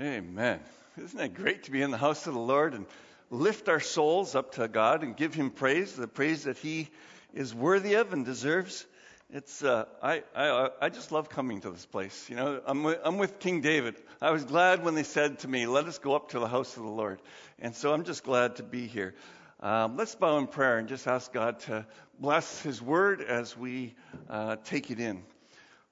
Amen. 0.00 0.60
Isn't 0.96 1.18
it 1.18 1.34
great 1.34 1.64
to 1.64 1.72
be 1.72 1.82
in 1.82 1.90
the 1.90 1.98
house 1.98 2.28
of 2.28 2.34
the 2.34 2.38
Lord 2.38 2.72
and 2.72 2.86
lift 3.30 3.68
our 3.68 3.80
souls 3.80 4.36
up 4.36 4.52
to 4.52 4.68
God 4.68 5.02
and 5.02 5.16
give 5.16 5.34
Him 5.34 5.50
praise, 5.50 5.92
the 5.96 6.06
praise 6.06 6.44
that 6.44 6.56
He 6.56 6.88
is 7.34 7.52
worthy 7.52 7.94
of 7.94 8.12
and 8.12 8.24
deserves? 8.24 8.86
It's 9.32 9.60
uh, 9.64 9.86
I, 10.00 10.22
I 10.36 10.70
I 10.82 10.88
just 10.88 11.10
love 11.10 11.28
coming 11.28 11.62
to 11.62 11.70
this 11.70 11.84
place. 11.84 12.30
You 12.30 12.36
know, 12.36 12.60
I'm 12.64 12.84
with, 12.84 13.00
I'm 13.02 13.18
with 13.18 13.40
King 13.40 13.60
David. 13.60 13.96
I 14.22 14.30
was 14.30 14.44
glad 14.44 14.84
when 14.84 14.94
they 14.94 15.02
said 15.02 15.40
to 15.40 15.48
me, 15.48 15.66
"Let 15.66 15.86
us 15.86 15.98
go 15.98 16.14
up 16.14 16.28
to 16.28 16.38
the 16.38 16.48
house 16.48 16.76
of 16.76 16.84
the 16.84 16.88
Lord," 16.88 17.20
and 17.58 17.74
so 17.74 17.92
I'm 17.92 18.04
just 18.04 18.22
glad 18.22 18.56
to 18.56 18.62
be 18.62 18.86
here. 18.86 19.16
Um, 19.58 19.96
let's 19.96 20.14
bow 20.14 20.38
in 20.38 20.46
prayer 20.46 20.78
and 20.78 20.88
just 20.88 21.08
ask 21.08 21.32
God 21.32 21.58
to 21.60 21.84
bless 22.20 22.62
His 22.62 22.80
Word 22.80 23.20
as 23.20 23.56
we 23.56 23.96
uh, 24.30 24.56
take 24.62 24.92
it 24.92 25.00
in. 25.00 25.24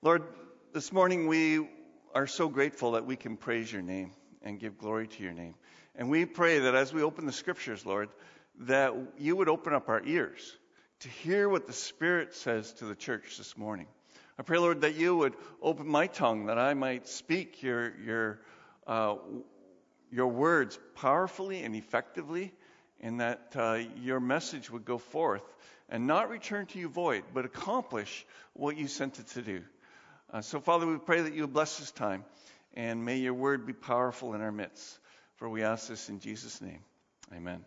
Lord, 0.00 0.22
this 0.72 0.92
morning 0.92 1.26
we 1.26 1.66
are 2.16 2.26
so 2.26 2.48
grateful 2.48 2.92
that 2.92 3.04
we 3.04 3.14
can 3.14 3.36
praise 3.36 3.70
Your 3.70 3.82
name 3.82 4.10
and 4.40 4.58
give 4.58 4.78
glory 4.78 5.06
to 5.06 5.22
Your 5.22 5.34
name, 5.34 5.54
and 5.94 6.08
we 6.08 6.24
pray 6.24 6.60
that 6.60 6.74
as 6.74 6.90
we 6.90 7.02
open 7.02 7.26
the 7.26 7.32
Scriptures, 7.32 7.84
Lord, 7.84 8.08
that 8.60 8.94
You 9.18 9.36
would 9.36 9.50
open 9.50 9.74
up 9.74 9.90
our 9.90 10.02
ears 10.02 10.56
to 11.00 11.10
hear 11.10 11.46
what 11.46 11.66
the 11.66 11.74
Spirit 11.74 12.34
says 12.34 12.72
to 12.74 12.86
the 12.86 12.94
church 12.94 13.36
this 13.36 13.58
morning. 13.58 13.86
I 14.38 14.44
pray, 14.44 14.56
Lord, 14.56 14.80
that 14.80 14.94
you 14.94 15.14
would 15.14 15.34
open 15.60 15.86
my 15.86 16.06
tongue 16.06 16.46
that 16.46 16.58
I 16.58 16.72
might 16.72 17.06
speak 17.06 17.62
your, 17.62 17.92
your, 18.00 18.40
uh, 18.86 19.16
your 20.10 20.28
words 20.28 20.78
powerfully 20.94 21.64
and 21.64 21.76
effectively, 21.76 22.54
and 22.98 23.20
that 23.20 23.52
uh, 23.54 23.80
your 24.00 24.20
message 24.20 24.70
would 24.70 24.86
go 24.86 24.96
forth 24.96 25.44
and 25.90 26.06
not 26.06 26.30
return 26.30 26.64
to 26.64 26.78
you 26.78 26.88
void, 26.88 27.24
but 27.34 27.44
accomplish 27.44 28.24
what 28.54 28.78
you 28.78 28.88
sent 28.88 29.18
it 29.18 29.26
to 29.28 29.42
do. 29.42 29.62
Uh, 30.32 30.40
so, 30.40 30.58
Father, 30.60 30.86
we 30.86 30.98
pray 30.98 31.22
that 31.22 31.34
you 31.34 31.46
bless 31.46 31.78
this 31.78 31.92
time, 31.92 32.24
and 32.74 33.04
may 33.04 33.16
your 33.18 33.34
word 33.34 33.64
be 33.64 33.72
powerful 33.72 34.34
in 34.34 34.40
our 34.40 34.50
midst. 34.50 34.98
For 35.36 35.48
we 35.48 35.62
ask 35.62 35.88
this 35.88 36.08
in 36.08 36.18
Jesus' 36.18 36.60
name. 36.60 36.80
Amen. 37.34 37.64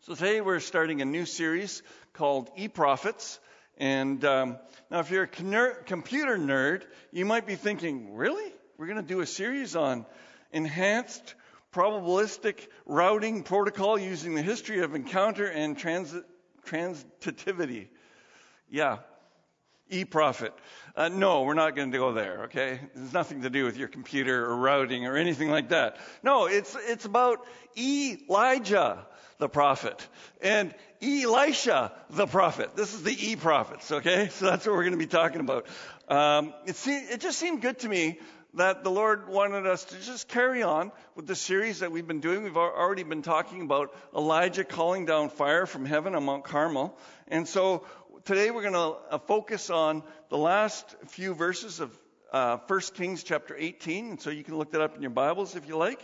So 0.00 0.14
today 0.14 0.40
we're 0.40 0.60
starting 0.60 1.00
a 1.00 1.04
new 1.04 1.24
series 1.24 1.82
called 2.12 2.50
E-Prophets. 2.56 3.38
And 3.78 4.24
um, 4.24 4.58
now, 4.90 4.98
if 4.98 5.10
you're 5.10 5.22
a 5.22 5.84
computer 5.84 6.36
nerd, 6.36 6.82
you 7.12 7.24
might 7.24 7.46
be 7.46 7.54
thinking, 7.54 8.14
really? 8.14 8.52
We're 8.76 8.86
going 8.86 9.00
to 9.00 9.02
do 9.02 9.20
a 9.20 9.26
series 9.26 9.76
on 9.76 10.04
enhanced 10.50 11.34
probabilistic 11.72 12.66
routing 12.84 13.44
protocol 13.44 13.98
using 13.98 14.34
the 14.34 14.42
history 14.42 14.80
of 14.80 14.94
encounter 14.94 15.46
and 15.46 15.78
transit, 15.78 16.24
transitivity. 16.66 17.86
Yeah, 18.68 18.98
e-prophet. 19.90 20.52
Uh, 20.94 21.08
no, 21.08 21.42
we're 21.42 21.54
not 21.54 21.74
going 21.74 21.90
to 21.92 21.98
go 21.98 22.12
there, 22.12 22.44
okay? 22.44 22.80
There's 22.94 23.12
nothing 23.12 23.42
to 23.42 23.50
do 23.50 23.64
with 23.64 23.76
your 23.76 23.88
computer 23.88 24.44
or 24.46 24.56
routing 24.56 25.06
or 25.06 25.16
anything 25.16 25.50
like 25.50 25.70
that. 25.70 25.96
No, 26.22 26.46
it's, 26.46 26.76
it's 26.86 27.04
about 27.04 27.46
Elijah 27.76 29.06
the 29.42 29.48
prophet, 29.48 30.06
and 30.40 30.72
Elisha 31.02 31.92
the 32.10 32.28
prophet. 32.28 32.76
This 32.76 32.94
is 32.94 33.02
the 33.02 33.30
E 33.30 33.34
prophets, 33.34 33.90
okay? 33.90 34.28
So 34.30 34.46
that's 34.46 34.64
what 34.64 34.72
we're 34.72 34.84
going 34.84 34.92
to 34.92 34.98
be 34.98 35.06
talking 35.06 35.40
about. 35.40 35.66
Um, 36.08 36.54
it, 36.64 36.76
se- 36.76 37.08
it 37.10 37.20
just 37.20 37.40
seemed 37.40 37.60
good 37.60 37.80
to 37.80 37.88
me 37.88 38.20
that 38.54 38.84
the 38.84 38.90
Lord 38.90 39.28
wanted 39.28 39.66
us 39.66 39.84
to 39.86 40.00
just 40.00 40.28
carry 40.28 40.62
on 40.62 40.92
with 41.16 41.26
the 41.26 41.34
series 41.34 41.80
that 41.80 41.90
we've 41.90 42.06
been 42.06 42.20
doing. 42.20 42.44
We've 42.44 42.56
already 42.56 43.02
been 43.02 43.22
talking 43.22 43.62
about 43.62 43.92
Elijah 44.14 44.62
calling 44.62 45.06
down 45.06 45.30
fire 45.30 45.66
from 45.66 45.86
heaven 45.86 46.14
on 46.14 46.24
Mount 46.24 46.44
Carmel. 46.44 46.96
And 47.26 47.48
so 47.48 47.84
today 48.24 48.50
we're 48.50 48.62
going 48.62 48.74
to 48.74 48.96
uh, 49.10 49.18
focus 49.18 49.68
on 49.68 50.02
the 50.28 50.38
last 50.38 50.94
few 51.08 51.34
verses 51.34 51.80
of 51.80 51.98
uh, 52.32 52.58
1 52.66 52.80
Kings 52.94 53.22
chapter 53.24 53.56
18. 53.58 54.10
And 54.10 54.20
so 54.20 54.30
you 54.30 54.44
can 54.44 54.56
look 54.56 54.72
that 54.72 54.80
up 54.80 54.94
in 54.94 55.02
your 55.02 55.10
Bibles 55.10 55.56
if 55.56 55.66
you 55.66 55.76
like. 55.76 56.00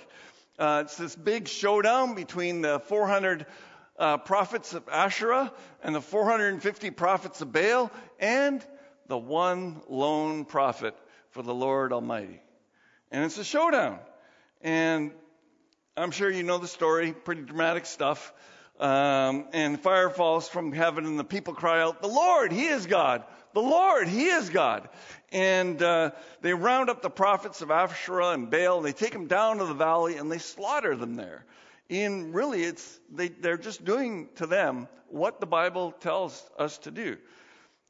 Uh, 0.58 0.82
it's 0.84 0.96
this 0.96 1.14
big 1.14 1.46
showdown 1.46 2.14
between 2.14 2.62
the 2.62 2.80
400 2.80 3.46
uh, 3.98 4.18
prophets 4.18 4.74
of 4.74 4.88
Asherah 4.88 5.52
and 5.82 5.94
the 5.94 6.00
450 6.00 6.90
prophets 6.90 7.40
of 7.40 7.52
Baal 7.52 7.90
and 8.18 8.64
the 9.06 9.18
one 9.18 9.80
lone 9.88 10.44
prophet 10.44 10.96
for 11.30 11.42
the 11.42 11.54
Lord 11.54 11.92
Almighty. 11.92 12.40
And 13.12 13.24
it's 13.24 13.38
a 13.38 13.44
showdown. 13.44 14.00
And 14.60 15.12
I'm 15.96 16.10
sure 16.10 16.28
you 16.28 16.42
know 16.42 16.58
the 16.58 16.68
story, 16.68 17.12
pretty 17.12 17.42
dramatic 17.42 17.86
stuff. 17.86 18.32
Um, 18.80 19.46
and 19.52 19.80
fire 19.80 20.08
falls 20.08 20.48
from 20.48 20.72
heaven, 20.72 21.04
and 21.04 21.18
the 21.18 21.24
people 21.24 21.54
cry 21.54 21.82
out, 21.82 22.00
The 22.00 22.08
Lord, 22.08 22.52
He 22.52 22.66
is 22.66 22.86
God. 22.86 23.24
The 23.52 23.62
Lord, 23.62 24.06
He 24.06 24.26
is 24.26 24.50
God. 24.50 24.88
And 25.32 25.82
uh, 25.82 26.12
they 26.42 26.54
round 26.54 26.88
up 26.88 27.02
the 27.02 27.10
prophets 27.10 27.60
of 27.60 27.70
Asherah 27.70 28.30
and 28.30 28.50
Baal, 28.50 28.78
and 28.78 28.86
they 28.86 28.92
take 28.92 29.12
them 29.12 29.26
down 29.26 29.58
to 29.58 29.64
the 29.64 29.74
valley, 29.74 30.16
and 30.16 30.30
they 30.30 30.38
slaughter 30.38 30.94
them 30.94 31.16
there. 31.16 31.44
And 31.90 32.32
really, 32.32 32.62
it's 32.62 33.00
they, 33.12 33.28
they're 33.28 33.58
just 33.58 33.84
doing 33.84 34.28
to 34.36 34.46
them 34.46 34.86
what 35.08 35.40
the 35.40 35.46
Bible 35.46 35.92
tells 35.92 36.48
us 36.58 36.78
to 36.78 36.90
do. 36.90 37.16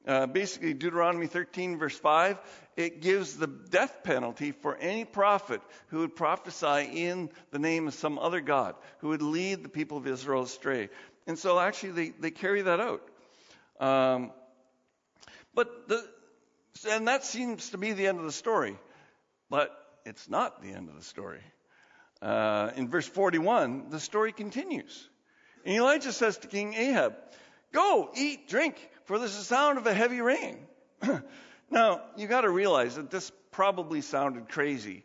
Uh, 0.08 0.26
basically, 0.26 0.72
Deuteronomy 0.72 1.26
13, 1.26 1.78
verse 1.78 1.98
5, 1.98 2.38
it 2.78 3.02
gives 3.02 3.36
the 3.36 3.46
death 3.46 4.02
penalty 4.04 4.52
for 4.52 4.74
any 4.74 5.04
prophet 5.04 5.60
who 5.88 5.98
would 5.98 6.16
prophesy 6.16 7.04
in 7.04 7.28
the 7.50 7.58
name 7.58 7.86
of 7.86 7.92
some 7.92 8.18
other 8.18 8.40
God, 8.40 8.74
who 9.00 9.08
would 9.08 9.20
lead 9.20 9.62
the 9.62 9.68
people 9.68 9.98
of 9.98 10.06
Israel 10.06 10.44
astray. 10.44 10.88
And 11.26 11.38
so, 11.38 11.60
actually, 11.60 11.90
they, 11.90 12.08
they 12.08 12.30
carry 12.30 12.62
that 12.62 12.80
out. 12.80 13.02
Um, 13.78 14.32
but 15.54 15.88
the, 15.88 16.02
and 16.88 17.06
that 17.06 17.22
seems 17.22 17.70
to 17.70 17.78
be 17.78 17.92
the 17.92 18.06
end 18.06 18.18
of 18.18 18.24
the 18.24 18.32
story. 18.32 18.78
But 19.50 19.76
it's 20.06 20.26
not 20.30 20.62
the 20.62 20.72
end 20.72 20.88
of 20.88 20.96
the 20.96 21.04
story. 21.04 21.42
Uh, 22.22 22.70
in 22.76 22.88
verse 22.88 23.06
41, 23.06 23.90
the 23.90 24.00
story 24.00 24.32
continues. 24.32 25.06
And 25.66 25.74
Elijah 25.76 26.12
says 26.12 26.38
to 26.38 26.48
King 26.48 26.72
Ahab, 26.72 27.14
Go, 27.72 28.10
eat, 28.14 28.48
drink, 28.48 28.76
for 29.08 29.18
there's 29.18 29.34
the 29.34 29.42
sound 29.42 29.78
of 29.78 29.86
a 29.86 29.94
heavy 29.94 30.20
rain. 30.20 30.58
now, 31.70 32.02
you 32.18 32.26
got 32.26 32.42
to 32.42 32.50
realize 32.50 32.96
that 32.96 33.10
this 33.10 33.32
probably 33.50 34.02
sounded 34.02 34.50
crazy 34.50 35.02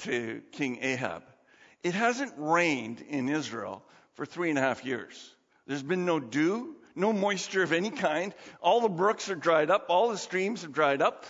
to 0.00 0.42
King 0.52 0.78
Ahab. 0.82 1.22
It 1.82 1.94
hasn't 1.94 2.34
rained 2.36 3.00
in 3.00 3.30
Israel 3.30 3.82
for 4.12 4.26
three 4.26 4.50
and 4.50 4.58
a 4.58 4.60
half 4.60 4.84
years. 4.84 5.34
There's 5.66 5.82
been 5.82 6.04
no 6.04 6.20
dew, 6.20 6.76
no 6.94 7.14
moisture 7.14 7.62
of 7.62 7.72
any 7.72 7.88
kind. 7.88 8.34
All 8.60 8.82
the 8.82 8.90
brooks 8.90 9.30
are 9.30 9.36
dried 9.36 9.70
up. 9.70 9.86
All 9.88 10.10
the 10.10 10.18
streams 10.18 10.60
have 10.60 10.74
dried 10.74 11.00
up. 11.00 11.24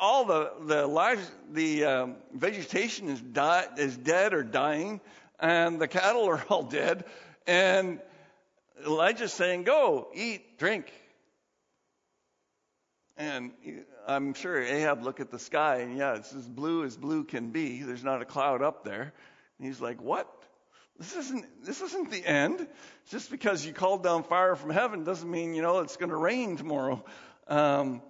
All 0.00 0.24
the 0.24 0.50
the 0.62 0.86
lives, 0.86 1.30
the 1.52 1.84
um, 1.84 2.16
vegetation 2.32 3.10
is 3.10 3.20
die, 3.20 3.66
is 3.76 3.98
dead 3.98 4.32
or 4.32 4.44
dying, 4.44 4.98
and 5.38 5.78
the 5.78 5.88
cattle 5.88 6.26
are 6.26 6.42
all 6.48 6.62
dead. 6.80 7.04
And 7.46 8.00
Elijah's 8.86 9.34
saying, 9.34 9.64
"Go, 9.64 10.08
eat, 10.14 10.58
drink." 10.58 10.90
And 13.16 13.52
I'm 14.06 14.34
sure 14.34 14.60
Ahab 14.60 15.02
looked 15.04 15.20
at 15.20 15.30
the 15.30 15.38
sky, 15.38 15.78
and 15.78 15.96
yeah, 15.96 16.16
it's 16.16 16.34
as 16.34 16.48
blue 16.48 16.84
as 16.84 16.96
blue 16.96 17.24
can 17.24 17.50
be. 17.50 17.82
There's 17.82 18.02
not 18.02 18.22
a 18.22 18.24
cloud 18.24 18.60
up 18.62 18.84
there. 18.84 19.12
And 19.58 19.66
he's 19.66 19.80
like, 19.80 20.00
"What? 20.00 20.28
This 20.98 21.16
isn't, 21.16 21.64
this 21.64 21.80
isn't 21.80 22.10
the 22.10 22.24
end. 22.24 22.66
Just 23.10 23.30
because 23.30 23.66
you 23.66 23.72
called 23.72 24.04
down 24.04 24.22
fire 24.22 24.54
from 24.54 24.70
heaven 24.70 25.04
doesn't 25.04 25.28
mean, 25.28 25.54
you 25.54 25.62
know, 25.62 25.80
it's 25.80 25.96
going 25.96 26.10
to 26.10 26.16
rain 26.16 26.56
tomorrow. 26.56 27.04
Um, 27.48 28.00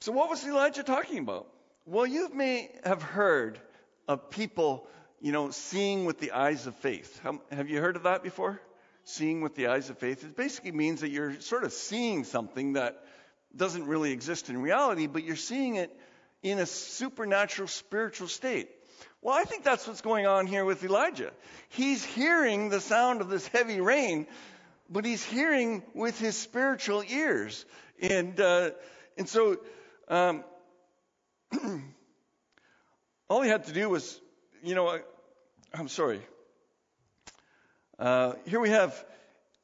so 0.00 0.12
what 0.12 0.28
was 0.28 0.44
Elijah 0.46 0.82
talking 0.82 1.18
about? 1.18 1.48
Well, 1.86 2.06
you 2.06 2.28
may 2.34 2.70
have 2.84 3.02
heard 3.02 3.58
of 4.06 4.30
people, 4.30 4.86
you 5.20 5.32
know, 5.32 5.50
seeing 5.50 6.04
with 6.04 6.20
the 6.20 6.32
eyes 6.32 6.66
of 6.66 6.74
faith. 6.76 7.20
Have 7.50 7.68
you 7.70 7.80
heard 7.80 7.96
of 7.96 8.02
that 8.02 8.22
before? 8.22 8.60
Seeing 9.04 9.40
with 9.40 9.54
the 9.54 9.68
eyes 9.68 9.90
of 9.90 9.98
faith. 9.98 10.22
It 10.22 10.36
basically 10.36 10.72
means 10.72 11.00
that 11.00 11.10
you're 11.10 11.40
sort 11.40 11.64
of 11.64 11.72
seeing 11.72 12.24
something 12.24 12.74
that 12.74 13.02
doesn't 13.56 13.86
really 13.86 14.12
exist 14.12 14.48
in 14.48 14.60
reality, 14.60 15.06
but 15.06 15.24
you're 15.24 15.36
seeing 15.36 15.76
it 15.76 15.94
in 16.42 16.58
a 16.58 16.66
supernatural 16.66 17.68
spiritual 17.68 18.28
state. 18.28 18.68
Well, 19.20 19.36
I 19.36 19.44
think 19.44 19.62
that's 19.62 19.86
what's 19.86 20.00
going 20.00 20.26
on 20.26 20.46
here 20.46 20.64
with 20.64 20.82
Elijah. 20.82 21.30
He's 21.68 22.04
hearing 22.04 22.70
the 22.70 22.80
sound 22.80 23.20
of 23.20 23.28
this 23.28 23.46
heavy 23.48 23.80
rain, 23.80 24.26
but 24.90 25.04
he's 25.04 25.24
hearing 25.24 25.82
with 25.94 26.18
his 26.18 26.36
spiritual 26.36 27.04
ears. 27.08 27.64
And, 28.00 28.40
uh, 28.40 28.70
and 29.16 29.28
so, 29.28 29.58
um, 30.08 30.42
all 33.28 33.42
he 33.42 33.48
had 33.48 33.64
to 33.66 33.72
do 33.72 33.88
was, 33.88 34.20
you 34.62 34.74
know, 34.74 34.98
I'm 35.72 35.88
sorry. 35.88 36.20
Uh, 37.98 38.32
here 38.46 38.58
we 38.58 38.70
have 38.70 39.04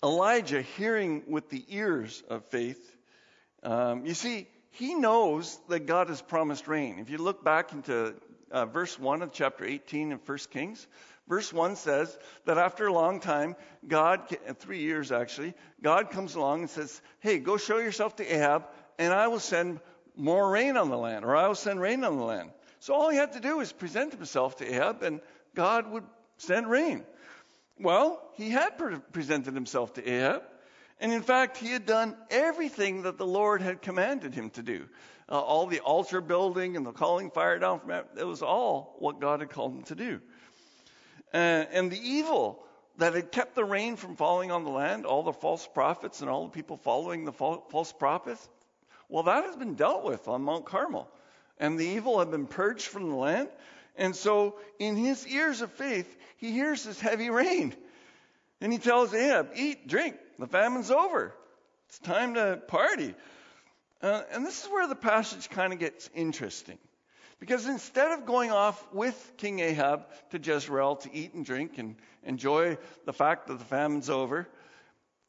Elijah 0.04 0.62
hearing 0.62 1.24
with 1.26 1.50
the 1.50 1.64
ears 1.68 2.22
of 2.30 2.44
faith. 2.46 2.97
Um, 3.62 4.06
you 4.06 4.14
see, 4.14 4.46
he 4.70 4.94
knows 4.94 5.58
that 5.68 5.86
God 5.86 6.08
has 6.08 6.22
promised 6.22 6.68
rain. 6.68 6.98
If 6.98 7.10
you 7.10 7.18
look 7.18 7.44
back 7.44 7.72
into 7.72 8.14
uh, 8.50 8.66
verse 8.66 8.98
1 8.98 9.22
of 9.22 9.32
chapter 9.32 9.64
18 9.64 10.12
in 10.12 10.18
1 10.18 10.38
Kings. 10.50 10.86
Verse 11.28 11.52
1 11.52 11.76
says 11.76 12.16
that 12.46 12.56
after 12.56 12.86
a 12.86 12.92
long 12.92 13.20
time, 13.20 13.54
God, 13.86 14.20
uh, 14.48 14.54
three 14.54 14.80
years 14.80 15.12
actually, 15.12 15.54
God 15.82 16.10
comes 16.10 16.34
along 16.34 16.60
and 16.60 16.70
says, 16.70 17.00
Hey, 17.20 17.38
go 17.38 17.56
show 17.56 17.78
yourself 17.78 18.16
to 18.16 18.34
Ahab, 18.34 18.64
and 18.98 19.12
I 19.12 19.28
will 19.28 19.40
send 19.40 19.80
more 20.16 20.50
rain 20.50 20.76
on 20.76 20.88
the 20.88 20.96
land, 20.96 21.24
or 21.24 21.36
I 21.36 21.46
will 21.46 21.54
send 21.54 21.80
rain 21.80 22.02
on 22.04 22.16
the 22.16 22.24
land. 22.24 22.50
So 22.80 22.94
all 22.94 23.10
he 23.10 23.16
had 23.16 23.32
to 23.32 23.40
do 23.40 23.58
was 23.58 23.72
present 23.72 24.12
himself 24.12 24.56
to 24.56 24.72
Ahab, 24.72 25.02
and 25.02 25.20
God 25.54 25.90
would 25.90 26.04
send 26.38 26.70
rain. 26.70 27.04
Well, 27.78 28.22
he 28.34 28.50
had 28.50 28.78
pre- 28.78 28.98
presented 29.12 29.54
himself 29.54 29.94
to 29.94 30.08
Ahab, 30.08 30.42
and 31.00 31.12
in 31.12 31.22
fact, 31.22 31.56
he 31.56 31.68
had 31.68 31.86
done 31.86 32.16
everything 32.30 33.02
that 33.02 33.18
the 33.18 33.26
Lord 33.26 33.62
had 33.62 33.82
commanded 33.82 34.34
him 34.34 34.50
to 34.50 34.62
do. 34.62 34.88
Uh, 35.30 35.38
all 35.38 35.66
the 35.66 35.80
altar 35.80 36.20
building 36.20 36.76
and 36.76 36.86
the 36.86 36.92
calling 36.92 37.30
fire 37.30 37.58
down 37.58 37.80
from 37.80 37.90
heaven, 37.90 38.08
it 38.18 38.24
was 38.24 38.42
all 38.42 38.96
what 38.98 39.20
God 39.20 39.40
had 39.40 39.50
called 39.50 39.74
him 39.74 39.82
to 39.84 39.94
do. 39.94 40.20
Uh, 41.32 41.36
and 41.36 41.90
the 41.90 42.00
evil 42.00 42.64
that 42.96 43.14
had 43.14 43.30
kept 43.30 43.54
the 43.54 43.64
rain 43.64 43.96
from 43.96 44.16
falling 44.16 44.50
on 44.50 44.64
the 44.64 44.70
land, 44.70 45.06
all 45.06 45.22
the 45.22 45.32
false 45.32 45.68
prophets 45.72 46.20
and 46.20 46.30
all 46.30 46.44
the 46.44 46.50
people 46.50 46.76
following 46.78 47.24
the 47.24 47.32
false 47.32 47.92
prophets, 47.92 48.48
well, 49.08 49.22
that 49.24 49.44
has 49.44 49.56
been 49.56 49.74
dealt 49.74 50.04
with 50.04 50.26
on 50.28 50.42
Mount 50.42 50.64
Carmel. 50.64 51.08
And 51.58 51.78
the 51.78 51.86
evil 51.86 52.18
had 52.18 52.30
been 52.30 52.46
purged 52.46 52.86
from 52.86 53.08
the 53.08 53.16
land. 53.16 53.48
And 53.96 54.14
so, 54.14 54.58
in 54.78 54.96
his 54.96 55.26
ears 55.26 55.60
of 55.60 55.72
faith, 55.72 56.16
he 56.36 56.52
hears 56.52 56.84
this 56.84 57.00
heavy 57.00 57.30
rain. 57.30 57.74
And 58.60 58.72
he 58.72 58.78
tells 58.78 59.14
Ahab, 59.14 59.50
Eat, 59.54 59.86
drink, 59.86 60.16
the 60.38 60.46
famine's 60.46 60.90
over. 60.90 61.34
It's 61.88 61.98
time 61.98 62.34
to 62.34 62.60
party. 62.68 63.14
Uh, 64.02 64.22
and 64.32 64.44
this 64.44 64.64
is 64.64 64.70
where 64.70 64.86
the 64.86 64.94
passage 64.94 65.48
kind 65.50 65.72
of 65.72 65.78
gets 65.78 66.10
interesting. 66.14 66.78
Because 67.40 67.66
instead 67.66 68.12
of 68.12 68.26
going 68.26 68.50
off 68.50 68.84
with 68.92 69.32
King 69.36 69.60
Ahab 69.60 70.06
to 70.30 70.38
Jezreel 70.38 70.96
to 70.96 71.14
eat 71.14 71.34
and 71.34 71.44
drink 71.44 71.78
and 71.78 71.96
enjoy 72.24 72.78
the 73.04 73.12
fact 73.12 73.46
that 73.46 73.58
the 73.58 73.64
famine's 73.64 74.10
over, 74.10 74.48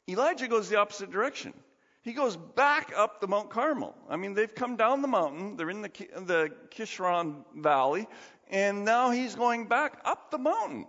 Elijah 0.08 0.48
goes 0.48 0.68
the 0.68 0.76
opposite 0.76 1.10
direction. 1.10 1.54
He 2.02 2.12
goes 2.12 2.36
back 2.36 2.92
up 2.96 3.20
the 3.20 3.28
Mount 3.28 3.50
Carmel. 3.50 3.94
I 4.08 4.16
mean, 4.16 4.34
they've 4.34 4.52
come 4.52 4.76
down 4.76 5.02
the 5.02 5.08
mountain, 5.08 5.56
they're 5.56 5.70
in 5.70 5.82
the, 5.82 5.90
the 6.16 6.50
Kishon 6.70 7.44
Valley, 7.54 8.08
and 8.48 8.84
now 8.84 9.10
he's 9.10 9.34
going 9.34 9.66
back 9.66 10.00
up 10.04 10.30
the 10.30 10.38
mountain. 10.38 10.86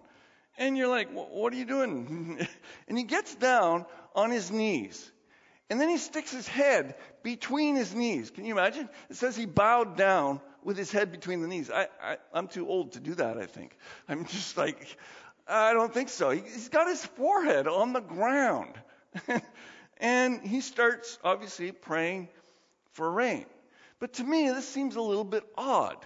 And 0.58 0.78
you're 0.78 0.88
like, 0.88 1.10
what 1.12 1.54
are 1.54 1.56
you 1.56 1.66
doing? 1.66 2.46
and 2.88 2.98
he 2.98 3.04
gets 3.04 3.36
down 3.36 3.86
on 4.16 4.32
his 4.32 4.52
knees. 4.52 5.12
And 5.70 5.80
then 5.80 5.90
he 5.90 5.98
sticks 5.98 6.32
his 6.32 6.48
head 6.48 6.96
between 7.24 7.76
his 7.76 7.96
knees. 7.96 8.30
Can 8.30 8.46
you 8.46 8.54
imagine? 8.54 8.90
It 9.10 9.16
says 9.16 9.38
he 9.38 9.46
bowed 9.46 9.96
down 9.96 10.42
with 10.64 10.78
his 10.78 10.92
head 10.92 11.12
between 11.12 11.42
the 11.42 11.48
knees. 11.48 11.72
I, 11.72 11.88
I, 12.04 12.18
I'm 12.34 12.48
too 12.48 12.68
old 12.68 12.94
to 12.94 13.00
do 13.00 13.16
that, 13.16 13.38
I 13.38 13.46
think. 13.46 13.78
I'm 14.10 14.26
just 14.26 14.58
like, 14.58 14.98
I 15.48 15.74
don't 15.74 15.94
think 15.94 16.10
so. 16.10 16.30
He, 16.30 16.42
he's 16.42 16.70
got 16.70 16.88
his 16.88 17.06
forehead 17.06 17.68
on 17.68 17.94
the 17.94 18.02
ground. 18.02 18.74
and 19.98 20.42
he 20.42 20.62
starts, 20.62 21.18
obviously, 21.24 21.72
praying 21.72 22.28
for 22.92 23.10
rain. 23.10 23.46
But 24.00 24.14
to 24.14 24.24
me, 24.24 24.50
this 24.50 24.68
seems 24.68 24.96
a 24.96 25.02
little 25.02 25.24
bit 25.24 25.44
odd. 25.58 25.98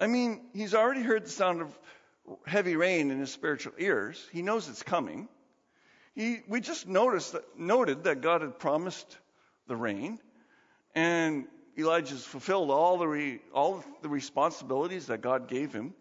I 0.00 0.06
mean, 0.06 0.40
he's 0.54 0.74
already 0.74 1.02
heard 1.02 1.26
the 1.26 1.30
sound 1.30 1.60
of 1.60 1.78
heavy 2.46 2.76
rain 2.76 3.10
in 3.10 3.18
his 3.18 3.32
spiritual 3.32 3.72
ears. 3.78 4.24
He 4.32 4.42
knows 4.42 4.68
it's 4.68 4.82
coming. 4.82 5.28
He, 6.14 6.40
we 6.48 6.60
just 6.60 6.86
noticed 6.86 7.32
that, 7.32 7.58
noted 7.58 8.04
that 8.04 8.20
God 8.20 8.42
had 8.42 8.58
promised 8.58 9.18
the 9.66 9.76
rain, 9.76 10.18
and 10.94 11.46
Elijah's 11.78 12.24
fulfilled 12.24 12.70
all 12.70 12.98
the, 12.98 13.08
re, 13.08 13.40
all 13.54 13.82
the 14.02 14.08
responsibilities 14.08 15.06
that 15.06 15.22
God 15.22 15.48
gave 15.48 15.72
him. 15.72 15.94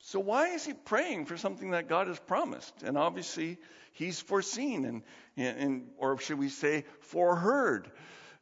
So 0.00 0.18
why 0.18 0.48
is 0.48 0.64
he 0.64 0.72
praying 0.72 1.26
for 1.26 1.36
something 1.36 1.72
that 1.72 1.88
God 1.88 2.08
has 2.08 2.18
promised? 2.18 2.82
And 2.82 2.96
obviously, 2.96 3.58
he's 3.92 4.18
foreseen, 4.18 4.84
and, 4.84 5.02
and 5.36 5.90
or 5.98 6.18
should 6.18 6.38
we 6.38 6.48
say, 6.48 6.84
foreheard. 7.00 7.90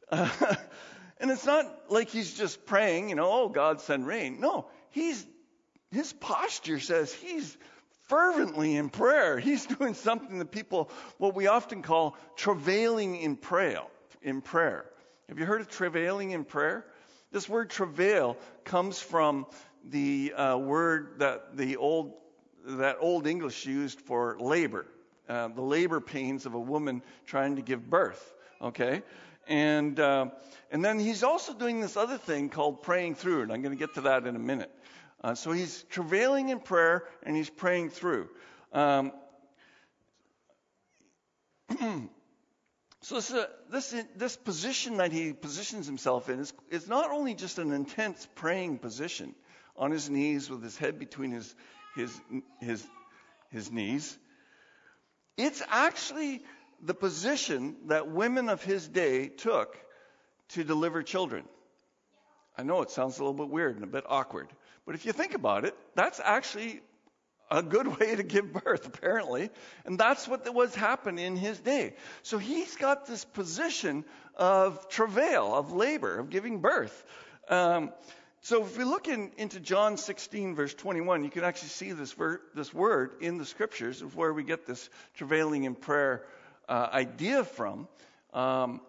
Uh, 0.09 0.29
and 1.19 1.29
it's 1.29 1.45
not 1.45 1.91
like 1.91 2.09
he's 2.09 2.33
just 2.33 2.65
praying, 2.65 3.09
you 3.09 3.15
know, 3.15 3.29
oh, 3.29 3.49
God 3.49 3.81
send 3.81 4.07
rain. 4.07 4.39
No, 4.39 4.67
he's 4.91 5.25
his 5.91 6.13
posture 6.13 6.79
says 6.79 7.13
he's 7.13 7.57
fervently 8.07 8.75
in 8.75 8.89
prayer. 8.89 9.39
He's 9.39 9.65
doing 9.65 9.93
something 9.93 10.39
that 10.39 10.51
people, 10.51 10.89
what 11.17 11.35
we 11.35 11.47
often 11.47 11.81
call 11.81 12.17
travailing 12.35 13.15
in 13.15 13.35
prayer. 13.35 13.83
In 14.21 14.41
prayer. 14.41 14.85
Have 15.29 15.39
you 15.39 15.45
heard 15.45 15.61
of 15.61 15.69
travailing 15.69 16.31
in 16.31 16.43
prayer? 16.43 16.85
This 17.31 17.47
word 17.47 17.69
travail 17.69 18.37
comes 18.63 18.99
from 18.99 19.45
the 19.87 20.33
uh, 20.33 20.57
word 20.57 21.19
that 21.19 21.55
the 21.55 21.77
old 21.77 22.13
that 22.65 22.97
old 22.99 23.27
English 23.27 23.65
used 23.65 24.01
for 24.01 24.37
labor, 24.39 24.85
uh, 25.27 25.47
the 25.47 25.61
labor 25.61 26.01
pains 26.01 26.45
of 26.45 26.53
a 26.53 26.59
woman 26.59 27.01
trying 27.25 27.55
to 27.55 27.61
give 27.61 27.87
birth. 27.89 28.33
Okay, 28.61 29.03
and 29.47 29.99
uh, 29.99 30.27
and 30.71 30.83
then 30.83 30.99
he's 30.99 31.23
also 31.23 31.53
doing 31.53 31.81
this 31.81 31.95
other 31.95 32.17
thing 32.17 32.49
called 32.49 32.81
praying 32.81 33.15
through, 33.15 33.43
and 33.43 33.53
I'm 33.53 33.61
going 33.61 33.77
to 33.77 33.79
get 33.79 33.93
to 33.95 34.01
that 34.01 34.25
in 34.25 34.35
a 34.35 34.39
minute. 34.39 34.71
Uh, 35.21 35.35
so 35.35 35.51
he's 35.51 35.83
travailing 35.89 36.49
in 36.49 36.59
prayer 36.59 37.03
and 37.23 37.35
he's 37.35 37.49
praying 37.49 37.89
through. 37.89 38.29
Um, 38.71 39.11
so 43.01 43.15
this, 43.15 43.33
uh, 43.33 43.47
this, 43.71 43.95
this 44.15 44.37
position 44.37 44.97
that 44.97 45.11
he 45.11 45.33
positions 45.33 45.85
himself 45.85 46.29
in 46.29 46.39
is, 46.39 46.53
is 46.69 46.87
not 46.87 47.11
only 47.11 47.33
just 47.33 47.59
an 47.59 47.73
intense 47.73 48.27
praying 48.35 48.77
position 48.77 49.35
on 49.75 49.91
his 49.91 50.09
knees 50.09 50.49
with 50.49 50.63
his 50.63 50.77
head 50.77 50.99
between 50.99 51.31
his, 51.31 51.53
his, 51.95 52.21
his, 52.59 52.85
his 53.51 53.71
knees, 53.71 54.17
it's 55.37 55.61
actually 55.69 56.43
the 56.81 56.93
position 56.93 57.75
that 57.87 58.09
women 58.09 58.47
of 58.49 58.63
his 58.63 58.87
day 58.87 59.27
took 59.27 59.77
to 60.49 60.63
deliver 60.63 61.03
children. 61.03 61.43
I 62.57 62.63
know 62.63 62.81
it 62.81 62.89
sounds 62.89 63.17
a 63.17 63.23
little 63.23 63.33
bit 63.33 63.49
weird 63.49 63.75
and 63.75 63.83
a 63.83 63.87
bit 63.87 64.03
awkward. 64.07 64.47
But 64.89 64.95
if 64.95 65.05
you 65.05 65.13
think 65.13 65.35
about 65.35 65.65
it, 65.65 65.75
that's 65.93 66.19
actually 66.19 66.81
a 67.51 67.61
good 67.61 67.85
way 67.99 68.15
to 68.15 68.23
give 68.23 68.51
birth, 68.51 68.87
apparently. 68.87 69.51
And 69.85 69.99
that's 69.99 70.27
what 70.27 70.51
was 70.51 70.73
happening 70.73 71.23
in 71.23 71.35
his 71.35 71.59
day. 71.59 71.93
So 72.23 72.39
he's 72.39 72.75
got 72.75 73.05
this 73.05 73.23
position 73.23 74.03
of 74.35 74.89
travail, 74.89 75.53
of 75.53 75.71
labor, 75.73 76.17
of 76.17 76.31
giving 76.31 76.61
birth. 76.61 77.05
Um, 77.49 77.91
so 78.41 78.63
if 78.63 78.79
we 78.79 78.83
look 78.83 79.07
in, 79.07 79.29
into 79.37 79.59
John 79.59 79.95
16, 79.95 80.55
verse 80.55 80.73
21, 80.73 81.23
you 81.23 81.29
can 81.29 81.43
actually 81.43 81.69
see 81.69 81.91
this, 81.91 82.13
ver- 82.13 82.41
this 82.55 82.73
word 82.73 83.11
in 83.21 83.37
the 83.37 83.45
scriptures 83.45 84.01
of 84.01 84.15
where 84.15 84.33
we 84.33 84.41
get 84.41 84.65
this 84.65 84.89
travailing 85.13 85.65
in 85.65 85.75
prayer 85.75 86.25
uh, 86.67 86.89
idea 86.91 87.43
from. 87.43 87.87
Um, 88.33 88.81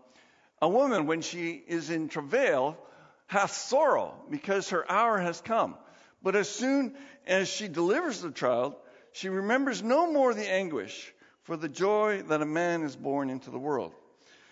a 0.62 0.68
woman, 0.70 1.04
when 1.04 1.20
she 1.20 1.50
is 1.50 1.90
in 1.90 2.08
travail, 2.08 2.78
hath 3.26 3.52
sorrow 3.52 4.14
because 4.30 4.70
her 4.70 4.90
hour 4.90 5.18
has 5.18 5.42
come. 5.42 5.76
But 6.22 6.36
as 6.36 6.48
soon 6.48 6.96
as 7.26 7.48
she 7.48 7.68
delivers 7.68 8.20
the 8.20 8.30
child, 8.30 8.76
she 9.12 9.28
remembers 9.28 9.82
no 9.82 10.10
more 10.12 10.34
the 10.34 10.48
anguish 10.48 11.12
for 11.42 11.56
the 11.56 11.68
joy 11.68 12.22
that 12.28 12.42
a 12.42 12.46
man 12.46 12.82
is 12.82 12.94
born 12.94 13.30
into 13.30 13.50
the 13.50 13.58
world. 13.58 13.92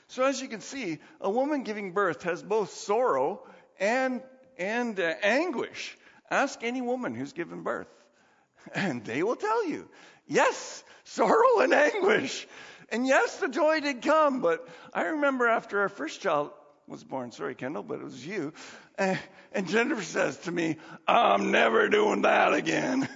So 0.08 0.24
as 0.24 0.40
you 0.40 0.48
can 0.48 0.62
see, 0.62 0.98
a 1.20 1.30
woman 1.30 1.64
giving 1.64 1.92
birth 1.92 2.22
has 2.22 2.42
both 2.42 2.70
sorrow 2.70 3.42
and 3.78 4.22
and 4.58 4.98
uh, 4.98 5.14
anguish. 5.22 5.96
Ask 6.30 6.62
any 6.62 6.80
woman 6.80 7.14
who's 7.14 7.32
given 7.32 7.62
birth, 7.62 7.88
and 8.74 9.04
they 9.04 9.22
will 9.22 9.36
tell 9.36 9.66
you, 9.68 9.88
yes, 10.26 10.82
sorrow 11.04 11.60
and 11.60 11.72
anguish. 11.72 12.46
And 12.90 13.06
yes, 13.06 13.36
the 13.36 13.48
joy 13.48 13.80
did 13.80 14.02
come, 14.02 14.40
but 14.40 14.66
I 14.94 15.02
remember 15.04 15.46
after 15.46 15.80
our 15.80 15.88
first 15.88 16.20
child 16.22 16.50
was 16.88 17.04
born, 17.04 17.30
sorry, 17.32 17.54
Kendall, 17.54 17.82
but 17.82 18.00
it 18.00 18.04
was 18.04 18.26
you. 18.26 18.52
And, 18.96 19.18
and 19.52 19.68
Jennifer 19.68 20.02
says 20.02 20.36
to 20.38 20.52
me, 20.52 20.76
I'm 21.06 21.50
never 21.50 21.88
doing 21.88 22.22
that 22.22 22.54
again. 22.54 23.08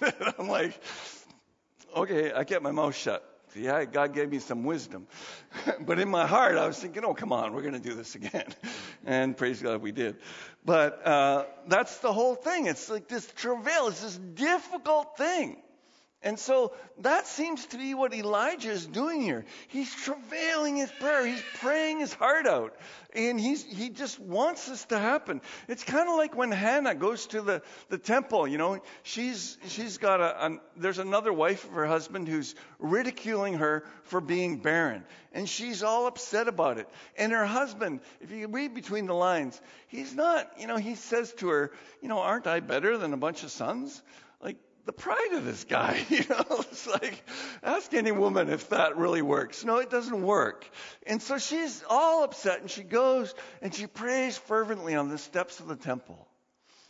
I'm 0.38 0.48
like, 0.48 0.80
okay, 1.94 2.32
I 2.34 2.44
kept 2.44 2.62
my 2.62 2.72
mouth 2.72 2.96
shut. 2.96 3.28
Yeah, 3.54 3.84
God 3.84 4.14
gave 4.14 4.30
me 4.30 4.38
some 4.38 4.64
wisdom. 4.64 5.06
but 5.80 5.98
in 5.98 6.08
my 6.08 6.26
heart, 6.26 6.56
I 6.56 6.66
was 6.66 6.78
thinking, 6.78 7.04
oh, 7.04 7.12
come 7.12 7.32
on, 7.32 7.52
we're 7.52 7.60
going 7.60 7.74
to 7.74 7.80
do 7.80 7.94
this 7.94 8.14
again. 8.14 8.46
and 9.04 9.36
praise 9.36 9.60
God, 9.60 9.82
we 9.82 9.92
did. 9.92 10.16
But 10.64 11.06
uh, 11.06 11.44
that's 11.68 11.98
the 11.98 12.12
whole 12.12 12.34
thing. 12.34 12.66
It's 12.66 12.88
like 12.88 13.08
this 13.08 13.26
travail, 13.26 13.88
it's 13.88 14.00
this 14.00 14.16
difficult 14.16 15.18
thing. 15.18 15.58
And 16.24 16.38
so 16.38 16.72
that 17.00 17.26
seems 17.26 17.66
to 17.66 17.78
be 17.78 17.94
what 17.94 18.14
Elijah 18.14 18.70
is 18.70 18.86
doing 18.86 19.20
here. 19.22 19.44
He's 19.66 19.92
travailing 19.92 20.76
his 20.76 20.90
prayer. 20.92 21.26
He's 21.26 21.42
praying 21.54 21.98
his 21.98 22.14
heart 22.14 22.46
out. 22.46 22.76
And 23.12 23.40
he's, 23.40 23.64
he 23.64 23.90
just 23.90 24.20
wants 24.20 24.68
this 24.68 24.84
to 24.86 24.98
happen. 24.98 25.40
It's 25.66 25.82
kind 25.82 26.08
of 26.08 26.16
like 26.16 26.36
when 26.36 26.52
Hannah 26.52 26.94
goes 26.94 27.26
to 27.28 27.42
the, 27.42 27.62
the 27.88 27.98
temple, 27.98 28.46
you 28.46 28.56
know, 28.56 28.80
she's, 29.02 29.58
she's 29.66 29.98
got 29.98 30.20
a, 30.20 30.46
a, 30.46 30.58
there's 30.76 31.00
another 31.00 31.32
wife 31.32 31.64
of 31.64 31.72
her 31.72 31.86
husband 31.86 32.28
who's 32.28 32.54
ridiculing 32.78 33.54
her 33.54 33.84
for 34.04 34.20
being 34.20 34.58
barren. 34.58 35.04
And 35.32 35.48
she's 35.48 35.82
all 35.82 36.06
upset 36.06 36.46
about 36.46 36.78
it. 36.78 36.88
And 37.18 37.32
her 37.32 37.46
husband, 37.46 38.00
if 38.20 38.30
you 38.30 38.46
read 38.46 38.74
between 38.74 39.06
the 39.06 39.14
lines, 39.14 39.60
he's 39.88 40.14
not, 40.14 40.52
you 40.58 40.68
know, 40.68 40.76
he 40.76 40.94
says 40.94 41.32
to 41.34 41.48
her, 41.48 41.72
you 42.00 42.08
know, 42.08 42.20
aren't 42.20 42.46
I 42.46 42.60
better 42.60 42.96
than 42.96 43.12
a 43.12 43.16
bunch 43.16 43.42
of 43.42 43.50
sons? 43.50 44.02
The 44.84 44.92
pride 44.92 45.32
of 45.34 45.44
this 45.44 45.64
guy. 45.64 46.04
You 46.10 46.24
know, 46.28 46.44
it's 46.50 46.86
like, 46.86 47.22
ask 47.62 47.94
any 47.94 48.12
woman 48.12 48.48
if 48.48 48.68
that 48.70 48.96
really 48.96 49.22
works. 49.22 49.64
No, 49.64 49.78
it 49.78 49.90
doesn't 49.90 50.22
work. 50.22 50.68
And 51.06 51.22
so 51.22 51.38
she's 51.38 51.82
all 51.88 52.24
upset 52.24 52.60
and 52.60 52.70
she 52.70 52.82
goes 52.82 53.34
and 53.60 53.74
she 53.74 53.86
prays 53.86 54.36
fervently 54.36 54.94
on 54.94 55.08
the 55.08 55.18
steps 55.18 55.60
of 55.60 55.68
the 55.68 55.76
temple. 55.76 56.28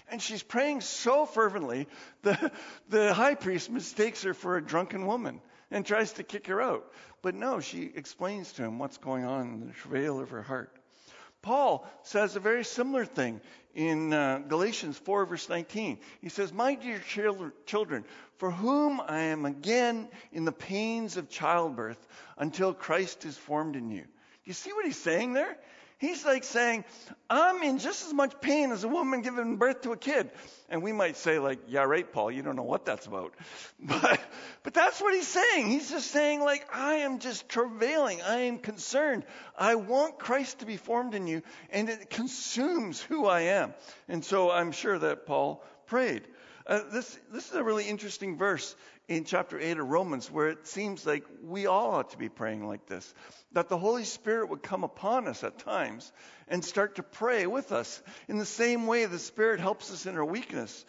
And 0.09 0.21
she's 0.21 0.43
praying 0.43 0.83
so 0.83 1.25
fervently, 1.25 1.87
the, 2.23 2.53
the 2.89 3.15
high 3.15 3.35
priest 3.35 3.71
mistakes 3.71 4.23
her 4.25 4.35
for 4.35 4.57
a 4.57 4.65
drunken 4.65 5.07
woman 5.07 5.41
and 5.71 5.87
tries 5.87 6.13
to 6.15 6.23
kick 6.23 6.49
her 6.49 6.61
out. 6.61 6.85
But 7.23 7.35
no, 7.35 7.61
she 7.61 7.91
explains 7.95 8.53
to 8.55 8.65
him 8.65 8.79
what's 8.79 8.99
going 8.99 9.25
on 9.25 9.55
in 9.55 9.67
the 9.69 9.73
travail 9.73 10.21
of 10.21 10.31
her 10.31 10.43
heart. 10.43 10.77
Paul 11.43 11.87
says 12.03 12.37
a 12.37 12.41
very 12.41 12.65
similar 12.65 13.05
thing 13.05 13.41
in 13.75 14.13
uh, 14.13 14.39
Galatians 14.49 14.97
4, 14.99 15.27
verse 15.27 15.49
19. 15.49 15.99
He 16.21 16.29
says, 16.29 16.53
My 16.53 16.75
dear 16.75 17.01
children, 17.67 18.05
for 18.39 18.51
whom 18.51 19.01
I 19.01 19.23
am 19.23 19.45
again 19.45 20.09
in 20.33 20.45
the 20.45 20.53
pains 20.53 21.17
of 21.17 21.29
childbirth 21.29 21.99
until 22.39 22.73
Christ 22.73 23.25
is 23.25 23.37
formed 23.37 23.77
in 23.77 23.91
you. 23.91 24.03
Do 24.03 24.09
you 24.45 24.53
see 24.53 24.73
what 24.73 24.87
he's 24.87 24.99
saying 24.99 25.33
there? 25.33 25.57
He's 26.03 26.25
like 26.25 26.43
saying, 26.43 26.85
I'm 27.31 27.63
in 27.63 27.79
just 27.79 28.05
as 28.05 28.13
much 28.13 28.41
pain 28.41 28.73
as 28.73 28.83
a 28.83 28.89
woman 28.89 29.23
giving 29.23 29.57
birth 29.57 29.83
to 29.83 29.93
a 29.93 29.97
kid. 29.97 30.33
And 30.69 30.83
we 30.83 30.91
might 30.91 31.17
say, 31.17 31.39
like, 31.39 31.61
yeah, 31.69 31.85
right, 31.85 32.13
Paul, 32.13 32.33
you 32.33 32.43
don't 32.43 32.57
know 32.57 32.65
what 32.65 32.85
that's 32.85 33.07
about. 33.07 33.33
But, 33.79 34.21
but 34.65 34.75
that's 34.75 35.01
what 35.01 35.15
he's 35.15 35.29
saying. 35.29 35.69
He's 35.69 35.91
just 35.91 36.11
saying, 36.11 36.41
like, 36.41 36.67
I 36.75 36.95
am 37.07 37.21
just 37.21 37.49
travailing. 37.49 38.21
I 38.21 38.41
am 38.47 38.59
concerned. 38.59 39.25
I 39.57 39.77
want 39.77 40.19
Christ 40.19 40.59
to 40.59 40.67
be 40.67 40.77
formed 40.77 41.15
in 41.15 41.29
you, 41.29 41.41
and 41.71 41.89
it 41.89 42.11
consumes 42.11 43.01
who 43.01 43.27
I 43.27 43.43
am. 43.43 43.73
And 44.09 44.25
so 44.25 44.51
I'm 44.51 44.73
sure 44.73 44.99
that 44.99 45.25
Paul 45.25 45.63
prayed. 45.87 46.23
Uh, 46.67 46.81
this, 46.93 47.17
this 47.33 47.49
is 47.49 47.55
a 47.55 47.63
really 47.63 47.89
interesting 47.89 48.37
verse 48.37 48.75
in 49.17 49.25
chapter 49.25 49.61
8 49.61 49.79
of 49.79 49.89
Romans 49.89 50.31
where 50.31 50.49
it 50.49 50.67
seems 50.67 51.05
like 51.05 51.25
we 51.43 51.67
all 51.67 51.97
ought 51.97 52.11
to 52.11 52.19
be 52.19 52.29
praying 52.29 52.67
like 52.67 52.87
this. 52.87 53.15
That 53.53 53.69
the 53.69 53.77
Holy 53.77 54.05
Spirit 54.05 54.49
would 54.49 54.63
come 54.63 54.85
upon 54.85 55.29
us 55.29 55.45
at 55.45 55.59
times 55.59 56.11
and 56.49 56.65
start 56.65 56.97
to 56.97 57.03
pray 57.03 57.47
with 57.47 57.73
us 57.73 58.03
in 58.29 58.39
the 58.39 58.47
same 58.47 58.87
way 58.87 59.05
the 59.05 59.19
Spirit 59.19 59.61
helps 59.61 59.93
us 59.93 60.07
in 60.07 60.17
our 60.17 60.25
weakness. 60.25 60.85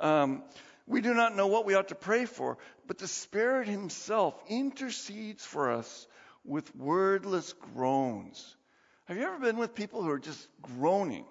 Um, 0.00 0.42
we 0.86 1.00
do 1.00 1.14
not 1.14 1.36
know 1.36 1.46
what 1.46 1.66
we 1.66 1.74
ought 1.74 1.88
to 1.88 1.94
pray 1.94 2.24
for, 2.24 2.58
but 2.86 2.98
the 2.98 3.06
Spirit 3.06 3.68
Himself 3.68 4.34
intercedes 4.48 5.44
for 5.44 5.70
us 5.70 6.06
with 6.44 6.74
wordless 6.74 7.52
groans. 7.74 8.56
Have 9.04 9.16
you 9.16 9.22
ever 9.22 9.38
been 9.38 9.56
with 9.56 9.74
people 9.74 10.02
who 10.02 10.10
are 10.10 10.18
just 10.18 10.48
groaning 10.62 11.26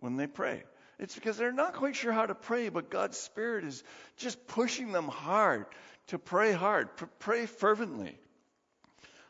when 0.00 0.16
they 0.16 0.26
pray? 0.26 0.62
It's 0.98 1.14
because 1.14 1.36
they're 1.36 1.52
not 1.52 1.74
quite 1.74 1.96
sure 1.96 2.12
how 2.12 2.26
to 2.26 2.34
pray, 2.34 2.68
but 2.68 2.90
God's 2.90 3.18
Spirit 3.18 3.64
is 3.64 3.84
just 4.16 4.46
pushing 4.46 4.92
them 4.92 5.08
hard 5.08 5.66
to 6.08 6.18
pray 6.18 6.52
hard, 6.52 6.88
pray 7.18 7.46
fervently. 7.46 8.16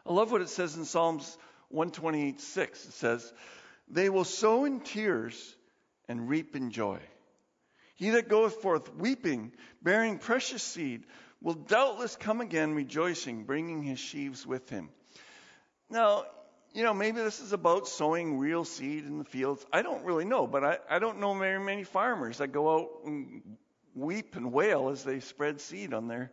I 0.05 0.13
love 0.13 0.31
what 0.31 0.43
it 0.43 0.49
says 0.49 0.77
in 0.77 0.85
Psalms 0.85 1.37
126. 1.71 2.85
It 2.85 2.93
says, 2.93 3.33
They 3.89 4.09
will 4.09 4.25
sow 4.25 4.65
in 4.65 4.81
tears 4.81 5.57
and 6.09 6.29
reap 6.29 6.55
in 6.55 6.71
joy. 6.71 7.01
He 7.97 8.11
that 8.11 8.29
goeth 8.29 8.55
forth 8.57 8.95
weeping, 8.95 9.53
bearing 9.83 10.19
precious 10.19 10.63
seed, 10.63 11.05
will 11.43 11.55
doubtless 11.55 12.15
come 12.15 12.41
again 12.41 12.75
rejoicing, 12.75 13.45
bringing 13.45 13.83
his 13.83 13.99
sheaves 13.99 14.47
with 14.47 14.69
him. 14.69 14.91
Now, 15.91 16.25
you 16.77 16.83
know, 16.83 16.93
maybe 16.93 17.23
this 17.23 17.41
is 17.41 17.55
about 17.55 17.89
sowing 17.89 18.37
real 18.37 18.67
seed 18.67 19.07
in 19.07 19.17
the 19.17 19.25
fields. 19.25 19.65
I 19.73 19.81
don't 19.81 20.05
really 20.05 20.27
know, 20.27 20.47
but 20.47 20.63
I, 20.63 20.79
I 20.91 20.99
don't 20.99 21.21
know 21.21 21.33
very 21.33 21.59
many 21.59 21.85
farmers 21.85 22.37
that 22.37 22.49
go 22.49 22.75
out 22.75 22.91
and 23.07 23.41
weep 23.95 24.37
and 24.37 24.53
wail 24.53 24.91
as 24.91 25.03
they 25.03 25.21
spread 25.21 25.63
seed 25.63 25.95
on 25.95 26.07
their 26.07 26.31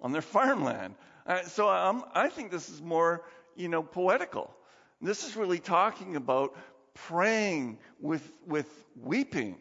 on 0.00 0.10
their 0.10 0.20
farmland. 0.36 0.96
Uh, 1.24 1.42
so 1.44 1.68
um, 1.68 2.04
I 2.12 2.28
think 2.28 2.50
this 2.50 2.68
is 2.68 2.82
more, 2.82 3.22
you 3.54 3.68
know, 3.68 3.84
poetical. 3.84 4.52
This 5.00 5.22
is 5.22 5.36
really 5.36 5.60
talking 5.60 6.16
about 6.16 6.56
praying 6.94 7.78
with 8.00 8.28
with 8.48 8.68
weeping 9.00 9.58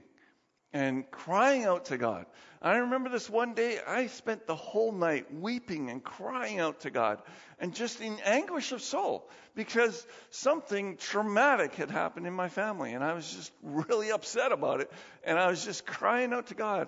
and 0.73 1.09
crying 1.11 1.65
out 1.65 1.85
to 1.85 1.97
God. 1.97 2.25
I 2.61 2.77
remember 2.77 3.09
this 3.09 3.29
one 3.29 3.53
day, 3.53 3.79
I 3.85 4.07
spent 4.07 4.47
the 4.47 4.55
whole 4.55 4.91
night 4.91 5.33
weeping 5.33 5.89
and 5.89 6.03
crying 6.03 6.59
out 6.59 6.81
to 6.81 6.89
God 6.89 7.21
and 7.59 7.75
just 7.75 8.01
in 8.01 8.17
anguish 8.23 8.71
of 8.71 8.81
soul 8.81 9.29
because 9.53 10.07
something 10.31 10.97
traumatic 10.97 11.75
had 11.75 11.91
happened 11.91 12.25
in 12.25 12.33
my 12.33 12.49
family 12.49 12.93
and 12.93 13.03
I 13.03 13.13
was 13.13 13.31
just 13.31 13.51
really 13.61 14.11
upset 14.11 14.51
about 14.51 14.81
it. 14.81 14.89
And 15.23 15.37
I 15.37 15.47
was 15.47 15.63
just 15.63 15.85
crying 15.85 16.33
out 16.33 16.47
to 16.47 16.55
God 16.55 16.87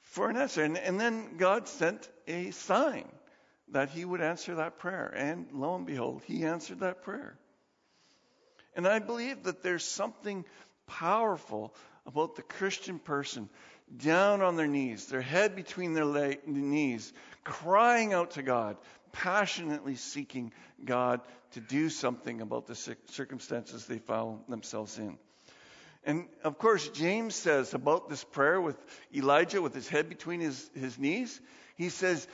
for 0.00 0.28
an 0.28 0.36
answer. 0.36 0.64
And, 0.64 0.76
and 0.76 0.98
then 0.98 1.36
God 1.36 1.68
sent 1.68 2.08
a 2.26 2.50
sign 2.50 3.08
that 3.68 3.90
He 3.90 4.04
would 4.04 4.20
answer 4.20 4.56
that 4.56 4.78
prayer. 4.78 5.12
And 5.14 5.46
lo 5.52 5.74
and 5.74 5.86
behold, 5.86 6.22
He 6.24 6.44
answered 6.44 6.80
that 6.80 7.02
prayer. 7.02 7.38
And 8.74 8.88
I 8.88 8.98
believe 9.00 9.44
that 9.44 9.62
there's 9.62 9.84
something 9.84 10.44
powerful 10.86 11.74
about 12.06 12.36
the 12.36 12.42
Christian 12.42 12.98
person 12.98 13.48
down 13.96 14.40
on 14.42 14.56
their 14.56 14.66
knees, 14.66 15.06
their 15.06 15.20
head 15.20 15.54
between 15.54 15.94
their 15.94 16.04
la- 16.04 16.34
knees, 16.46 17.12
crying 17.44 18.12
out 18.12 18.32
to 18.32 18.42
God, 18.42 18.76
passionately 19.12 19.96
seeking 19.96 20.52
God 20.84 21.20
to 21.52 21.60
do 21.60 21.90
something 21.90 22.40
about 22.40 22.66
the 22.66 22.96
circumstances 23.06 23.86
they 23.86 23.98
found 23.98 24.40
themselves 24.48 24.98
in. 24.98 25.18
And 26.04 26.26
of 26.42 26.58
course, 26.58 26.88
James 26.88 27.34
says 27.34 27.74
about 27.74 28.08
this 28.08 28.24
prayer 28.24 28.60
with 28.60 28.76
Elijah 29.14 29.62
with 29.62 29.74
his 29.74 29.88
head 29.88 30.08
between 30.08 30.40
his, 30.40 30.70
his 30.74 30.98
knees, 30.98 31.40
he 31.76 31.90
says, 31.90 32.26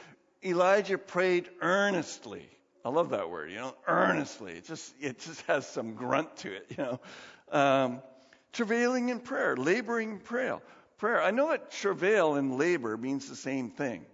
Elijah 0.44 0.96
prayed 0.96 1.48
earnestly. 1.60 2.48
I 2.84 2.90
love 2.90 3.10
that 3.10 3.28
word, 3.28 3.50
you 3.50 3.56
know, 3.56 3.74
earnestly. 3.86 4.52
It 4.52 4.64
just, 4.64 4.94
it 5.00 5.18
just 5.18 5.42
has 5.42 5.66
some 5.66 5.94
grunt 5.94 6.36
to 6.38 6.54
it, 6.54 6.66
you 6.70 6.76
know. 6.76 7.00
Um, 7.50 8.02
travailing 8.52 9.08
in 9.08 9.20
prayer, 9.20 9.56
laboring 9.56 10.12
in 10.12 10.18
prayer. 10.18 10.58
Prayer. 10.98 11.22
I 11.22 11.30
know 11.30 11.50
that 11.50 11.70
travail 11.70 12.34
and 12.34 12.58
labor 12.58 12.96
means 12.96 13.28
the 13.28 13.36
same 13.36 13.70
thing, 13.70 14.04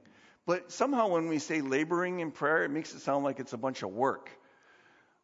but 0.44 0.70
somehow 0.70 1.08
when 1.08 1.28
we 1.28 1.38
say 1.38 1.62
laboring 1.62 2.20
in 2.20 2.30
prayer, 2.30 2.64
it 2.64 2.70
makes 2.70 2.94
it 2.94 3.00
sound 3.00 3.24
like 3.24 3.40
it's 3.40 3.54
a 3.54 3.58
bunch 3.58 3.82
of 3.82 3.90
work. 3.90 4.30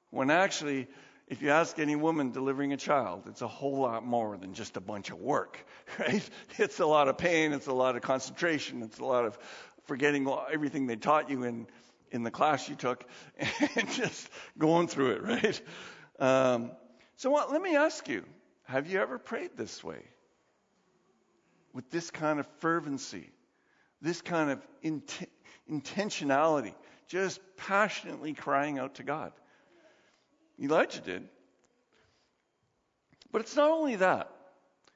When 0.08 0.30
actually, 0.30 0.88
if 1.28 1.42
you 1.42 1.50
ask 1.50 1.78
any 1.78 1.96
woman 1.96 2.30
delivering 2.32 2.72
a 2.72 2.76
child, 2.76 3.24
it's 3.26 3.42
a 3.42 3.48
whole 3.48 3.78
lot 3.78 4.04
more 4.04 4.36
than 4.38 4.54
just 4.54 4.76
a 4.76 4.80
bunch 4.80 5.10
of 5.10 5.18
work, 5.18 5.64
right? 5.98 6.28
It's 6.58 6.80
a 6.80 6.86
lot 6.86 7.08
of 7.08 7.18
pain, 7.18 7.52
it's 7.52 7.66
a 7.66 7.72
lot 7.72 7.94
of 7.94 8.02
concentration, 8.02 8.82
it's 8.82 8.98
a 8.98 9.04
lot 9.04 9.26
of 9.26 9.38
forgetting 9.84 10.26
everything 10.50 10.86
they 10.86 10.96
taught 10.96 11.30
you 11.30 11.44
in 11.44 11.66
in 12.12 12.22
the 12.24 12.30
class 12.30 12.68
you 12.68 12.74
took, 12.74 13.04
and 13.76 13.90
just 13.92 14.28
going 14.58 14.88
through 14.88 15.12
it, 15.12 15.22
right? 15.22 15.62
Um, 16.18 16.72
so 17.16 17.30
what, 17.30 17.52
let 17.52 17.62
me 17.62 17.76
ask 17.76 18.08
you: 18.08 18.24
have 18.70 18.86
you 18.86 19.00
ever 19.00 19.18
prayed 19.18 19.50
this 19.56 19.82
way? 19.82 20.02
With 21.72 21.90
this 21.90 22.10
kind 22.10 22.38
of 22.38 22.46
fervency, 22.60 23.28
this 24.00 24.22
kind 24.22 24.50
of 24.50 24.64
int- 24.82 25.28
intentionality, 25.68 26.74
just 27.08 27.40
passionately 27.56 28.32
crying 28.32 28.78
out 28.78 28.94
to 28.96 29.02
God. 29.02 29.32
Elijah 30.62 31.00
did. 31.00 31.28
But 33.32 33.40
it's 33.40 33.56
not 33.56 33.70
only 33.70 33.96
that. 33.96 34.30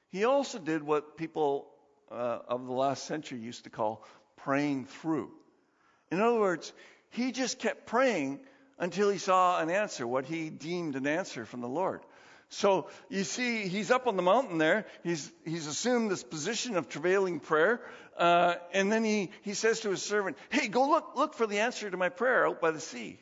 He 0.09 0.23
also 0.23 0.57
did 0.57 0.81
what 0.81 1.17
people 1.17 1.67
uh, 2.09 2.39
of 2.47 2.65
the 2.65 2.73
last 2.73 3.05
century 3.05 3.39
used 3.39 3.65
to 3.65 3.69
call 3.69 4.05
praying 4.37 4.85
through. 4.85 5.31
In 6.11 6.21
other 6.21 6.39
words, 6.39 6.71
he 7.09 7.33
just 7.33 7.59
kept 7.59 7.87
praying 7.87 8.39
until 8.79 9.09
he 9.09 9.17
saw 9.17 9.59
an 9.59 9.69
answer, 9.69 10.07
what 10.07 10.25
he 10.25 10.49
deemed 10.49 10.95
an 10.95 11.07
answer 11.07 11.45
from 11.45 11.59
the 11.59 11.67
Lord. 11.67 12.01
So 12.49 12.87
you 13.09 13.23
see, 13.23 13.67
he's 13.67 13.91
up 13.91 14.07
on 14.07 14.15
the 14.15 14.21
mountain 14.21 14.57
there. 14.57 14.85
He's, 15.03 15.31
he's 15.43 15.67
assumed 15.67 16.11
this 16.11 16.23
position 16.23 16.77
of 16.77 16.89
travailing 16.89 17.39
prayer. 17.39 17.81
Uh, 18.17 18.55
and 18.71 18.91
then 18.91 19.03
he, 19.03 19.31
he 19.41 19.53
says 19.53 19.81
to 19.81 19.89
his 19.89 20.01
servant, 20.01 20.37
Hey, 20.49 20.67
go 20.67 20.89
look, 20.89 21.13
look 21.15 21.33
for 21.33 21.47
the 21.47 21.59
answer 21.59 21.89
to 21.89 21.97
my 21.97 22.09
prayer 22.09 22.47
out 22.47 22.61
by 22.61 22.71
the 22.71 22.79
sea. 22.79 23.19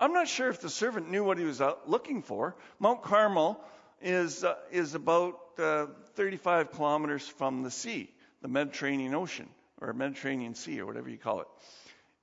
I'm 0.00 0.12
not 0.12 0.28
sure 0.28 0.48
if 0.48 0.60
the 0.60 0.70
servant 0.70 1.10
knew 1.10 1.24
what 1.24 1.38
he 1.38 1.44
was 1.44 1.60
out 1.60 1.90
looking 1.90 2.22
for. 2.22 2.56
Mount 2.78 3.02
Carmel 3.02 3.60
is, 4.00 4.44
uh, 4.44 4.54
is 4.70 4.94
about 4.94 5.38
uh, 5.58 5.86
35 6.14 6.70
kilometers 6.72 7.26
from 7.26 7.64
the 7.64 7.70
sea, 7.70 8.08
the 8.40 8.48
Mediterranean 8.48 9.14
Ocean, 9.14 9.48
or 9.80 9.92
Mediterranean 9.92 10.54
Sea, 10.54 10.80
or 10.80 10.86
whatever 10.86 11.08
you 11.08 11.18
call 11.18 11.40
it. 11.40 11.48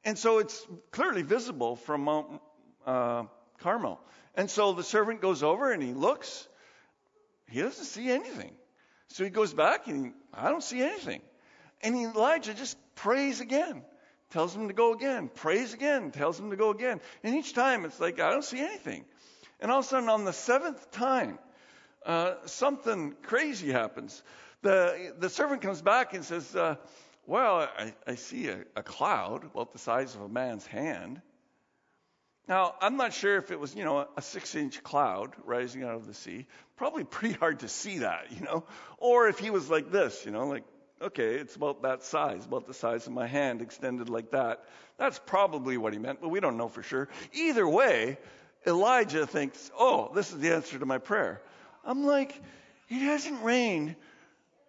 And 0.06 0.18
so 0.18 0.38
it's 0.38 0.66
clearly 0.92 1.24
visible 1.24 1.76
from 1.76 2.06
Mount 2.06 2.42
uh, 2.86 3.24
Carmel. 3.60 4.00
And 4.36 4.50
so 4.50 4.74
the 4.74 4.84
servant 4.84 5.22
goes 5.22 5.44
over 5.44 5.72
and 5.72 5.82
he 5.82 5.94
looks. 5.94 6.48
He 7.50 7.62
doesn't 7.62 7.86
see 7.86 8.10
anything. 8.10 8.54
So 9.10 9.24
he 9.24 9.30
goes 9.30 9.54
back 9.54 9.88
and 9.88 10.08
he, 10.08 10.12
I 10.34 10.50
don't 10.50 10.64
see 10.64 10.82
anything. 10.82 11.22
And 11.82 11.96
Elijah 11.96 12.54
just 12.54 12.78
prays 12.96 13.42
again, 13.42 13.84
tells 14.32 14.56
him 14.56 14.68
to 14.68 14.74
go 14.74 14.94
again, 14.94 15.30
prays 15.34 15.74
again, 15.74 16.12
tells 16.12 16.40
him 16.40 16.50
to 16.50 16.56
go 16.56 16.72
again. 16.72 17.00
And 17.24 17.36
each 17.36 17.54
time 17.54 17.86
it's 17.86 18.00
like, 18.00 18.20
I 18.20 18.32
don't 18.32 18.44
see 18.44 18.60
anything. 18.60 19.06
And 19.60 19.72
all 19.72 19.80
of 19.80 19.86
a 19.86 19.88
sudden, 19.88 20.10
on 20.10 20.26
the 20.26 20.34
seventh 20.34 20.92
time, 20.92 21.40
uh, 22.06 22.36
something 22.46 23.16
crazy 23.24 23.72
happens. 23.72 24.22
The, 24.62 25.14
the 25.18 25.30
servant 25.30 25.62
comes 25.62 25.82
back 25.82 26.14
and 26.14 26.26
says, 26.26 26.56
uh, 26.56 26.76
Well, 27.26 27.70
I, 27.78 27.94
I 28.06 28.16
see 28.16 28.48
a, 28.48 28.64
a 28.76 28.84
cloud 28.84 29.46
about 29.46 29.72
the 29.72 29.80
size 29.80 30.16
of 30.16 30.22
a 30.22 30.30
man's 30.30 30.66
hand. 30.66 31.22
Now, 32.48 32.76
I'm 32.80 32.98
not 32.98 33.14
sure 33.14 33.38
if 33.38 33.50
it 33.50 33.60
was, 33.60 33.76
you 33.76 33.84
know, 33.84 34.08
a 34.16 34.22
six 34.22 34.54
inch 34.54 34.84
cloud 34.84 35.34
rising 35.46 35.84
out 35.84 35.96
of 35.96 36.06
the 36.06 36.14
sea. 36.14 36.46
Probably 36.76 37.04
pretty 37.04 37.34
hard 37.36 37.62
to 37.62 37.68
see 37.68 38.00
that, 38.00 38.28
you 38.32 38.42
know. 38.42 38.66
Or 38.98 39.28
if 39.28 39.40
he 39.40 39.50
was 39.50 39.70
like 39.70 39.92
this, 39.92 40.26
you 40.26 40.32
know, 40.32 40.48
like, 40.48 40.64
okay, 41.02 41.36
it's 41.36 41.56
about 41.56 41.82
that 41.82 42.04
size, 42.04 42.46
about 42.46 42.68
the 42.68 42.74
size 42.74 43.08
of 43.08 43.14
my 43.14 43.26
hand 43.26 43.62
extended 43.62 44.10
like 44.10 44.32
that. 44.32 44.64
That's 44.98 45.20
probably 45.26 45.78
what 45.78 45.94
he 45.94 46.00
meant, 46.00 46.22
but 46.22 46.30
we 46.30 46.40
don't 46.40 46.58
know 46.58 46.68
for 46.68 46.84
sure. 46.84 47.10
Either 47.34 47.68
way, 47.68 48.18
Elijah 48.68 49.26
thinks, 49.26 49.72
oh, 49.78 50.12
this 50.14 50.32
is 50.32 50.40
the 50.40 50.54
answer 50.54 50.78
to 50.78 50.86
my 50.86 51.00
prayer. 51.00 51.42
I'm 51.84 52.06
like, 52.06 52.40
it 52.90 53.00
hasn't 53.00 53.44
rained 53.44 53.96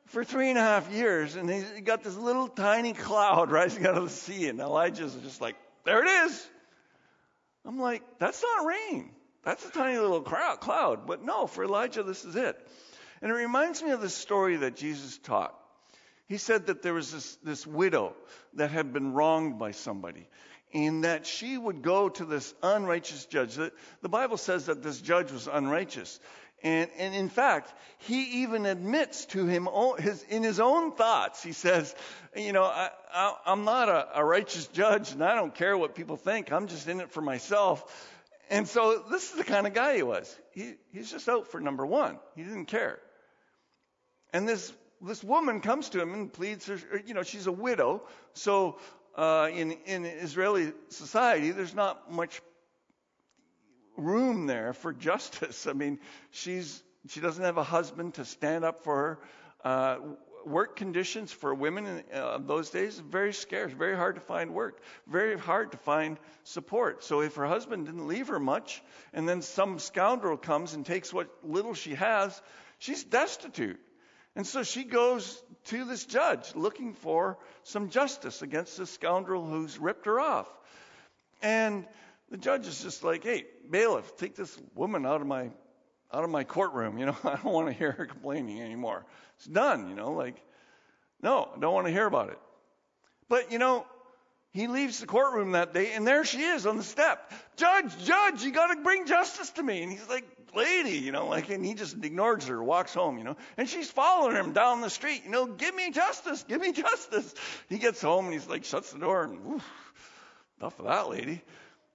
for 0.06 0.24
three 0.24 0.48
and 0.48 0.58
a 0.58 0.62
half 0.62 0.90
years, 0.90 1.36
and 1.36 1.50
he's 1.50 1.64
got 1.84 2.02
this 2.02 2.16
little 2.16 2.48
tiny 2.48 2.92
cloud 2.92 3.50
rising 3.50 3.86
out 3.86 3.96
of 3.96 4.04
the 4.04 4.10
sea, 4.10 4.48
and 4.48 4.60
Elijah's 4.60 5.14
just 5.16 5.40
like, 5.40 5.56
there 5.84 6.02
it 6.02 6.08
is. 6.26 6.48
I'm 7.66 7.78
like, 7.78 8.02
that's 8.18 8.42
not 8.42 8.66
rain. 8.66 9.10
That's 9.42 9.64
a 9.64 9.70
tiny 9.70 9.98
little 9.98 10.20
cloud. 10.20 11.06
But 11.06 11.24
no, 11.24 11.46
for 11.46 11.64
Elijah, 11.64 12.02
this 12.02 12.24
is 12.24 12.36
it. 12.36 12.56
And 13.22 13.30
it 13.30 13.34
reminds 13.34 13.82
me 13.82 13.90
of 13.90 14.00
the 14.00 14.08
story 14.08 14.56
that 14.56 14.76
Jesus 14.76 15.18
taught. 15.18 15.54
He 16.28 16.38
said 16.38 16.66
that 16.66 16.82
there 16.82 16.94
was 16.94 17.12
this, 17.12 17.36
this 17.42 17.66
widow 17.66 18.14
that 18.54 18.70
had 18.70 18.92
been 18.92 19.12
wronged 19.12 19.58
by 19.58 19.70
somebody, 19.70 20.26
and 20.74 21.04
that 21.04 21.24
she 21.24 21.56
would 21.56 21.82
go 21.82 22.08
to 22.08 22.24
this 22.24 22.52
unrighteous 22.62 23.26
judge. 23.26 23.54
The, 23.54 23.72
the 24.02 24.08
Bible 24.08 24.36
says 24.36 24.66
that 24.66 24.82
this 24.82 25.00
judge 25.00 25.30
was 25.30 25.46
unrighteous. 25.46 26.18
And, 26.66 26.90
and 26.98 27.14
in 27.14 27.28
fact, 27.28 27.72
he 27.98 28.42
even 28.42 28.66
admits 28.66 29.26
to 29.26 29.46
him 29.46 29.68
his, 30.00 30.24
in 30.24 30.42
his 30.42 30.58
own 30.58 30.90
thoughts, 30.90 31.40
he 31.40 31.52
says, 31.52 31.94
you 32.34 32.52
know, 32.52 32.64
I, 32.64 32.90
I'm 33.46 33.64
not 33.64 33.88
a, 33.88 34.18
a 34.18 34.24
righteous 34.24 34.66
judge 34.66 35.12
and 35.12 35.22
I 35.22 35.36
don't 35.36 35.54
care 35.54 35.78
what 35.78 35.94
people 35.94 36.16
think. 36.16 36.50
I'm 36.50 36.66
just 36.66 36.88
in 36.88 36.98
it 36.98 37.12
for 37.12 37.20
myself. 37.20 38.10
And 38.50 38.66
so 38.66 39.04
this 39.12 39.30
is 39.30 39.36
the 39.36 39.44
kind 39.44 39.68
of 39.68 39.74
guy 39.74 39.94
he 39.94 40.02
was. 40.02 40.36
He, 40.50 40.74
he's 40.92 41.08
just 41.08 41.28
out 41.28 41.46
for 41.46 41.60
number 41.60 41.86
one. 41.86 42.18
He 42.34 42.42
didn't 42.42 42.66
care. 42.66 42.98
And 44.32 44.48
this, 44.48 44.72
this 45.00 45.22
woman 45.22 45.60
comes 45.60 45.90
to 45.90 46.02
him 46.02 46.14
and 46.14 46.32
pleads, 46.32 46.66
her, 46.66 46.80
you 47.06 47.14
know, 47.14 47.22
she's 47.22 47.46
a 47.46 47.52
widow. 47.52 48.02
So 48.32 48.80
uh, 49.14 49.50
in, 49.52 49.70
in 49.86 50.04
Israeli 50.04 50.72
society, 50.88 51.52
there's 51.52 51.76
not 51.76 52.10
much 52.10 52.40
room 53.96 54.46
there 54.46 54.72
for 54.72 54.92
justice. 55.10 55.66
I 55.66 55.72
mean, 55.72 55.98
she's 56.30 56.82
she 57.08 57.20
doesn't 57.20 57.44
have 57.44 57.56
a 57.56 57.62
husband 57.62 58.14
to 58.14 58.24
stand 58.24 58.64
up 58.64 58.82
for 58.82 58.96
her. 58.96 59.18
Uh, 59.64 59.98
work 60.46 60.76
conditions 60.76 61.32
for 61.32 61.52
women 61.54 61.86
in 61.86 62.04
uh, 62.12 62.38
those 62.38 62.70
days 62.70 62.98
very 63.00 63.32
scarce, 63.32 63.72
very 63.72 63.96
hard 63.96 64.14
to 64.14 64.20
find 64.20 64.54
work, 64.54 64.80
very 65.08 65.36
hard 65.36 65.72
to 65.72 65.78
find 65.78 66.18
support. 66.44 67.02
So 67.02 67.20
if 67.20 67.34
her 67.34 67.46
husband 67.46 67.86
didn't 67.86 68.06
leave 68.06 68.28
her 68.28 68.38
much, 68.38 68.82
and 69.12 69.28
then 69.28 69.42
some 69.42 69.78
scoundrel 69.80 70.36
comes 70.36 70.74
and 70.74 70.86
takes 70.86 71.12
what 71.12 71.28
little 71.42 71.74
she 71.74 71.96
has, 71.96 72.40
she's 72.78 73.02
destitute. 73.02 73.80
And 74.36 74.46
so 74.46 74.62
she 74.62 74.84
goes 74.84 75.42
to 75.64 75.84
this 75.84 76.04
judge 76.04 76.54
looking 76.54 76.94
for 76.94 77.38
some 77.64 77.90
justice 77.90 78.42
against 78.42 78.78
this 78.78 78.90
scoundrel 78.90 79.44
who's 79.44 79.78
ripped 79.78 80.06
her 80.06 80.20
off. 80.20 80.46
And 81.42 81.86
the 82.30 82.36
judge 82.36 82.66
is 82.66 82.82
just 82.82 83.04
like, 83.04 83.22
hey, 83.22 83.44
bailiff, 83.70 84.16
take 84.16 84.34
this 84.34 84.56
woman 84.74 85.06
out 85.06 85.20
of 85.20 85.26
my 85.26 85.50
out 86.12 86.24
of 86.24 86.30
my 86.30 86.44
courtroom. 86.44 86.98
You 86.98 87.06
know, 87.06 87.16
I 87.24 87.36
don't 87.36 87.52
want 87.52 87.68
to 87.68 87.72
hear 87.72 87.92
her 87.92 88.06
complaining 88.06 88.60
anymore. 88.60 89.04
It's 89.36 89.46
done. 89.46 89.88
You 89.88 89.94
know, 89.94 90.12
like, 90.12 90.36
no, 91.22 91.50
I 91.56 91.58
don't 91.58 91.74
want 91.74 91.86
to 91.86 91.92
hear 91.92 92.06
about 92.06 92.30
it. 92.30 92.38
But 93.28 93.52
you 93.52 93.58
know, 93.58 93.86
he 94.52 94.68
leaves 94.68 95.00
the 95.00 95.06
courtroom 95.06 95.52
that 95.52 95.74
day, 95.74 95.92
and 95.92 96.06
there 96.06 96.24
she 96.24 96.42
is 96.42 96.66
on 96.66 96.76
the 96.76 96.82
step. 96.82 97.30
Judge, 97.56 98.04
judge, 98.04 98.42
you 98.42 98.52
got 98.52 98.74
to 98.74 98.82
bring 98.82 99.06
justice 99.06 99.50
to 99.50 99.62
me. 99.62 99.82
And 99.82 99.92
he's 99.92 100.08
like, 100.08 100.24
lady, 100.54 100.98
you 100.98 101.12
know, 101.12 101.26
like, 101.26 101.50
and 101.50 101.64
he 101.64 101.74
just 101.74 102.02
ignores 102.02 102.46
her, 102.46 102.62
walks 102.62 102.94
home, 102.94 103.18
you 103.18 103.24
know, 103.24 103.36
and 103.56 103.68
she's 103.68 103.90
following 103.90 104.34
him 104.34 104.52
down 104.52 104.80
the 104.80 104.90
street, 104.90 105.22
you 105.24 105.30
know, 105.30 105.46
give 105.46 105.74
me 105.74 105.90
justice, 105.90 106.42
give 106.48 106.60
me 106.60 106.72
justice. 106.72 107.34
He 107.68 107.78
gets 107.78 108.00
home 108.00 108.24
and 108.24 108.34
he's 108.34 108.48
like, 108.48 108.64
shuts 108.64 108.92
the 108.92 108.98
door, 108.98 109.24
and 109.24 109.38
oof, 109.54 109.64
enough 110.58 110.78
of 110.78 110.86
that 110.86 111.10
lady. 111.10 111.42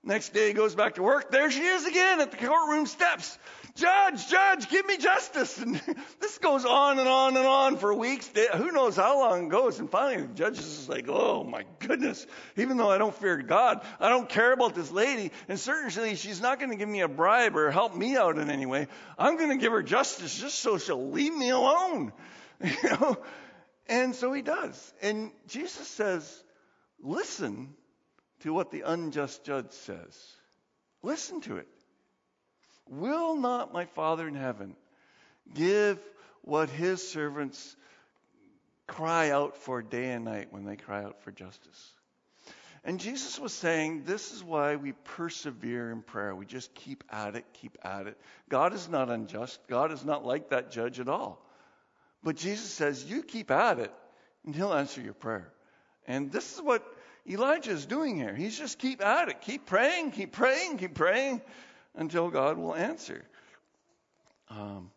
Next 0.04 0.34
day 0.34 0.48
he 0.48 0.54
goes 0.54 0.74
back 0.74 0.96
to 0.96 1.04
work. 1.04 1.30
There 1.30 1.52
she 1.52 1.62
is 1.62 1.86
again 1.86 2.22
at 2.22 2.32
the 2.32 2.38
courtroom 2.38 2.88
steps. 2.88 3.38
Judge, 3.76 4.28
judge, 4.28 4.68
give 4.70 4.86
me 4.88 4.98
justice. 4.98 5.60
And 5.60 5.80
this 6.20 6.40
goes 6.40 6.66
on 6.66 6.98
and 6.98 7.08
on 7.08 7.38
and 7.38 7.46
on 7.46 7.78
for 7.78 7.94
weeks. 7.94 8.28
Who 8.56 8.72
knows 8.72 8.96
how 8.96 9.20
long 9.20 9.46
it 9.46 9.50
goes. 9.50 9.80
And 9.80 9.90
finally 9.90 10.24
the 10.24 10.34
judge 10.34 10.58
is 10.58 10.90
like, 10.90 11.06
oh 11.08 11.44
my 11.44 11.66
goodness. 11.78 12.26
Even 12.58 12.78
though 12.78 12.90
I 12.90 12.98
don't 12.98 13.14
fear 13.14 13.38
God, 13.38 13.86
I 14.00 14.10
don't 14.10 14.28
care 14.28 14.52
about 14.52 14.74
this 14.74 14.92
lady. 14.92 15.32
And 15.48 15.60
certainly 15.60 16.16
she's 16.16 16.42
not 16.42 16.58
going 16.58 16.72
to 16.72 16.78
give 16.78 16.90
me 16.90 17.02
a 17.02 17.08
bribe 17.08 17.56
or 17.56 17.70
help 17.70 17.96
me 17.96 18.18
out 18.18 18.40
in 18.40 18.50
any 18.50 18.66
way. 18.66 18.88
I'm 19.20 19.38
going 19.38 19.52
to 19.52 19.58
give 19.58 19.72
her 19.72 19.84
justice 19.84 20.40
just 20.40 20.60
so 20.60 20.80
she'll 20.80 21.12
leave 21.12 21.36
me 21.36 21.50
alone. 21.50 22.12
You 22.64 22.90
know? 22.90 23.18
And 23.88 24.14
so 24.14 24.32
he 24.32 24.44
does. 24.44 24.94
And 25.02 25.32
Jesus 25.48 25.88
says, 25.88 26.44
listen 27.02 27.74
to 28.42 28.54
what 28.54 28.72
the 28.72 28.82
unjust 28.82 29.44
judge 29.44 29.72
says. 29.72 30.36
Listen 31.04 31.42
to 31.42 31.58
it. 31.58 31.68
Will 32.90 33.36
not 33.36 33.74
my 33.74 33.86
Father 33.86 34.28
in 34.28 34.36
heaven 34.36 34.76
give 35.54 36.00
what 36.42 36.70
his 36.70 37.08
servants 37.08 37.76
cry 38.88 39.30
out 39.30 39.58
for 39.58 39.82
day 39.82 40.12
and 40.12 40.26
night 40.26 40.48
when 40.52 40.66
they 40.66 40.76
cry 40.76 41.04
out 41.04 41.22
for 41.24 41.32
justice? 41.32 41.92
And 42.84 43.00
Jesus 43.00 43.40
was 43.40 43.54
saying, 43.54 44.04
This 44.06 44.34
is 44.34 44.44
why 44.44 44.76
we 44.76 44.94
persevere 44.94 45.92
in 45.92 46.02
prayer. 46.02 46.36
We 46.36 46.48
just 46.48 46.74
keep 46.74 47.04
at 47.12 47.36
it, 47.36 47.46
keep 47.54 47.78
at 47.84 48.08
it. 48.08 48.18
God 48.50 48.74
is 48.74 48.90
not 48.90 49.10
unjust. 49.10 49.60
God 49.68 49.92
is 49.92 50.04
not 50.04 50.26
like 50.26 50.50
that 50.50 50.72
judge 50.72 51.00
at 51.00 51.08
all. 51.08 51.46
But 52.24 52.36
Jesus 52.36 52.72
says, 52.72 53.06
You 53.06 53.22
keep 53.22 53.52
at 53.52 53.80
it, 53.80 53.94
and 54.46 54.56
he'll 54.56 54.74
answer 54.74 55.00
your 55.00 55.14
prayer. 55.14 55.54
And 56.08 56.32
this 56.32 56.56
is 56.56 56.62
what 56.62 56.84
Elijah 57.30 57.72
is 57.72 57.86
doing 57.86 58.16
here. 58.16 58.36
He's 58.36 58.58
just 58.58 58.80
keep 58.80 59.04
at 59.04 59.30
it, 59.30 59.42
keep 59.42 59.66
praying, 59.66 60.12
keep 60.12 60.32
praying, 60.32 60.78
keep 60.78 60.96
praying 60.96 61.42
until 61.96 62.30
God 62.30 62.58
will 62.58 62.76
answer. 62.76 63.24
Um, 64.50 64.92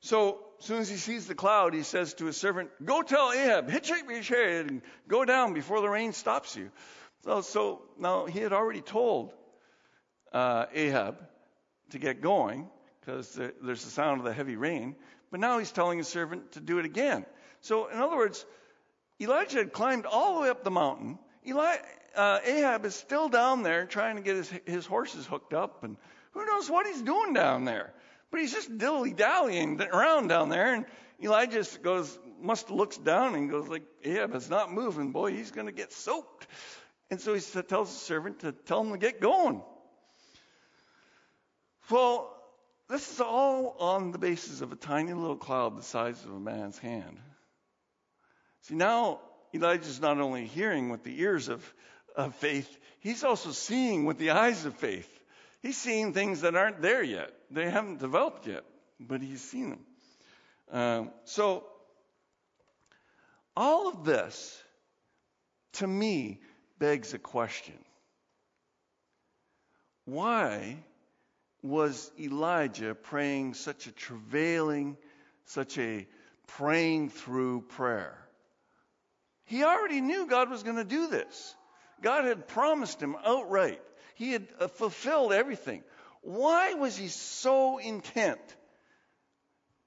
so, 0.00 0.38
as 0.60 0.64
soon 0.64 0.78
as 0.78 0.88
he 0.88 0.96
sees 0.96 1.26
the 1.26 1.34
cloud, 1.34 1.74
he 1.74 1.82
says 1.82 2.14
to 2.14 2.26
his 2.26 2.36
servant, 2.36 2.70
Go 2.84 3.02
tell 3.02 3.32
Ahab, 3.32 3.68
hitch 3.68 3.90
up 3.90 4.08
your 4.08 4.22
chariot 4.22 4.70
and 4.70 4.82
go 5.08 5.24
down 5.24 5.52
before 5.52 5.80
the 5.80 5.88
rain 5.88 6.12
stops 6.12 6.56
you. 6.56 6.70
So, 7.24 7.40
so 7.42 7.82
now 7.98 8.26
he 8.26 8.38
had 8.38 8.52
already 8.52 8.80
told 8.80 9.32
uh, 10.32 10.66
Ahab 10.72 11.18
to 11.90 11.98
get 11.98 12.20
going 12.20 12.68
because 13.00 13.32
there's 13.62 13.84
the 13.84 13.90
sound 13.90 14.20
of 14.20 14.24
the 14.24 14.32
heavy 14.32 14.56
rain. 14.56 14.96
But 15.30 15.40
now 15.40 15.58
he's 15.58 15.72
telling 15.72 15.98
his 15.98 16.08
servant 16.08 16.52
to 16.52 16.60
do 16.60 16.78
it 16.78 16.84
again. 16.84 17.26
So, 17.60 17.88
in 17.88 17.98
other 17.98 18.16
words, 18.16 18.44
Elijah 19.20 19.58
had 19.58 19.72
climbed 19.72 20.06
all 20.06 20.36
the 20.36 20.42
way 20.42 20.48
up 20.48 20.64
the 20.64 20.70
mountain. 20.70 21.18
Eli, 21.46 21.76
uh, 22.16 22.38
Ahab 22.44 22.84
is 22.84 22.94
still 22.94 23.28
down 23.28 23.62
there 23.62 23.86
trying 23.86 24.16
to 24.16 24.22
get 24.22 24.36
his, 24.36 24.52
his 24.66 24.86
horses 24.86 25.26
hooked 25.26 25.54
up, 25.54 25.84
and 25.84 25.96
who 26.32 26.44
knows 26.44 26.70
what 26.70 26.86
he's 26.86 27.02
doing 27.02 27.32
down 27.32 27.64
there. 27.64 27.92
But 28.30 28.40
he's 28.40 28.52
just 28.52 28.76
dilly 28.76 29.12
dallying 29.12 29.80
around 29.80 30.28
down 30.28 30.48
there, 30.48 30.74
and 30.74 30.84
Elijah 31.22 31.64
goes, 31.82 32.18
must 32.40 32.70
looks 32.70 32.96
down 32.96 33.34
and 33.34 33.50
goes 33.50 33.68
like, 33.68 33.82
Ahab 34.04 34.34
is 34.34 34.48
not 34.48 34.72
moving. 34.72 35.12
Boy, 35.12 35.32
he's 35.32 35.50
going 35.50 35.66
to 35.66 35.72
get 35.72 35.92
soaked. 35.92 36.46
And 37.10 37.20
so 37.20 37.34
he 37.34 37.40
tells 37.40 37.92
the 37.92 37.98
servant 37.98 38.40
to 38.40 38.52
tell 38.52 38.82
him 38.82 38.92
to 38.92 38.98
get 38.98 39.20
going. 39.20 39.62
Well, 41.90 42.34
this 42.88 43.10
is 43.10 43.20
all 43.20 43.76
on 43.80 44.12
the 44.12 44.18
basis 44.18 44.60
of 44.60 44.72
a 44.72 44.76
tiny 44.76 45.14
little 45.14 45.36
cloud 45.36 45.76
the 45.76 45.82
size 45.82 46.22
of 46.24 46.32
a 46.32 46.40
man's 46.40 46.78
hand. 46.78 47.18
See, 48.62 48.74
now 48.74 49.20
Elijah's 49.54 50.00
not 50.00 50.18
only 50.18 50.46
hearing 50.46 50.90
with 50.90 51.02
the 51.04 51.20
ears 51.20 51.48
of, 51.48 51.74
of 52.16 52.34
faith, 52.36 52.78
he's 53.00 53.24
also 53.24 53.50
seeing 53.50 54.04
with 54.04 54.18
the 54.18 54.30
eyes 54.30 54.64
of 54.64 54.74
faith. 54.74 55.08
He's 55.62 55.76
seeing 55.76 56.12
things 56.12 56.42
that 56.42 56.54
aren't 56.54 56.82
there 56.82 57.02
yet. 57.02 57.32
They 57.50 57.70
haven't 57.70 57.98
developed 57.98 58.46
yet, 58.46 58.64
but 59.00 59.22
he's 59.22 59.42
seen 59.42 59.70
them. 59.70 59.80
Um, 60.70 61.10
so, 61.24 61.64
all 63.56 63.88
of 63.88 64.04
this, 64.04 64.62
to 65.74 65.86
me, 65.86 66.40
begs 66.78 67.14
a 67.14 67.18
question. 67.18 67.78
Why 70.04 70.76
was 71.62 72.10
Elijah 72.18 72.94
praying 72.94 73.54
such 73.54 73.86
a 73.86 73.92
travailing, 73.92 74.96
such 75.44 75.76
a 75.78 76.06
praying 76.46 77.10
through 77.10 77.62
prayer? 77.62 78.16
He 79.48 79.64
already 79.64 80.02
knew 80.02 80.26
God 80.26 80.50
was 80.50 80.62
going 80.62 80.76
to 80.76 80.84
do 80.84 81.08
this. 81.08 81.56
God 82.02 82.26
had 82.26 82.48
promised 82.48 83.02
him 83.02 83.16
outright. 83.24 83.80
He 84.14 84.32
had 84.32 84.46
uh, 84.60 84.68
fulfilled 84.68 85.32
everything. 85.32 85.82
Why 86.20 86.74
was 86.74 86.96
he 86.96 87.08
so 87.08 87.78
intent 87.78 88.40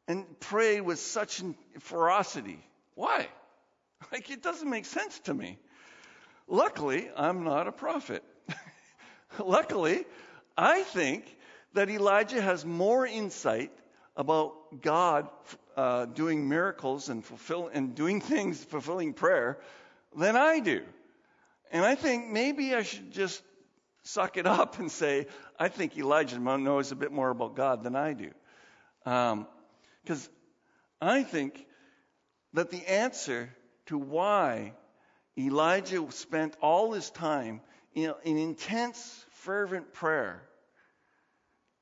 and 0.07 0.25
prayed 0.39 0.81
with 0.81 0.99
such 0.99 1.43
ferocity? 1.79 2.59
Why? 2.95 3.27
Like, 4.11 4.31
it 4.31 4.41
doesn't 4.41 4.67
make 4.67 4.85
sense 4.85 5.19
to 5.25 5.33
me. 5.33 5.59
Luckily, 6.47 7.07
I'm 7.15 7.43
not 7.43 7.67
a 7.67 7.71
prophet. 7.71 8.23
Luckily, 9.39 10.05
I 10.57 10.81
think 10.81 11.23
that 11.73 11.87
Elijah 11.87 12.41
has 12.41 12.65
more 12.65 13.05
insight 13.05 13.71
about 14.17 14.81
God 14.81 15.29
uh, 15.75 16.05
doing 16.05 16.47
miracles 16.47 17.09
and 17.09 17.23
fulfill 17.23 17.69
and 17.71 17.95
doing 17.95 18.21
things 18.31 18.63
fulfilling 18.63 19.13
prayer 19.13 19.59
than 20.15 20.35
I 20.35 20.59
do. 20.59 20.81
And 21.71 21.85
I 21.85 21.95
think 21.95 22.27
maybe 22.27 22.75
I 22.75 22.83
should 22.83 23.11
just 23.11 23.41
suck 24.03 24.37
it 24.37 24.45
up 24.45 24.79
and 24.79 24.91
say, 24.91 25.27
I 25.59 25.69
think 25.69 25.97
Elijah 25.97 26.39
knows 26.39 26.91
a 26.91 26.95
bit 26.95 27.11
more 27.11 27.29
about 27.29 27.55
God 27.55 27.83
than 27.83 27.95
I 27.95 28.13
do. 28.13 28.31
Because 29.03 29.35
um, 30.27 30.27
I 31.01 31.23
think 31.23 31.65
that 32.53 32.69
the 32.69 32.85
answer 32.89 33.49
to 33.87 33.97
why 33.97 34.73
Elijah 35.37 36.05
spent 36.09 36.55
all 36.61 36.91
his 36.91 37.09
time 37.09 37.61
in, 37.93 38.13
in 38.23 38.37
intense, 38.37 39.25
fervent 39.29 39.93
prayer, 39.93 40.41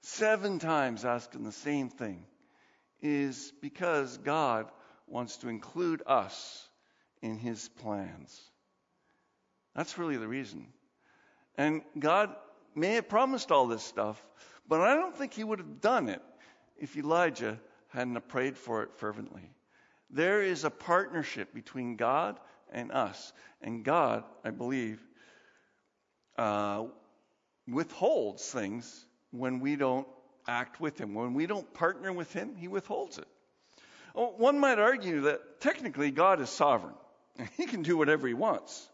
seven 0.02 0.60
times 0.60 1.06
asking 1.06 1.44
the 1.44 1.52
same 1.52 1.90
thing, 1.90 2.24
is 3.02 3.54
because 3.62 4.18
God 4.18 4.70
wants 5.08 5.38
to 5.38 5.50
include 5.50 6.04
us 6.06 6.68
in 7.22 7.38
his 7.38 7.70
plans. 7.82 8.42
That's 9.76 9.98
really 9.98 10.18
the 10.18 10.28
reason. 10.28 10.68
And 11.56 11.82
God 11.98 12.36
may 12.76 12.94
have 12.94 13.10
promised 13.10 13.52
all 13.52 13.68
this 13.68 13.84
stuff, 13.84 14.24
but 14.68 14.82
I 14.82 14.96
don't 14.96 15.16
think 15.16 15.34
he 15.34 15.44
would 15.44 15.60
have 15.60 15.82
done 15.82 16.10
it 16.10 16.22
if 16.78 16.96
Elijah 16.96 17.60
hadn't 17.90 18.28
prayed 18.28 18.58
for 18.58 18.84
it 18.84 18.94
fervently. 18.96 19.50
There 20.10 20.42
is 20.42 20.64
a 20.64 20.70
partnership 20.70 21.54
between 21.54 21.96
God 21.96 22.40
and 22.72 22.92
us. 22.92 23.34
And 23.62 23.84
God, 23.84 24.24
I 24.44 24.52
believe, 24.52 25.02
uh, 26.38 26.86
withholds 27.68 28.50
things 28.50 29.06
when 29.32 29.60
we 29.60 29.76
don't 29.76 30.08
act 30.48 30.80
with 30.80 31.00
Him. 31.00 31.14
When 31.14 31.34
we 31.34 31.46
don't 31.46 31.72
partner 31.74 32.12
with 32.12 32.32
Him, 32.34 32.56
He 32.56 32.68
withholds 32.68 33.18
it. 33.18 33.28
Oh, 34.16 34.34
one 34.38 34.60
might 34.60 34.80
argue 34.80 35.22
that 35.22 35.62
technically 35.62 36.12
God 36.12 36.42
is 36.42 36.50
sovereign. 36.50 36.96
He 37.58 37.66
can 37.66 37.84
do 37.84 37.98
whatever 37.98 38.28
He 38.28 38.34
wants. 38.34 38.88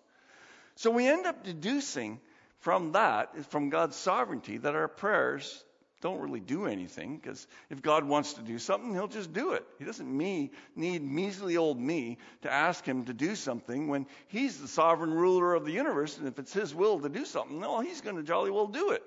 So 0.75 0.91
we 0.91 1.07
end 1.07 1.25
up 1.25 1.43
deducing 1.43 2.19
from 2.59 2.93
that, 2.93 3.45
from 3.51 3.69
God's 3.69 3.95
sovereignty, 3.95 4.57
that 4.57 4.75
our 4.75 4.87
prayers 4.87 5.63
don't 6.01 6.19
really 6.19 6.39
do 6.39 6.65
anything 6.67 7.17
because 7.17 7.47
if 7.71 7.81
God 7.81 8.03
wants 8.03 8.33
to 8.33 8.41
do 8.41 8.59
something, 8.59 8.93
He'll 8.93 9.07
just 9.07 9.33
do 9.33 9.53
it. 9.53 9.65
He 9.79 9.85
doesn't 9.85 10.07
me, 10.07 10.51
need 10.75 11.01
measly 11.01 11.57
old 11.57 11.79
me 11.79 12.17
to 12.43 12.51
ask 12.51 12.85
Him 12.85 13.05
to 13.05 13.13
do 13.13 13.35
something 13.35 13.87
when 13.87 14.05
He's 14.27 14.59
the 14.59 14.67
sovereign 14.67 15.11
ruler 15.11 15.55
of 15.55 15.65
the 15.65 15.71
universe, 15.71 16.17
and 16.17 16.27
if 16.27 16.37
it's 16.37 16.53
His 16.53 16.75
will 16.75 16.99
to 16.99 17.09
do 17.09 17.25
something, 17.25 17.59
well, 17.59 17.79
He's 17.79 18.01
going 18.01 18.17
to 18.17 18.23
jolly 18.23 18.51
well 18.51 18.67
do 18.67 18.91
it. 18.91 19.01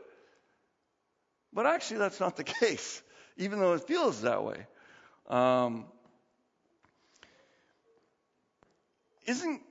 But 1.53 1.67
actually, 1.67 1.99
that's 1.99 2.21
not 2.21 2.37
the 2.37 2.45
case, 2.61 3.03
even 3.37 3.61
though 3.61 3.75
it 3.75 3.87
feels 3.87 4.23
that 4.23 4.45
way. 4.45 4.67
Um, 5.29 5.87
isn't 9.27 9.63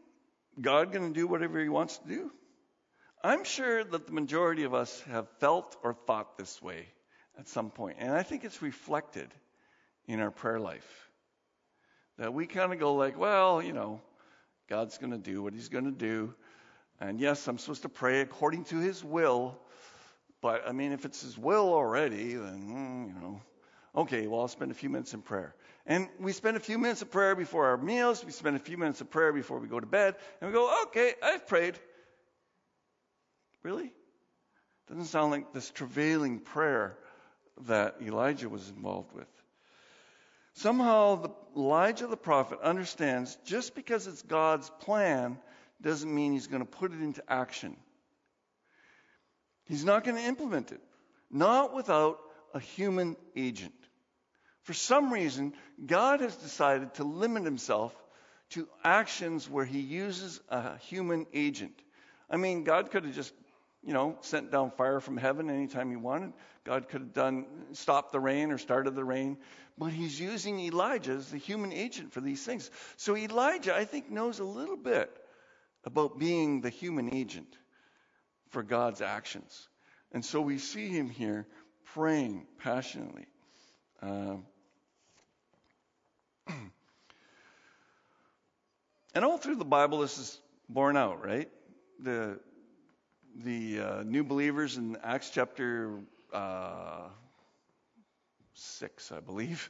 God 0.60 0.92
going 0.92 1.13
to 1.13 1.20
do 1.20 1.28
whatever 1.28 1.62
He 1.62 1.70
wants 1.70 1.98
to 2.00 2.08
do? 2.08 2.32
I'm 3.24 3.44
sure 3.44 3.84
that 3.84 4.06
the 4.06 4.13
majority 4.13 4.63
of 4.63 4.74
us 4.74 5.02
have 5.10 5.28
felt 5.40 5.76
or 5.84 5.94
thought 5.94 6.38
this 6.38 6.62
way 6.62 6.88
at 7.38 7.48
some 7.48 7.72
point. 7.72 7.98
And 8.00 8.12
I 8.12 8.24
think 8.24 8.44
it's 8.44 8.62
reflected 8.62 9.28
in 10.08 10.20
our 10.20 10.32
prayer 10.32 10.60
life. 10.60 11.10
That 12.18 12.34
we 12.34 12.48
kind 12.48 12.74
of 12.74 12.80
go 12.80 12.96
like, 12.96 13.18
well, 13.18 13.62
you 13.62 13.74
know, 13.74 14.02
God's 14.70 14.98
going 14.98 15.12
to 15.12 15.18
do 15.18 15.42
what 15.44 15.54
he's 15.54 15.70
going 15.70 15.86
to 15.86 15.92
do. 15.92 16.34
And 17.00 17.20
yes, 17.20 17.48
I'm 17.48 17.58
supposed 17.58 17.84
to 17.84 17.90
pray 17.90 18.22
according 18.22 18.66
to 18.66 18.78
his 18.78 19.04
will. 19.04 19.60
But 20.41 20.67
I 20.67 20.71
mean, 20.71 20.91
if 20.91 21.06
it's 21.06 21.21
his 21.21 21.38
will 21.38 21.73
already, 21.73 22.36
then, 22.36 22.69
mm, 22.69 23.15
you 23.15 23.21
know, 23.21 23.41
okay, 23.95 24.28
well, 24.28 24.41
I'll 24.41 24.47
spend 24.47 24.71
a 24.71 24.76
few 24.76 24.89
minutes 24.89 25.13
in 25.13 25.21
prayer. 25.21 25.56
And 25.86 26.10
we 26.19 26.34
spend 26.34 26.58
a 26.58 26.60
few 26.60 26.78
minutes 26.78 27.02
of 27.02 27.12
prayer 27.12 27.36
before 27.36 27.67
our 27.67 27.78
meals. 27.78 28.23
We 28.23 28.32
spend 28.32 28.56
a 28.56 28.60
few 28.60 28.78
minutes 28.78 29.02
of 29.02 29.10
prayer 29.10 29.32
before 29.32 29.60
we 29.60 29.67
go 29.67 29.80
to 29.80 29.86
bed. 29.86 30.15
And 30.41 30.50
we 30.50 30.54
go, 30.54 30.84
okay, 30.88 31.13
I've 31.23 31.47
prayed. 31.47 31.80
Really? 33.63 33.91
Doesn't 34.89 35.06
sound 35.06 35.32
like 35.32 35.54
this 35.54 35.69
travailing 35.69 36.39
prayer 36.39 36.97
that 37.65 37.95
Elijah 38.02 38.50
was 38.50 38.69
involved 38.69 39.13
with. 39.13 39.28
Somehow, 40.54 41.15
the, 41.15 41.30
Elijah 41.56 42.08
the 42.08 42.17
prophet 42.17 42.60
understands 42.62 43.38
just 43.45 43.76
because 43.76 44.08
it's 44.08 44.21
God's 44.21 44.69
plan 44.82 45.38
doesn't 45.82 46.13
mean 46.13 46.34
he's 46.34 46.47
going 46.47 46.63
to 46.63 46.69
put 46.69 46.93
it 46.93 47.02
into 47.02 47.23
action. 47.32 47.76
He's 49.67 49.84
not 49.84 50.03
going 50.03 50.17
to 50.17 50.23
implement 50.23 50.71
it, 50.71 50.82
not 51.30 51.73
without 51.73 52.19
a 52.53 52.60
human 52.60 53.15
agent. 53.36 53.73
For 54.63 54.73
some 54.73 55.12
reason, 55.13 55.53
God 55.86 56.21
has 56.21 56.36
decided 56.36 56.93
to 56.95 57.03
limit 57.03 57.43
himself 57.43 57.95
to 58.51 58.67
actions 58.84 59.49
where 59.49 59.65
he 59.65 59.80
uses 59.80 60.39
a 60.49 60.77
human 60.77 61.25
agent. 61.34 61.73
I 62.30 62.38
mean, 62.38 62.63
God 62.63 62.91
could 62.91 63.06
have 63.06 63.15
just 63.15 63.34
you 63.84 63.93
know, 63.93 64.17
sent 64.21 64.51
down 64.51 64.71
fire 64.71 64.99
from 64.99 65.17
heaven 65.17 65.49
anytime 65.49 65.89
he 65.89 65.95
wanted. 65.95 66.34
God 66.65 66.89
could 66.89 67.01
have 67.01 67.13
done 67.13 67.45
stopped 67.73 68.12
the 68.12 68.19
rain 68.19 68.51
or 68.51 68.58
started 68.58 68.95
the 68.95 69.03
rain, 69.06 69.38
but 69.77 69.93
he's 69.93 70.19
using 70.19 70.60
Elijah 70.60 71.13
as 71.13 71.32
the 71.32 71.38
human 71.38 71.71
agent 71.71 72.12
for 72.12 72.19
these 72.19 72.43
things. 72.43 72.69
So 72.97 73.15
Elijah, 73.15 73.75
I 73.75 73.86
think, 73.86 74.10
knows 74.10 74.39
a 74.39 74.43
little 74.43 74.75
bit 74.75 75.10
about 75.86 76.19
being 76.19 76.60
the 76.60 76.69
human 76.69 77.13
agent 77.13 77.47
for 78.49 78.63
God's 78.63 79.01
actions. 79.01 79.67
And 80.12 80.23
so 80.23 80.41
we 80.41 80.57
see 80.57 80.88
him 80.88 81.10
here 81.10 81.45
praying 81.93 82.45
passionately. 82.60 83.25
Um, 84.01 84.45
and 89.13 89.25
all 89.25 89.38
through 89.38 89.55
the 89.57 89.65
Bible, 89.65 89.99
this 89.99 90.17
is 90.17 90.39
borne 90.69 90.97
out, 90.97 91.23
right? 91.23 91.49
The 91.99 92.39
the 93.43 93.79
uh, 93.79 94.03
new 94.03 94.23
believers 94.23 94.77
in 94.77 94.97
Acts 95.03 95.29
chapter 95.29 95.99
uh, 96.33 97.10
6, 98.53 99.12
I 99.12 99.19
believe. 99.19 99.69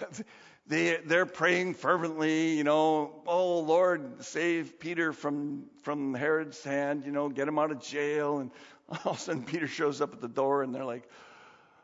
they, 0.68 0.98
they're 1.04 1.26
praying 1.26 1.74
fervently, 1.74 2.56
you 2.56 2.64
know, 2.64 3.22
oh 3.26 3.60
Lord, 3.60 4.24
save 4.24 4.80
Peter 4.80 5.12
from, 5.12 5.64
from 5.82 6.12
Herod's 6.14 6.62
hand, 6.64 7.04
you 7.06 7.12
know, 7.12 7.28
get 7.28 7.46
him 7.46 7.58
out 7.58 7.70
of 7.70 7.80
jail. 7.80 8.38
And 8.38 8.50
all 9.04 9.12
of 9.12 9.18
a 9.18 9.20
sudden 9.20 9.44
Peter 9.44 9.68
shows 9.68 10.00
up 10.00 10.12
at 10.12 10.20
the 10.20 10.28
door 10.28 10.62
and 10.62 10.74
they're 10.74 10.84
like, 10.84 11.08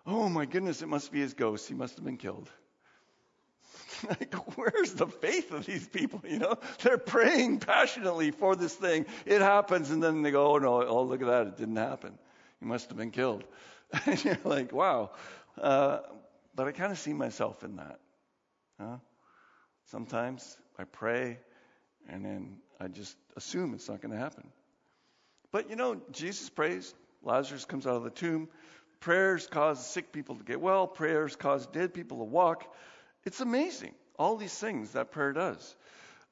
oh 0.06 0.28
my 0.28 0.46
goodness, 0.46 0.82
it 0.82 0.88
must 0.88 1.12
be 1.12 1.20
his 1.20 1.34
ghost. 1.34 1.68
He 1.68 1.74
must 1.74 1.96
have 1.96 2.04
been 2.04 2.16
killed. 2.16 2.48
like, 4.08 4.34
where's 4.56 4.94
the 4.94 5.06
faith 5.06 5.52
of 5.52 5.64
these 5.64 5.86
people? 5.86 6.20
You 6.28 6.40
know, 6.40 6.56
they're 6.82 6.98
praying 6.98 7.60
passionately 7.60 8.32
for 8.32 8.56
this 8.56 8.74
thing. 8.74 9.06
It 9.26 9.40
happens, 9.40 9.90
and 9.90 10.02
then 10.02 10.22
they 10.22 10.30
go, 10.30 10.54
oh 10.54 10.58
no, 10.58 10.84
oh 10.84 11.02
look 11.04 11.20
at 11.20 11.28
that, 11.28 11.46
it 11.46 11.56
didn't 11.56 11.76
happen. 11.76 12.18
He 12.58 12.66
must 12.66 12.88
have 12.88 12.98
been 12.98 13.10
killed. 13.10 13.44
and 14.06 14.24
you're 14.24 14.38
like, 14.44 14.72
wow. 14.72 15.10
Uh, 15.60 15.98
but 16.54 16.66
I 16.66 16.72
kind 16.72 16.90
of 16.90 16.98
see 16.98 17.12
myself 17.12 17.62
in 17.62 17.76
that. 17.76 18.00
Huh? 18.80 18.96
Sometimes 19.86 20.56
I 20.78 20.84
pray, 20.84 21.38
and 22.08 22.24
then 22.24 22.58
I 22.80 22.88
just 22.88 23.16
assume 23.36 23.74
it's 23.74 23.88
not 23.88 24.00
going 24.00 24.12
to 24.12 24.18
happen. 24.18 24.48
But 25.50 25.70
you 25.70 25.76
know, 25.76 26.00
Jesus 26.10 26.48
prays. 26.48 26.94
Lazarus 27.22 27.64
comes 27.64 27.86
out 27.86 27.96
of 27.96 28.04
the 28.04 28.10
tomb. 28.10 28.48
Prayers 29.00 29.46
cause 29.46 29.84
sick 29.84 30.12
people 30.12 30.36
to 30.36 30.44
get 30.44 30.60
well. 30.60 30.86
Prayers 30.86 31.36
cause 31.36 31.66
dead 31.66 31.92
people 31.92 32.18
to 32.18 32.24
walk. 32.24 32.64
It's 33.24 33.40
amazing, 33.40 33.94
all 34.18 34.36
these 34.36 34.54
things 34.54 34.92
that 34.92 35.12
prayer 35.12 35.32
does. 35.32 35.76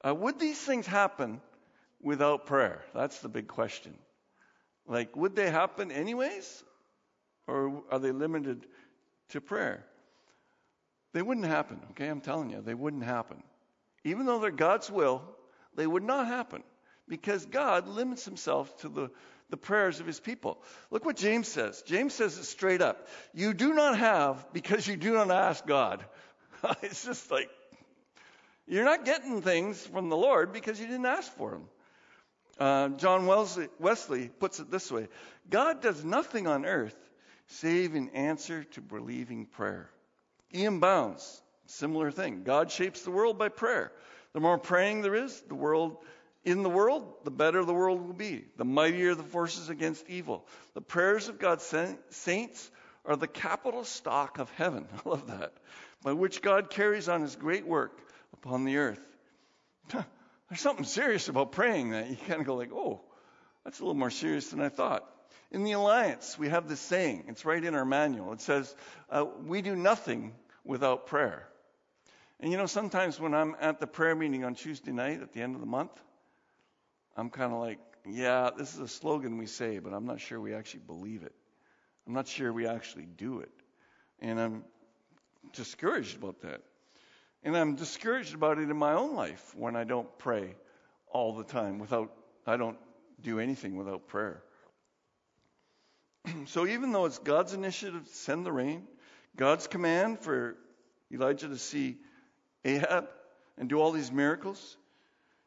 Uh, 0.06 0.14
would 0.14 0.38
these 0.38 0.58
things 0.58 0.86
happen 0.86 1.40
without 2.02 2.46
prayer? 2.46 2.82
That's 2.94 3.18
the 3.20 3.28
big 3.28 3.48
question. 3.48 3.94
Like, 4.86 5.14
would 5.16 5.36
they 5.36 5.50
happen 5.50 5.90
anyways? 5.90 6.64
Or 7.46 7.82
are 7.90 7.98
they 7.98 8.12
limited 8.12 8.66
to 9.30 9.40
prayer? 9.40 9.84
They 11.12 11.22
wouldn't 11.22 11.46
happen, 11.46 11.80
okay? 11.90 12.08
I'm 12.08 12.20
telling 12.20 12.50
you, 12.50 12.60
they 12.60 12.74
wouldn't 12.74 13.04
happen. 13.04 13.42
Even 14.04 14.26
though 14.26 14.38
they're 14.38 14.50
God's 14.50 14.90
will, 14.90 15.22
they 15.74 15.86
would 15.86 16.02
not 16.02 16.26
happen 16.26 16.62
because 17.08 17.44
God 17.46 17.88
limits 17.88 18.24
himself 18.24 18.74
to 18.78 18.88
the, 18.88 19.10
the 19.50 19.56
prayers 19.56 20.00
of 20.00 20.06
his 20.06 20.20
people. 20.20 20.62
Look 20.90 21.04
what 21.04 21.16
James 21.16 21.48
says. 21.48 21.82
James 21.82 22.14
says 22.14 22.38
it 22.38 22.44
straight 22.44 22.80
up. 22.80 23.08
You 23.34 23.52
do 23.52 23.74
not 23.74 23.98
have 23.98 24.46
because 24.52 24.86
you 24.86 24.96
do 24.96 25.14
not 25.14 25.30
ask 25.30 25.66
God. 25.66 26.04
it's 26.82 27.04
just 27.04 27.30
like, 27.30 27.50
you're 28.66 28.84
not 28.84 29.04
getting 29.04 29.42
things 29.42 29.84
from 29.84 30.08
the 30.08 30.16
Lord 30.16 30.52
because 30.52 30.80
you 30.80 30.86
didn't 30.86 31.06
ask 31.06 31.30
for 31.32 31.50
them. 31.50 31.64
Uh, 32.58 32.88
John 32.90 33.26
Wesley, 33.26 33.68
Wesley 33.78 34.28
puts 34.28 34.60
it 34.60 34.70
this 34.70 34.92
way 34.92 35.08
God 35.48 35.80
does 35.80 36.04
nothing 36.04 36.46
on 36.46 36.66
earth 36.66 36.96
save 37.46 37.94
in 37.94 38.10
answer 38.10 38.64
to 38.64 38.80
believing 38.80 39.46
prayer. 39.46 39.90
E.M. 40.54 40.80
Bounds, 40.80 41.42
similar 41.66 42.10
thing. 42.10 42.42
God 42.44 42.70
shapes 42.70 43.02
the 43.02 43.10
world 43.10 43.38
by 43.38 43.48
prayer. 43.48 43.92
The 44.32 44.40
more 44.40 44.58
praying 44.58 45.02
there 45.02 45.14
is, 45.14 45.40
the 45.42 45.54
world 45.54 45.96
in 46.44 46.62
the 46.62 46.70
world, 46.70 47.06
the 47.24 47.30
better 47.30 47.64
the 47.64 47.74
world 47.74 48.06
will 48.06 48.14
be. 48.14 48.44
The 48.56 48.64
mightier 48.64 49.14
the 49.14 49.22
forces 49.22 49.68
against 49.68 50.08
evil. 50.08 50.46
The 50.74 50.80
prayers 50.80 51.28
of 51.28 51.38
God's 51.38 51.74
saints 52.10 52.70
are 53.04 53.16
the 53.16 53.28
capital 53.28 53.84
stock 53.84 54.38
of 54.38 54.50
heaven. 54.52 54.86
I 55.04 55.08
love 55.08 55.26
that. 55.26 55.52
By 56.02 56.12
which 56.12 56.40
God 56.40 56.70
carries 56.70 57.08
on 57.08 57.20
his 57.20 57.36
great 57.36 57.66
work 57.66 58.00
upon 58.32 58.64
the 58.64 58.78
earth. 58.78 59.00
There's 59.88 60.60
something 60.60 60.84
serious 60.84 61.28
about 61.28 61.52
praying 61.52 61.90
that 61.90 62.08
you 62.10 62.16
kind 62.16 62.40
of 62.40 62.46
go 62.46 62.56
like, 62.56 62.72
oh, 62.72 63.02
that's 63.64 63.78
a 63.78 63.82
little 63.82 63.94
more 63.94 64.10
serious 64.10 64.48
than 64.48 64.60
I 64.60 64.68
thought. 64.68 65.04
In 65.50 65.64
the 65.64 65.72
Alliance, 65.72 66.38
we 66.38 66.48
have 66.48 66.68
this 66.68 66.80
saying. 66.80 67.24
It's 67.28 67.44
right 67.44 67.62
in 67.62 67.74
our 67.74 67.84
manual. 67.84 68.32
It 68.32 68.40
says, 68.40 68.74
uh, 69.10 69.26
we 69.46 69.62
do 69.62 69.74
nothing 69.74 70.32
without 70.64 71.06
prayer. 71.06 71.46
And 72.38 72.50
you 72.50 72.56
know, 72.56 72.66
sometimes 72.66 73.20
when 73.20 73.34
I'm 73.34 73.56
at 73.60 73.80
the 73.80 73.86
prayer 73.86 74.14
meeting 74.14 74.44
on 74.44 74.54
Tuesday 74.54 74.92
night 74.92 75.20
at 75.20 75.32
the 75.32 75.42
end 75.42 75.54
of 75.54 75.60
the 75.60 75.66
month, 75.66 75.92
I'm 77.16 77.30
kind 77.30 77.52
of 77.52 77.60
like, 77.60 77.78
yeah, 78.08 78.50
this 78.56 78.74
is 78.74 78.80
a 78.80 78.88
slogan 78.88 79.36
we 79.36 79.46
say, 79.46 79.78
but 79.78 79.92
I'm 79.92 80.06
not 80.06 80.20
sure 80.20 80.40
we 80.40 80.54
actually 80.54 80.82
believe 80.86 81.22
it. 81.22 81.34
I'm 82.06 82.14
not 82.14 82.28
sure 82.28 82.52
we 82.52 82.66
actually 82.66 83.06
do 83.06 83.40
it. 83.40 83.50
And 84.20 84.40
I'm 84.40 84.64
discouraged 85.52 86.16
about 86.16 86.40
that. 86.42 86.62
And 87.42 87.56
I'm 87.56 87.74
discouraged 87.74 88.34
about 88.34 88.58
it 88.58 88.70
in 88.70 88.76
my 88.76 88.94
own 88.94 89.14
life 89.14 89.54
when 89.56 89.76
I 89.76 89.84
don't 89.84 90.18
pray 90.18 90.54
all 91.08 91.34
the 91.34 91.44
time 91.44 91.78
without, 91.78 92.12
I 92.46 92.56
don't 92.56 92.78
do 93.20 93.38
anything 93.38 93.76
without 93.76 94.08
prayer. 94.08 94.42
so 96.46 96.66
even 96.66 96.92
though 96.92 97.06
it's 97.06 97.18
God's 97.18 97.54
initiative 97.54 98.06
to 98.06 98.14
send 98.14 98.44
the 98.44 98.52
rain, 98.52 98.86
God's 99.36 99.66
command 99.66 100.20
for 100.20 100.56
Elijah 101.12 101.48
to 101.48 101.58
see 101.58 101.96
Ahab 102.64 103.08
and 103.58 103.68
do 103.68 103.80
all 103.80 103.92
these 103.92 104.12
miracles, 104.12 104.76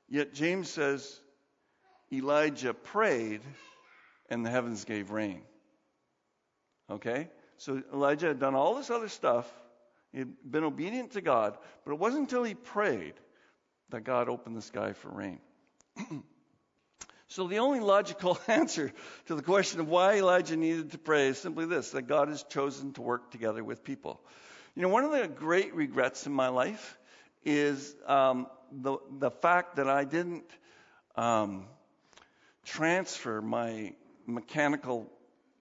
yet 0.10 0.34
James 0.34 0.70
says 0.70 1.20
Elijah 2.12 2.74
prayed 2.74 3.42
and 4.30 4.46
the 4.46 4.50
heavens 4.50 4.86
gave 4.86 5.12
rain. 5.12 5.42
Okay? 6.90 7.30
So 7.58 7.82
Elijah 7.94 8.28
had 8.28 8.40
done 8.40 8.56
all 8.56 8.76
this 8.76 8.90
other 8.90 9.10
stuff. 9.10 9.52
He 10.12 10.20
had 10.20 10.34
been 10.50 10.64
obedient 10.64 11.12
to 11.12 11.22
God, 11.22 11.58
but 11.86 11.92
it 11.92 12.00
wasn't 12.00 12.24
until 12.24 12.44
he 12.44 12.54
prayed 12.54 13.14
that 13.90 14.04
God 14.04 14.30
opened 14.30 14.56
the 14.56 14.62
sky 14.62 14.94
for 14.94 15.10
rain. 15.10 15.40
so 17.34 17.48
the 17.48 17.58
only 17.58 17.80
logical 17.80 18.38
answer 18.48 18.94
to 19.26 19.34
the 19.34 19.42
question 19.42 19.80
of 19.80 19.90
why 19.90 20.18
Elijah 20.18 20.56
needed 20.56 20.92
to 20.92 21.00
pray 21.00 21.30
is 21.30 21.40
simply 21.40 21.66
this 21.66 21.90
that 21.92 22.04
God 22.04 22.28
has 22.28 22.44
chosen 22.44 22.94
to 22.94 23.02
work 23.02 23.32
together 23.32 23.64
with 23.64 23.84
people. 23.84 24.22
You 24.76 24.84
know, 24.84 24.90
one 24.90 25.04
of 25.04 25.12
the 25.12 25.28
great 25.28 25.74
regrets 25.74 26.28
in 26.28 26.32
my 26.32 26.50
life 26.50 26.96
is 27.44 27.96
um, 28.06 28.46
the, 28.72 28.98
the 29.18 29.32
fact 29.32 29.78
that 29.78 29.90
I 29.90 30.04
didn't 30.04 30.44
um, 31.16 31.66
transfer 32.66 33.42
my 33.42 33.94
mechanical 34.28 35.12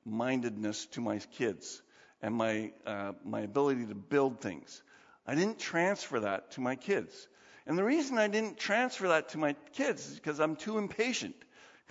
mindedness 0.04 0.84
to 0.88 1.00
my 1.00 1.20
kids 1.38 1.80
and 2.20 2.34
my, 2.34 2.72
uh, 2.84 3.12
my 3.24 3.40
ability 3.40 3.86
to 3.86 3.94
build 3.94 4.42
things. 4.42 4.82
I 5.26 5.34
didn't 5.34 5.58
transfer 5.58 6.20
that 6.20 6.50
to 6.52 6.60
my 6.60 6.76
kids. 6.76 7.28
And 7.66 7.78
the 7.78 7.84
reason 7.84 8.18
I 8.18 8.28
didn't 8.28 8.58
transfer 8.58 9.08
that 9.08 9.30
to 9.30 9.38
my 9.38 9.54
kids 9.72 10.10
is 10.10 10.16
because 10.16 10.38
I'm 10.38 10.56
too 10.56 10.76
impatient. 10.76 11.34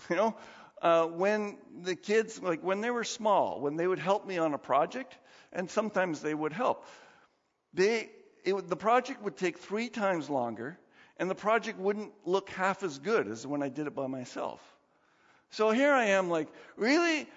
You 0.10 0.16
know, 0.16 0.36
uh, 0.82 1.06
when 1.06 1.58
the 1.84 1.96
kids, 1.96 2.42
like 2.42 2.64
when 2.64 2.82
they 2.82 2.90
were 2.90 3.04
small, 3.04 3.62
when 3.62 3.76
they 3.76 3.88
would 3.88 4.00
help 4.00 4.26
me 4.26 4.38
on 4.38 4.54
a 4.54 4.58
project, 4.58 5.16
and 5.54 5.70
sometimes 5.70 6.22
they 6.22 6.34
would 6.34 6.54
help, 6.54 6.86
they, 7.74 8.10
it, 8.44 8.68
the 8.68 8.76
project 8.76 9.22
would 9.22 9.38
take 9.38 9.60
three 9.60 9.90
times 9.90 10.30
longer, 10.30 10.80
and 11.18 11.30
the 11.30 11.36
project 11.36 11.78
wouldn't 11.78 12.12
look 12.26 12.50
half 12.50 12.84
as 12.84 12.98
good 12.98 13.28
as 13.28 13.46
when 13.46 13.62
I 13.62 13.70
did 13.70 13.88
it 13.88 13.96
by 13.96 14.08
myself. 14.08 14.60
So 15.52 15.72
here 15.72 15.92
I 15.94 16.06
am, 16.06 16.30
like, 16.30 16.48
really? 16.78 17.28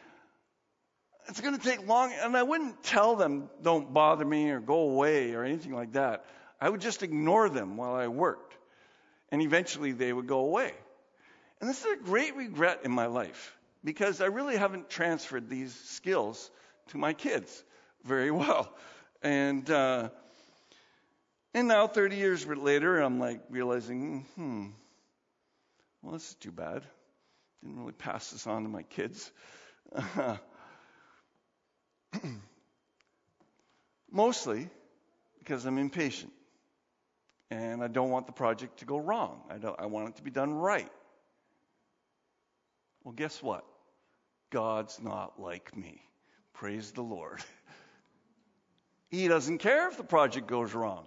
It's 1.29 1.41
going 1.41 1.57
to 1.57 1.63
take 1.63 1.87
long. 1.87 2.13
And 2.13 2.37
I 2.37 2.43
wouldn't 2.43 2.83
tell 2.83 3.17
them, 3.17 3.51
don't 3.63 3.93
bother 3.93 4.25
me 4.25 4.51
or 4.51 4.61
go 4.61 4.91
away 4.91 5.35
or 5.35 5.45
anything 5.45 5.75
like 5.75 5.93
that. 5.93 6.25
I 6.61 6.71
would 6.71 6.81
just 6.81 7.03
ignore 7.03 7.49
them 7.49 7.77
while 7.77 7.95
I 7.95 8.09
worked. 8.09 8.57
And 9.31 9.43
eventually 9.43 9.93
they 9.93 10.13
would 10.13 10.27
go 10.27 10.41
away. 10.41 10.73
And 11.65 11.71
this 11.71 11.83
is 11.83 11.99
a 11.99 12.05
great 12.05 12.37
regret 12.37 12.81
in 12.85 12.91
my 12.91 13.07
life 13.07 13.57
because 13.83 14.21
I 14.21 14.27
really 14.27 14.55
haven't 14.55 14.91
transferred 14.91 15.49
these 15.49 15.75
skills 15.75 16.51
to 16.89 16.99
my 16.99 17.15
kids 17.15 17.65
very 18.05 18.31
well. 18.43 18.71
And, 19.23 19.71
uh, 19.71 20.11
and 21.55 21.67
now, 21.67 21.87
30 21.87 22.17
years 22.17 22.47
later, 22.47 23.01
I'm 23.01 23.19
like 23.19 23.41
realizing, 23.49 24.27
hmm, 24.35 24.67
well, 26.03 26.13
this 26.13 26.29
is 26.29 26.35
too 26.35 26.53
bad. 26.53 26.83
Didn't 27.63 27.79
really 27.79 27.93
pass 27.93 28.33
this 28.33 28.47
on 28.47 28.65
to 28.65 28.69
my 28.69 28.83
kids. 28.83 29.33
Mostly 34.13 34.69
because 35.39 35.65
I'm 35.65 35.79
impatient 35.79 36.35
and 37.51 37.83
I 37.83 37.89
don't 37.89 38.11
want 38.11 38.27
the 38.27 38.35
project 38.35 38.81
to 38.81 38.85
go 38.85 38.99
wrong. 38.99 39.41
I, 39.49 39.57
don't, 39.57 39.81
I 39.81 39.87
want 39.87 40.11
it 40.11 40.17
to 40.17 40.23
be 40.23 40.31
done 40.31 40.53
right. 40.53 40.91
Well, 43.05 43.13
guess 43.13 43.43
what? 43.43 43.65
God's 44.51 45.01
not 45.01 45.41
like 45.41 45.77
me. 45.77 46.01
Praise 46.55 46.93
the 46.93 47.03
Lord. 47.03 47.41
He 49.11 49.29
doesn't 49.29 49.59
care 49.59 49.89
if 49.89 49.97
the 49.97 50.05
project 50.05 50.47
goes 50.49 50.75
wrong. 50.75 51.05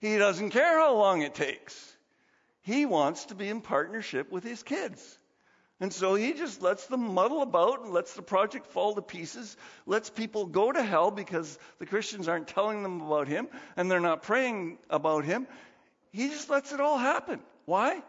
He 0.00 0.18
doesn't 0.18 0.50
care 0.50 0.78
how 0.78 0.94
long 0.94 1.22
it 1.22 1.34
takes. 1.34 1.96
He 2.62 2.84
wants 2.84 3.26
to 3.26 3.34
be 3.34 3.48
in 3.48 3.60
partnership 3.62 4.30
with 4.30 4.44
his 4.44 4.62
kids. 4.62 5.18
And 5.80 5.92
so 5.92 6.14
he 6.14 6.32
just 6.32 6.62
lets 6.62 6.86
them 6.86 7.14
muddle 7.14 7.42
about 7.42 7.82
and 7.82 7.92
lets 7.92 8.14
the 8.14 8.22
project 8.22 8.66
fall 8.66 8.94
to 8.94 9.02
pieces, 9.02 9.56
lets 9.84 10.08
people 10.08 10.46
go 10.46 10.72
to 10.72 10.82
hell 10.82 11.10
because 11.10 11.58
the 11.78 11.86
Christians 11.86 12.28
aren't 12.28 12.48
telling 12.48 12.82
them 12.82 13.00
about 13.02 13.28
him 13.28 13.48
and 13.76 13.90
they're 13.90 14.00
not 14.00 14.22
praying 14.22 14.78
about 14.88 15.24
him. 15.24 15.46
He 16.12 16.28
just 16.28 16.48
lets 16.48 16.72
it 16.72 16.80
all 16.80 16.96
happen. 16.96 17.40
Why? 17.66 18.02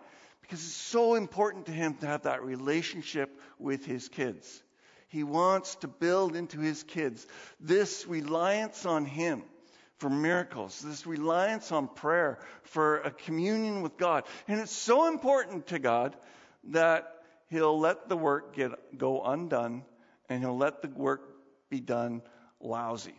Because 0.48 0.64
it's 0.64 0.74
so 0.74 1.16
important 1.16 1.66
to 1.66 1.74
him 1.74 1.96
to 1.96 2.08
have 2.08 2.24
that 2.24 2.42
relationship 2.42 3.38
with 3.60 3.86
his 3.86 4.08
kids. 4.08 4.64
He 5.10 5.24
wants 5.24 5.76
to 5.78 5.90
build 5.90 6.38
into 6.38 6.60
his 6.60 6.84
kids 6.84 7.28
this 7.60 8.08
reliance 8.08 8.86
on 8.86 9.06
him 9.06 9.44
for 9.98 10.10
miracles, 10.10 10.80
this 10.80 11.06
reliance 11.06 11.74
on 11.74 11.90
prayer 11.90 12.40
for 12.64 13.00
a 13.00 13.12
communion 13.12 13.82
with 13.82 13.98
God. 13.98 14.24
And 14.48 14.62
it's 14.62 14.72
so 14.72 15.08
important 15.08 15.68
to 15.68 15.80
God 15.80 16.16
that 16.70 17.14
he'll 17.50 17.78
let 17.78 18.08
the 18.08 18.18
work 18.18 18.56
get, 18.56 18.98
go 18.98 19.24
undone 19.24 19.84
and 20.30 20.42
he'll 20.42 20.58
let 20.58 20.82
the 20.82 20.88
work 20.90 21.24
be 21.70 21.82
done 21.82 22.22
lousy. 22.62 23.16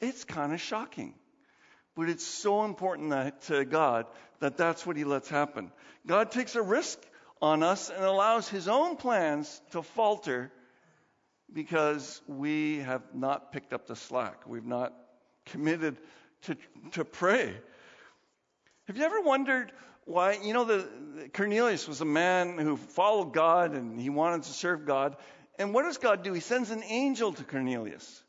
It's 0.00 0.24
kind 0.24 0.52
of 0.52 0.60
shocking. 0.60 1.14
But 1.94 2.08
it's 2.08 2.24
so 2.24 2.64
important 2.64 3.10
that, 3.10 3.42
to 3.42 3.64
God 3.64 4.06
that 4.40 4.56
that's 4.56 4.86
what 4.86 4.96
he 4.96 5.04
lets 5.04 5.28
happen. 5.28 5.70
God 6.06 6.30
takes 6.30 6.54
a 6.56 6.62
risk 6.62 6.98
on 7.40 7.62
us 7.62 7.90
and 7.90 8.04
allows 8.04 8.48
his 8.48 8.68
own 8.68 8.96
plans 8.96 9.60
to 9.72 9.82
falter 9.82 10.50
because 11.52 12.20
we 12.26 12.78
have 12.78 13.02
not 13.14 13.52
picked 13.52 13.72
up 13.72 13.86
the 13.86 13.96
slack. 13.96 14.46
We've 14.46 14.64
not 14.64 14.94
committed 15.46 15.98
to, 16.42 16.56
to 16.92 17.04
pray. 17.04 17.54
Have 18.86 18.96
you 18.96 19.04
ever 19.04 19.20
wondered 19.20 19.72
why, 20.04 20.38
you 20.42 20.52
know, 20.52 20.64
the, 20.64 20.88
Cornelius 21.32 21.86
was 21.86 22.00
a 22.00 22.06
man 22.06 22.58
who 22.58 22.76
followed 22.76 23.32
God 23.32 23.72
and 23.72 24.00
he 24.00 24.10
wanted 24.10 24.44
to 24.44 24.52
serve 24.52 24.84
God. 24.86 25.16
And 25.58 25.72
what 25.72 25.84
does 25.84 25.98
God 25.98 26.24
do? 26.24 26.32
He 26.32 26.40
sends 26.40 26.70
an 26.70 26.82
angel 26.82 27.32
to 27.32 27.44
Cornelius. 27.44 28.22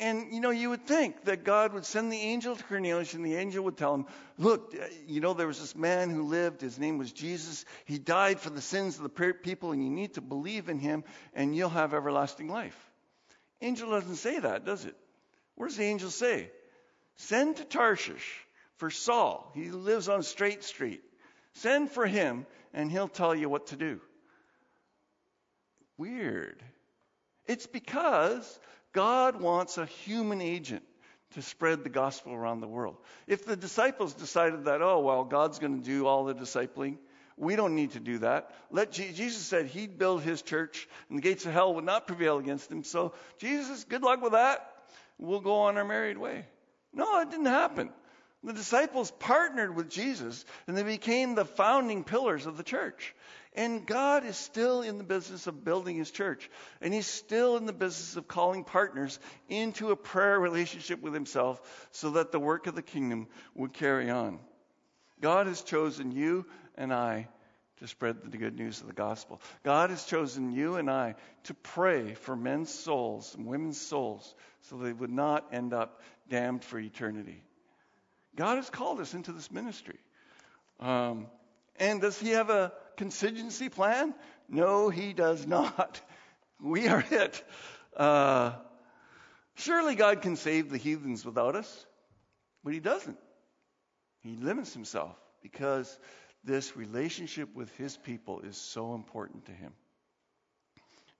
And, 0.00 0.32
you 0.32 0.40
know, 0.40 0.50
you 0.50 0.70
would 0.70 0.86
think 0.86 1.24
that 1.24 1.42
God 1.42 1.72
would 1.72 1.84
send 1.84 2.12
the 2.12 2.20
angel 2.20 2.54
to 2.54 2.62
Cornelius 2.62 3.14
and 3.14 3.24
the 3.24 3.34
angel 3.34 3.64
would 3.64 3.76
tell 3.76 3.94
him, 3.94 4.06
look, 4.38 4.72
uh, 4.80 4.86
you 5.08 5.20
know, 5.20 5.34
there 5.34 5.48
was 5.48 5.58
this 5.58 5.74
man 5.74 6.10
who 6.10 6.22
lived. 6.22 6.60
His 6.60 6.78
name 6.78 6.98
was 6.98 7.10
Jesus. 7.10 7.64
He 7.84 7.98
died 7.98 8.38
for 8.38 8.50
the 8.50 8.60
sins 8.60 8.96
of 8.96 9.02
the 9.02 9.32
people 9.32 9.72
and 9.72 9.82
you 9.82 9.90
need 9.90 10.14
to 10.14 10.20
believe 10.20 10.68
in 10.68 10.78
him 10.78 11.02
and 11.34 11.56
you'll 11.56 11.68
have 11.70 11.94
everlasting 11.94 12.48
life. 12.48 12.78
Angel 13.60 13.90
doesn't 13.90 14.16
say 14.16 14.38
that, 14.38 14.64
does 14.64 14.84
it? 14.84 14.94
What 15.56 15.66
does 15.66 15.76
the 15.76 15.84
angel 15.84 16.10
say? 16.10 16.50
Send 17.16 17.56
to 17.56 17.64
Tarshish 17.64 18.46
for 18.76 18.90
Saul. 18.90 19.50
He 19.54 19.70
lives 19.70 20.08
on 20.08 20.22
Straight 20.22 20.62
Street. 20.62 21.02
Send 21.54 21.90
for 21.90 22.06
him, 22.06 22.46
and 22.72 22.90
he'll 22.90 23.08
tell 23.08 23.34
you 23.34 23.48
what 23.48 23.68
to 23.68 23.76
do. 23.76 24.00
Weird. 25.96 26.62
It's 27.46 27.66
because 27.66 28.60
God 28.98 29.40
wants 29.40 29.78
a 29.78 29.86
human 29.86 30.40
agent 30.40 30.82
to 31.34 31.40
spread 31.40 31.84
the 31.84 31.88
gospel 31.88 32.34
around 32.34 32.58
the 32.58 32.66
world. 32.66 32.96
If 33.28 33.46
the 33.46 33.54
disciples 33.54 34.12
decided 34.12 34.64
that, 34.64 34.82
oh, 34.82 34.98
well, 34.98 35.22
God's 35.22 35.60
going 35.60 35.80
to 35.80 35.84
do 35.84 36.08
all 36.08 36.24
the 36.24 36.34
discipling, 36.34 36.96
we 37.36 37.54
don't 37.54 37.76
need 37.76 37.92
to 37.92 38.00
do 38.00 38.18
that. 38.18 38.50
Let 38.72 38.90
Je- 38.90 39.12
Jesus 39.12 39.42
said 39.42 39.66
he'd 39.66 39.98
build 39.98 40.22
his 40.22 40.42
church 40.42 40.88
and 41.08 41.16
the 41.16 41.22
gates 41.22 41.46
of 41.46 41.52
hell 41.52 41.76
would 41.76 41.84
not 41.84 42.08
prevail 42.08 42.38
against 42.38 42.72
him. 42.72 42.82
So, 42.82 43.12
Jesus, 43.38 43.84
good 43.84 44.02
luck 44.02 44.20
with 44.20 44.32
that. 44.32 44.68
We'll 45.16 45.38
go 45.38 45.60
on 45.60 45.76
our 45.76 45.84
married 45.84 46.18
way. 46.18 46.46
No, 46.92 47.20
it 47.20 47.30
didn't 47.30 47.46
happen. 47.46 47.90
The 48.42 48.52
disciples 48.52 49.12
partnered 49.20 49.76
with 49.76 49.90
Jesus 49.90 50.44
and 50.66 50.76
they 50.76 50.82
became 50.82 51.36
the 51.36 51.44
founding 51.44 52.02
pillars 52.02 52.46
of 52.46 52.56
the 52.56 52.64
church. 52.64 53.14
And 53.58 53.84
God 53.84 54.24
is 54.24 54.36
still 54.36 54.82
in 54.82 54.98
the 54.98 55.04
business 55.04 55.48
of 55.48 55.64
building 55.64 55.96
his 55.96 56.12
church. 56.12 56.48
And 56.80 56.94
he's 56.94 57.08
still 57.08 57.56
in 57.56 57.66
the 57.66 57.72
business 57.72 58.14
of 58.14 58.28
calling 58.28 58.62
partners 58.62 59.18
into 59.48 59.90
a 59.90 59.96
prayer 59.96 60.38
relationship 60.38 61.02
with 61.02 61.12
himself 61.12 61.60
so 61.90 62.10
that 62.10 62.30
the 62.30 62.38
work 62.38 62.68
of 62.68 62.76
the 62.76 62.82
kingdom 62.82 63.26
would 63.56 63.72
carry 63.72 64.10
on. 64.10 64.38
God 65.20 65.48
has 65.48 65.62
chosen 65.62 66.12
you 66.12 66.46
and 66.76 66.94
I 66.94 67.26
to 67.78 67.88
spread 67.88 68.30
the 68.30 68.38
good 68.38 68.56
news 68.56 68.80
of 68.80 68.86
the 68.86 68.92
gospel. 68.92 69.40
God 69.64 69.90
has 69.90 70.04
chosen 70.04 70.52
you 70.52 70.76
and 70.76 70.88
I 70.88 71.16
to 71.44 71.54
pray 71.54 72.14
for 72.14 72.36
men's 72.36 72.72
souls 72.72 73.34
and 73.34 73.44
women's 73.44 73.80
souls 73.80 74.36
so 74.68 74.76
they 74.76 74.92
would 74.92 75.10
not 75.10 75.48
end 75.50 75.72
up 75.74 76.00
damned 76.30 76.62
for 76.62 76.78
eternity. 76.78 77.42
God 78.36 78.54
has 78.54 78.70
called 78.70 79.00
us 79.00 79.14
into 79.14 79.32
this 79.32 79.50
ministry. 79.50 79.98
Um, 80.78 81.26
and 81.74 82.00
does 82.00 82.20
He 82.20 82.30
have 82.30 82.50
a 82.50 82.72
contingency 82.98 83.70
plan? 83.70 84.14
No, 84.48 84.90
He 84.90 85.14
does 85.14 85.46
not. 85.46 86.00
We 86.60 86.88
are 86.88 87.04
it. 87.08 87.44
Uh, 87.96 88.50
surely 89.54 89.94
God 89.94 90.22
can 90.22 90.34
save 90.34 90.70
the 90.70 90.76
heathens 90.76 91.24
without 91.24 91.54
us, 91.54 91.86
but 92.64 92.72
He 92.72 92.80
doesn't. 92.80 93.16
He 94.22 94.34
limits 94.34 94.74
Himself 94.74 95.14
because 95.40 95.96
this 96.42 96.76
relationship 96.76 97.54
with 97.54 97.70
His 97.76 97.96
people 97.96 98.40
is 98.40 98.56
so 98.56 98.96
important 98.96 99.46
to 99.46 99.52
Him. 99.52 99.72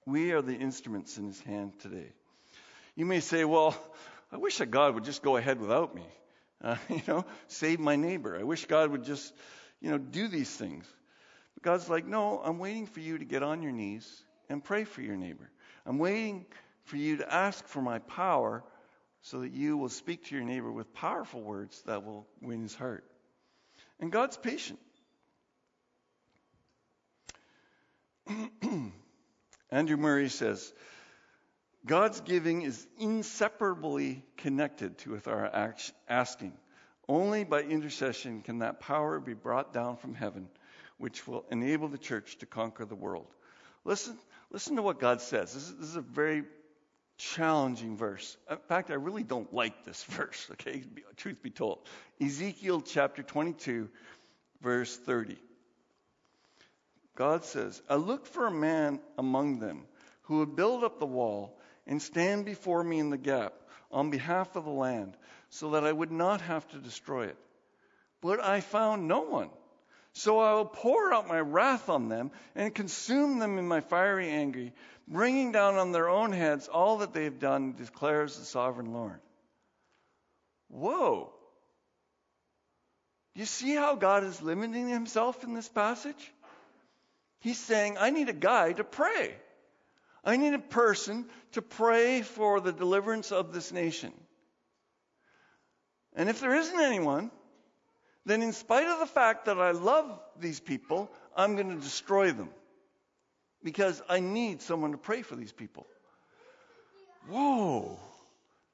We 0.07 0.33
are 0.33 0.43
the 0.43 0.57
instruments 0.57 1.19
in 1.19 1.29
His 1.29 1.41
hand 1.43 1.79
today. 1.79 2.12
You 2.97 3.07
may 3.07 3.21
say, 3.21 3.45
well, 3.45 3.77
I 4.33 4.38
wish 4.38 4.59
that 4.59 4.73
God 4.73 4.95
would 4.95 5.05
just 5.05 5.23
go 5.23 5.37
ahead 5.37 5.61
without 5.61 5.95
me. 5.95 6.03
Uh, 6.61 6.75
you 6.88 7.03
know, 7.07 7.25
save 7.47 7.79
my 7.79 7.95
neighbor. 7.95 8.37
I 8.37 8.43
wish 8.43 8.67
God 8.67 8.91
would 8.91 9.05
just, 9.05 9.33
you 9.81 9.93
know, 9.93 9.99
do 9.99 10.27
these 10.27 10.51
things. 10.51 10.85
But 11.59 11.73
God's 11.73 11.90
like, 11.90 12.07
no, 12.07 12.40
I'm 12.44 12.61
waiting 12.61 12.87
for 12.87 13.01
you 13.01 13.18
to 13.18 13.25
get 13.25 13.42
on 13.42 13.62
your 13.62 13.73
knees 13.73 14.23
and 14.49 14.62
pray 14.62 14.85
for 14.85 15.03
your 15.03 15.16
neighbor. 15.16 15.51
I'm 15.85 15.99
waiting 15.99 16.47
for 16.85 16.97
you 16.97 17.16
to 17.16 17.35
ask 17.35 17.66
for 17.66 17.83
my 17.83 17.99
power 17.99 18.62
so 19.23 19.40
that 19.40 19.51
you 19.51 19.77
will 19.77 19.88
speak 19.88 20.27
to 20.27 20.37
your 20.37 20.44
neighbor 20.44 20.71
with 20.71 20.94
powerful 20.94 21.42
words 21.42 21.83
that 21.87 22.05
will 22.05 22.29
win 22.40 22.62
his 22.62 22.77
heart. 22.77 23.03
And 23.99 24.12
God's 24.12 24.37
patient. 24.37 24.79
Andrew 29.73 29.97
Murray 29.97 30.29
says, 30.29 30.73
God's 31.85 32.21
giving 32.21 32.62
is 32.62 32.87
inseparably 33.01 34.23
connected 34.37 34.99
to 34.99 35.11
with 35.11 35.27
our 35.27 35.75
asking. 36.09 36.53
Only 37.09 37.42
by 37.42 37.62
intercession 37.62 38.42
can 38.42 38.61
that 38.61 38.79
power 38.79 39.18
be 39.18 39.35
brought 39.35 39.73
down 39.73 39.97
from 39.97 40.14
heaven, 40.14 40.49
which 40.98 41.26
will 41.26 41.44
enable 41.50 41.88
the 41.88 41.98
church 41.98 42.38
to 42.38 42.46
conquer 42.46 42.84
the 42.84 42.94
world. 42.94 43.26
Listen, 43.84 44.18
listen 44.50 44.76
to 44.76 44.82
what 44.82 45.00
God 45.00 45.20
says. 45.20 45.54
This 45.54 45.64
is, 45.64 45.76
this 45.76 45.88
is 45.88 45.96
a 45.96 46.00
very 46.00 46.44
challenging 47.16 47.96
verse. 47.96 48.37
In 48.50 48.58
fact, 48.68 48.90
I 48.90 48.94
really 48.94 49.24
don't 49.24 49.52
like 49.52 49.84
this 49.84 50.04
verse, 50.08 50.48
okay? 50.52 50.84
Truth 51.16 51.42
be 51.42 51.50
told. 51.50 51.80
Ezekiel 52.20 52.80
chapter 52.80 53.22
22, 53.22 53.88
verse 54.61 54.96
30. 54.96 55.37
God 57.16 57.44
says, 57.44 57.82
I 57.88 57.96
looked 57.96 58.28
for 58.28 58.46
a 58.46 58.50
man 58.50 59.00
among 59.18 59.58
them 59.58 59.82
who 60.22 60.38
would 60.38 60.54
build 60.54 60.84
up 60.84 61.00
the 61.00 61.06
wall 61.06 61.58
and 61.87 62.00
stand 62.00 62.44
before 62.44 62.84
me 62.84 62.98
in 63.00 63.11
the 63.11 63.18
gap 63.18 63.54
on 63.90 64.11
behalf 64.11 64.54
of 64.54 64.64
the 64.64 64.70
land, 64.70 65.16
so 65.48 65.70
that 65.70 65.84
I 65.84 65.92
would 65.92 66.12
not 66.12 66.42
have 66.42 66.68
to 66.68 66.76
destroy 66.76 67.24
it. 67.26 67.37
But 68.20 68.44
I 68.44 68.61
found 68.61 69.08
no 69.08 69.22
one. 69.22 69.48
So 70.18 70.40
I 70.40 70.54
will 70.54 70.64
pour 70.64 71.14
out 71.14 71.28
my 71.28 71.38
wrath 71.38 71.88
on 71.88 72.09
them 72.09 72.33
and 72.57 72.74
consume 72.74 73.38
them 73.38 73.57
in 73.57 73.68
my 73.68 73.81
fiery 73.81 74.28
anger, 74.28 74.72
bringing 75.07 75.52
down 75.52 75.76
on 75.76 75.92
their 75.92 76.09
own 76.09 76.33
heads 76.33 76.66
all 76.66 76.98
that 76.98 77.12
they 77.12 77.22
have 77.22 77.38
done, 77.38 77.74
declares 77.74 78.37
the 78.37 78.44
sovereign 78.44 78.92
Lord. 78.92 79.20
Whoa. 80.66 81.33
You 83.37 83.44
see 83.44 83.76
how 83.76 83.94
God 83.94 84.24
is 84.24 84.42
limiting 84.42 84.88
himself 84.88 85.44
in 85.44 85.54
this 85.54 85.68
passage? 85.68 86.33
He's 87.38 87.59
saying, 87.59 87.96
I 87.96 88.11
need 88.11 88.28
a 88.28 88.33
guy 88.33 88.72
to 88.72 88.83
pray. 88.83 89.37
I 90.24 90.37
need 90.37 90.52
a 90.52 90.59
person 90.59 91.26
to 91.52 91.62
pray 91.62 92.22
for 92.22 92.61
the 92.61 92.72
deliverance 92.72 93.31
of 93.31 93.52
this 93.52 93.70
nation. 93.70 94.12
And 96.16 96.28
if 96.28 96.40
there 96.40 96.57
isn't 96.57 96.81
anyone, 96.81 97.31
then 98.29 98.43
in 98.43 98.53
spite 98.53 98.87
of 98.87 98.99
the 99.01 99.07
fact 99.07 99.47
that 99.47 99.59
I 99.59 99.73
love 99.73 100.21
these 100.38 100.61
people, 100.61 101.11
I'm 101.37 101.57
going 101.57 101.71
to 101.71 101.83
destroy 101.83 102.33
them. 102.33 102.51
Because 103.62 104.01
I 104.09 104.21
need 104.21 104.62
someone 104.62 104.93
to 104.93 104.99
pray 104.99 105.23
for 105.23 105.35
these 105.35 105.53
people. 105.53 105.87
Whoa, 107.29 107.99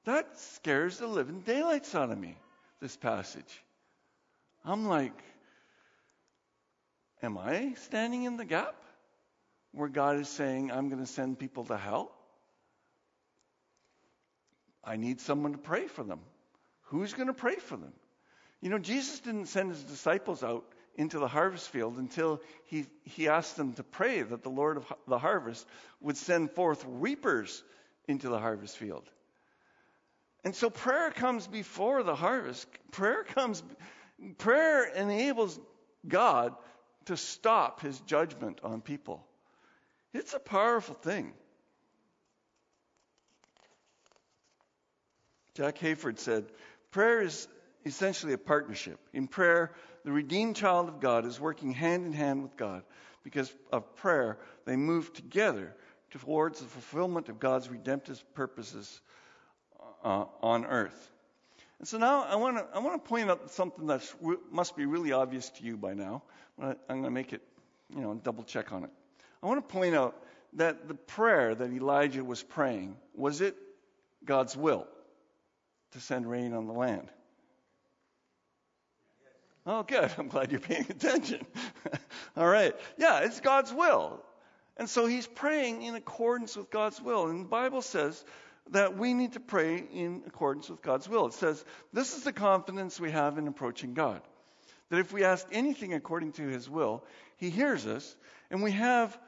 that 0.05 0.39
scares 0.39 0.99
the 0.99 1.07
living 1.07 1.41
daylights 1.41 1.95
out 1.95 2.11
of 2.11 2.19
me, 2.19 2.37
this 2.81 2.97
passage. 2.97 3.63
I'm 4.65 4.87
like, 4.87 5.19
am 7.23 7.39
I 7.39 7.75
standing 7.79 8.25
in 8.25 8.37
the 8.37 8.45
gap? 8.45 8.75
where 9.75 9.89
God 9.89 10.21
is 10.21 10.29
saying, 10.29 10.71
I'm 10.71 10.89
going 10.89 11.01
to 11.01 11.07
send 11.07 11.39
people 11.39 11.65
to 11.65 11.77
hell? 11.77 12.13
I 14.85 14.97
need 14.97 15.21
someone 15.21 15.53
to 15.53 15.59
pray 15.59 15.89
for 15.89 16.05
them. 16.05 16.21
Who's 16.85 17.13
going 17.13 17.27
to 17.27 17.35
pray 17.35 17.57
for 17.57 17.77
them? 17.77 17.93
You 18.65 18.71
know, 18.71 18.79
Jesus 18.79 19.21
didn't 19.21 19.49
send 19.49 19.73
his 19.73 19.85
disciples 19.85 20.43
out 20.43 20.65
into 20.97 21.19
the 21.19 21.29
harvest 21.29 21.69
field 21.69 21.99
until 21.99 22.41
he, 22.65 22.87
he 23.03 23.29
asked 23.29 23.59
them 23.59 23.75
to 23.75 23.83
pray 23.83 24.23
that 24.23 24.43
the 24.43 24.49
Lord 24.49 24.79
of 24.79 24.91
the 25.07 25.19
harvest 25.19 25.67
would 26.01 26.17
send 26.17 26.51
forth 26.51 26.83
reapers 26.89 27.63
into 28.09 28.31
the 28.31 28.39
harvest 28.39 28.79
field. 28.79 29.07
And 30.45 30.55
so 30.55 30.71
prayer 30.71 31.11
comes 31.11 31.47
before 31.47 32.03
the 32.05 32.15
harvest. 32.15 32.67
Prayer 32.91 33.23
comes, 33.23 33.63
prayer 34.39 34.85
enables 34.85 35.61
God 36.09 36.55
to 37.05 37.19
stop 37.19 37.83
his 37.83 38.01
judgment 38.01 38.61
on 38.65 38.81
people. 38.81 39.23
It's 40.15 40.33
a 40.33 40.41
powerful 40.41 40.95
thing. 40.95 41.35
Jack 45.53 45.77
Hayford 45.81 46.19
said, 46.19 46.47
Prayer 46.91 47.21
is 47.21 47.47
essentially 47.85 48.33
a 48.33 48.39
partnership. 48.39 48.99
In 49.13 49.27
prayer, 49.27 49.73
the 50.05 50.13
redeemed 50.13 50.57
child 50.57 50.89
of 50.89 51.01
God 51.01 51.27
is 51.27 51.41
working 51.41 51.73
hand 51.73 52.07
in 52.07 52.13
hand 52.13 52.43
with 52.43 52.57
God. 52.57 52.83
Because 53.23 53.53
of 53.73 53.97
prayer, 53.97 54.39
they 54.67 54.77
move 54.77 55.13
together 55.13 55.75
towards 56.11 56.61
the 56.61 56.67
fulfillment 56.67 57.29
of 57.29 57.41
God's 57.41 57.69
redemptive 57.69 58.23
purposes 58.35 59.01
uh, 60.05 60.27
on 60.43 60.65
earth. 60.67 61.11
And 61.79 61.89
so 61.89 61.99
now 61.99 62.23
I 62.23 62.37
want 62.37 62.59
to 62.59 62.67
I 62.75 62.79
want 62.79 63.03
to 63.03 63.09
point 63.09 63.31
out 63.31 63.51
something 63.51 63.87
that 63.89 64.03
must 64.51 64.77
be 64.77 64.87
really 64.87 65.13
obvious 65.13 65.51
to 65.51 65.65
you 65.65 65.77
by 65.77 65.95
now. 65.95 66.23
I'm 66.59 66.77
going 66.89 67.03
to 67.05 67.11
make 67.11 67.33
it, 67.33 67.43
you 67.95 68.01
know, 68.01 68.15
double 68.15 68.45
check 68.45 68.73
on 68.73 68.85
it. 68.85 68.91
I 69.43 69.47
want 69.47 69.67
to 69.67 69.73
point 69.73 69.95
out 69.95 70.17
that 70.55 70.87
the 70.87 70.95
prayer 70.95 71.55
that 71.55 71.71
Elijah 71.71 72.25
was 72.25 72.43
praying, 72.43 72.97
was 73.15 73.41
it 73.41 73.57
God's 74.25 74.57
will 74.57 74.87
to 75.93 76.01
send 76.01 76.31
rain 76.31 76.55
on 76.55 76.67
the 76.67 76.73
land? 76.73 77.09
Oh, 79.67 79.83
good. 79.83 80.11
I'm 80.19 80.29
glad 80.29 80.51
you're 80.51 80.61
paying 80.61 80.87
attention. 80.91 81.41
All 82.37 82.47
right. 82.47 82.75
Yeah, 82.99 83.21
it's 83.21 83.41
God's 83.41 83.73
will. 83.73 84.23
And 84.77 84.89
so 84.89 85.07
he's 85.07 85.27
praying 85.27 85.83
in 85.83 85.95
accordance 85.95 86.57
with 86.57 86.71
God's 86.71 87.01
will. 87.01 87.29
And 87.29 87.45
the 87.45 87.49
Bible 87.49 87.81
says 87.81 88.23
that 88.71 88.97
we 88.97 89.15
need 89.15 89.33
to 89.33 89.41
pray 89.41 89.85
in 89.93 90.23
accordance 90.27 90.69
with 90.69 90.83
God's 90.83 91.09
will. 91.09 91.27
It 91.27 91.35
says, 91.35 91.65
This 91.93 92.17
is 92.17 92.25
the 92.25 92.33
confidence 92.33 93.01
we 93.01 93.11
have 93.11 93.39
in 93.39 93.49
approaching 93.49 93.95
God. 93.95 94.21
That 94.91 94.99
if 94.99 95.13
we 95.13 95.25
ask 95.25 95.47
anything 95.53 95.95
according 95.95 96.33
to 96.33 96.47
his 96.47 96.69
will, 96.69 97.05
he 97.37 97.51
hears 97.51 97.87
us, 97.87 98.17
and 98.51 98.63
we 98.63 98.73
have 98.73 99.19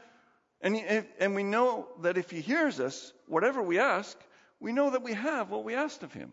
and, 0.61 1.05
and 1.20 1.35
we 1.35 1.42
know 1.42 1.87
that 2.03 2.16
if 2.16 2.30
he 2.30 2.41
hears 2.41 2.80
us, 2.80 3.12
whatever 3.26 3.62
we 3.62 3.78
ask, 3.78 4.18
we 4.59 4.72
know 4.72 4.91
that 4.91 5.03
we 5.03 5.12
have 5.12 5.51
what 5.51 5.64
we 5.64 5.74
asked 5.74 6.03
of 6.03 6.12
him. 6.12 6.32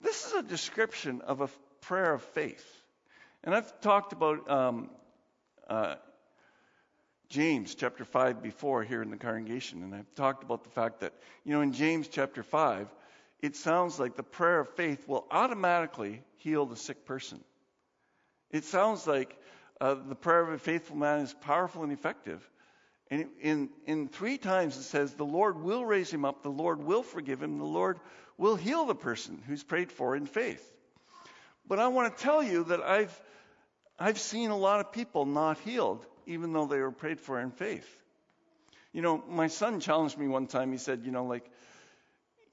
This 0.00 0.26
is 0.26 0.32
a 0.32 0.42
description 0.42 1.20
of 1.20 1.42
a 1.42 1.48
prayer 1.82 2.14
of 2.14 2.22
faith. 2.22 2.66
And 3.44 3.54
I've 3.54 3.80
talked 3.80 4.12
about 4.12 4.48
um, 4.50 4.90
uh, 5.68 5.96
James 7.28 7.74
chapter 7.74 8.04
5 8.04 8.42
before 8.42 8.82
here 8.84 9.02
in 9.02 9.10
the 9.10 9.16
congregation, 9.16 9.82
and 9.82 9.94
I've 9.94 10.14
talked 10.14 10.44
about 10.44 10.64
the 10.64 10.70
fact 10.70 11.00
that, 11.00 11.12
you 11.44 11.52
know, 11.52 11.60
in 11.60 11.72
James 11.72 12.08
chapter 12.08 12.42
5, 12.42 12.88
it 13.40 13.56
sounds 13.56 13.98
like 13.98 14.16
the 14.16 14.22
prayer 14.22 14.60
of 14.60 14.68
faith 14.70 15.08
will 15.08 15.26
automatically 15.30 16.22
heal 16.36 16.66
the 16.66 16.76
sick 16.76 17.04
person. 17.04 17.40
It 18.50 18.64
sounds 18.64 19.06
like 19.06 19.36
uh, 19.80 19.94
the 19.94 20.14
prayer 20.14 20.42
of 20.42 20.50
a 20.50 20.58
faithful 20.58 20.96
man 20.96 21.20
is 21.20 21.34
powerful 21.34 21.82
and 21.82 21.92
effective. 21.92 22.48
And 23.10 23.26
in, 23.40 23.70
in 23.86 24.08
three 24.08 24.38
times 24.38 24.76
it 24.76 24.84
says, 24.84 25.14
the 25.14 25.24
Lord 25.24 25.60
will 25.60 25.84
raise 25.84 26.12
him 26.12 26.24
up, 26.24 26.42
the 26.42 26.50
Lord 26.50 26.82
will 26.82 27.02
forgive 27.02 27.42
him, 27.42 27.58
the 27.58 27.64
Lord 27.64 27.98
will 28.38 28.56
heal 28.56 28.86
the 28.86 28.94
person 28.94 29.42
who's 29.46 29.64
prayed 29.64 29.90
for 29.90 30.14
in 30.14 30.26
faith. 30.26 30.72
But 31.66 31.78
I 31.78 31.88
want 31.88 32.16
to 32.16 32.22
tell 32.22 32.42
you 32.42 32.64
that 32.64 32.80
I've, 32.80 33.20
I've 33.98 34.18
seen 34.18 34.50
a 34.50 34.56
lot 34.56 34.80
of 34.80 34.92
people 34.92 35.26
not 35.26 35.58
healed, 35.58 36.04
even 36.26 36.52
though 36.52 36.66
they 36.66 36.78
were 36.78 36.90
prayed 36.90 37.20
for 37.20 37.40
in 37.40 37.50
faith. 37.50 37.88
You 38.92 39.00
know, 39.00 39.22
my 39.28 39.46
son 39.46 39.80
challenged 39.80 40.18
me 40.18 40.28
one 40.28 40.46
time. 40.46 40.72
He 40.72 40.78
said, 40.78 41.02
you 41.04 41.12
know, 41.12 41.24
like, 41.24 41.50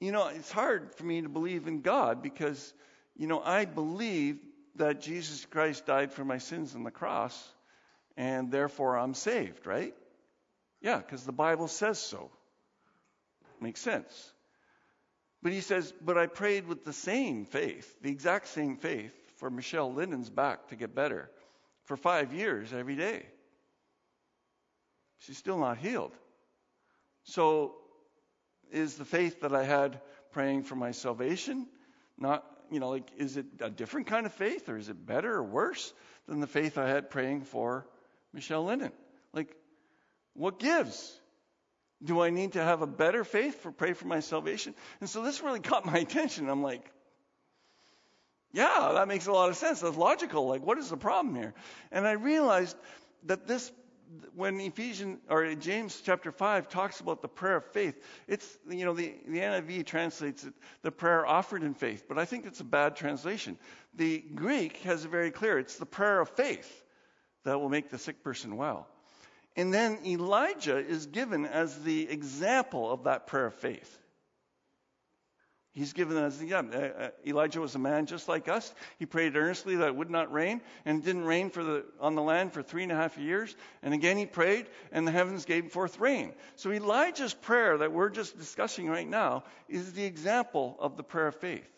you 0.00 0.12
know, 0.12 0.28
it's 0.28 0.50
hard 0.50 0.94
for 0.94 1.04
me 1.04 1.20
to 1.22 1.28
believe 1.28 1.66
in 1.66 1.82
God 1.82 2.22
because, 2.22 2.72
you 3.16 3.26
know, 3.26 3.40
I 3.40 3.66
believe 3.66 4.38
that 4.76 5.02
Jesus 5.02 5.44
Christ 5.44 5.84
died 5.84 6.12
for 6.12 6.24
my 6.24 6.38
sins 6.38 6.74
on 6.74 6.84
the 6.84 6.90
cross, 6.90 7.52
and 8.16 8.50
therefore 8.50 8.96
I'm 8.96 9.12
saved, 9.12 9.66
right? 9.66 9.94
Yeah, 10.80 10.98
because 10.98 11.24
the 11.24 11.32
Bible 11.32 11.68
says 11.68 11.98
so. 11.98 12.30
Makes 13.60 13.82
sense. 13.82 14.32
But 15.42 15.52
he 15.52 15.60
says, 15.60 15.92
but 16.04 16.18
I 16.18 16.26
prayed 16.26 16.66
with 16.66 16.84
the 16.84 16.92
same 16.92 17.46
faith, 17.46 17.96
the 18.02 18.10
exact 18.10 18.48
same 18.48 18.76
faith, 18.76 19.14
for 19.36 19.50
Michelle 19.50 19.92
Linden's 19.92 20.28
back 20.28 20.68
to 20.68 20.76
get 20.76 20.94
better 20.94 21.30
for 21.84 21.96
five 21.96 22.34
years 22.34 22.72
every 22.72 22.96
day. 22.96 23.24
She's 25.20 25.38
still 25.38 25.58
not 25.58 25.78
healed. 25.78 26.12
So, 27.24 27.74
is 28.70 28.96
the 28.96 29.04
faith 29.04 29.40
that 29.40 29.54
I 29.54 29.64
had 29.64 30.00
praying 30.32 30.64
for 30.64 30.76
my 30.76 30.92
salvation 30.92 31.66
not, 32.20 32.44
you 32.70 32.78
know, 32.78 32.90
like, 32.90 33.10
is 33.16 33.36
it 33.36 33.46
a 33.60 33.70
different 33.70 34.06
kind 34.06 34.26
of 34.26 34.32
faith 34.34 34.68
or 34.68 34.76
is 34.76 34.88
it 34.88 35.06
better 35.06 35.34
or 35.34 35.42
worse 35.42 35.92
than 36.28 36.40
the 36.40 36.46
faith 36.46 36.76
I 36.78 36.88
had 36.88 37.10
praying 37.10 37.42
for 37.42 37.86
Michelle 38.32 38.64
Linden? 38.64 38.92
Like, 39.32 39.56
what 40.34 40.58
gives? 40.58 41.18
Do 42.02 42.20
I 42.20 42.30
need 42.30 42.52
to 42.52 42.62
have 42.62 42.80
a 42.82 42.86
better 42.86 43.24
faith 43.24 43.60
for 43.62 43.70
pray 43.70 43.92
for 43.92 44.06
my 44.06 44.20
salvation? 44.20 44.74
And 45.00 45.08
so 45.08 45.22
this 45.22 45.42
really 45.42 45.60
caught 45.60 45.84
my 45.84 45.98
attention. 45.98 46.48
I'm 46.48 46.62
like, 46.62 46.90
yeah, 48.52 48.92
that 48.94 49.06
makes 49.06 49.26
a 49.26 49.32
lot 49.32 49.48
of 49.48 49.56
sense. 49.56 49.80
That's 49.80 49.96
logical. 49.96 50.48
Like, 50.48 50.64
what 50.64 50.78
is 50.78 50.90
the 50.90 50.96
problem 50.96 51.34
here? 51.34 51.54
And 51.92 52.06
I 52.06 52.12
realized 52.12 52.76
that 53.24 53.46
this, 53.46 53.70
when 54.34 54.58
Ephesians 54.60 55.18
or 55.28 55.54
James 55.54 56.00
chapter 56.04 56.32
five 56.32 56.68
talks 56.68 57.00
about 57.00 57.22
the 57.22 57.28
prayer 57.28 57.56
of 57.56 57.66
faith, 57.66 58.02
it's 58.26 58.58
you 58.68 58.84
know 58.84 58.92
the 58.92 59.14
the 59.28 59.38
NIV 59.38 59.86
translates 59.86 60.42
it 60.42 60.54
the 60.82 60.90
prayer 60.90 61.24
offered 61.24 61.62
in 61.62 61.74
faith, 61.74 62.06
but 62.08 62.18
I 62.18 62.24
think 62.24 62.44
it's 62.46 62.60
a 62.60 62.64
bad 62.64 62.96
translation. 62.96 63.56
The 63.94 64.18
Greek 64.34 64.78
has 64.78 65.04
it 65.04 65.10
very 65.10 65.30
clear. 65.30 65.58
It's 65.58 65.76
the 65.76 65.86
prayer 65.86 66.20
of 66.20 66.30
faith 66.30 66.84
that 67.44 67.60
will 67.60 67.68
make 67.68 67.90
the 67.90 67.98
sick 67.98 68.24
person 68.24 68.56
well. 68.56 68.88
And 69.60 69.74
then 69.74 69.98
Elijah 70.06 70.78
is 70.78 71.04
given 71.04 71.44
as 71.44 71.82
the 71.82 72.08
example 72.08 72.90
of 72.90 73.04
that 73.04 73.26
prayer 73.26 73.44
of 73.44 73.52
faith. 73.52 73.98
He's 75.72 75.92
given 75.92 76.16
as 76.16 76.38
the 76.38 76.46
yeah, 76.46 76.62
uh, 76.62 76.78
uh, 76.78 77.08
Elijah 77.26 77.60
was 77.60 77.74
a 77.74 77.78
man 77.78 78.06
just 78.06 78.26
like 78.26 78.48
us. 78.48 78.74
He 78.98 79.04
prayed 79.04 79.36
earnestly 79.36 79.76
that 79.76 79.88
it 79.88 79.96
would 79.96 80.08
not 80.08 80.32
rain, 80.32 80.62
and 80.86 81.02
it 81.02 81.04
didn't 81.04 81.26
rain 81.26 81.50
for 81.50 81.62
the, 81.62 81.84
on 82.00 82.14
the 82.14 82.22
land 82.22 82.54
for 82.54 82.62
three 82.62 82.84
and 82.84 82.90
a 82.90 82.94
half 82.94 83.18
years. 83.18 83.54
And 83.82 83.92
again 83.92 84.16
he 84.16 84.24
prayed, 84.24 84.64
and 84.92 85.06
the 85.06 85.12
heavens 85.12 85.44
gave 85.44 85.70
forth 85.70 86.00
rain. 86.00 86.32
So 86.56 86.72
Elijah's 86.72 87.34
prayer 87.34 87.76
that 87.76 87.92
we're 87.92 88.08
just 88.08 88.38
discussing 88.38 88.88
right 88.88 89.06
now 89.06 89.44
is 89.68 89.92
the 89.92 90.04
example 90.04 90.74
of 90.78 90.96
the 90.96 91.02
prayer 91.02 91.26
of 91.26 91.36
faith. 91.36 91.68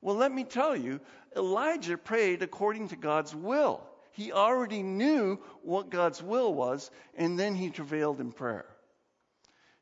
Well, 0.00 0.14
let 0.14 0.30
me 0.30 0.44
tell 0.44 0.76
you, 0.76 1.00
Elijah 1.36 1.98
prayed 1.98 2.44
according 2.44 2.90
to 2.90 2.96
God's 2.96 3.34
will. 3.34 3.89
He 4.20 4.32
already 4.32 4.82
knew 4.82 5.38
what 5.62 5.88
God's 5.88 6.22
will 6.22 6.52
was, 6.52 6.90
and 7.16 7.38
then 7.38 7.54
he 7.54 7.70
travailed 7.70 8.20
in 8.20 8.32
prayer. 8.32 8.66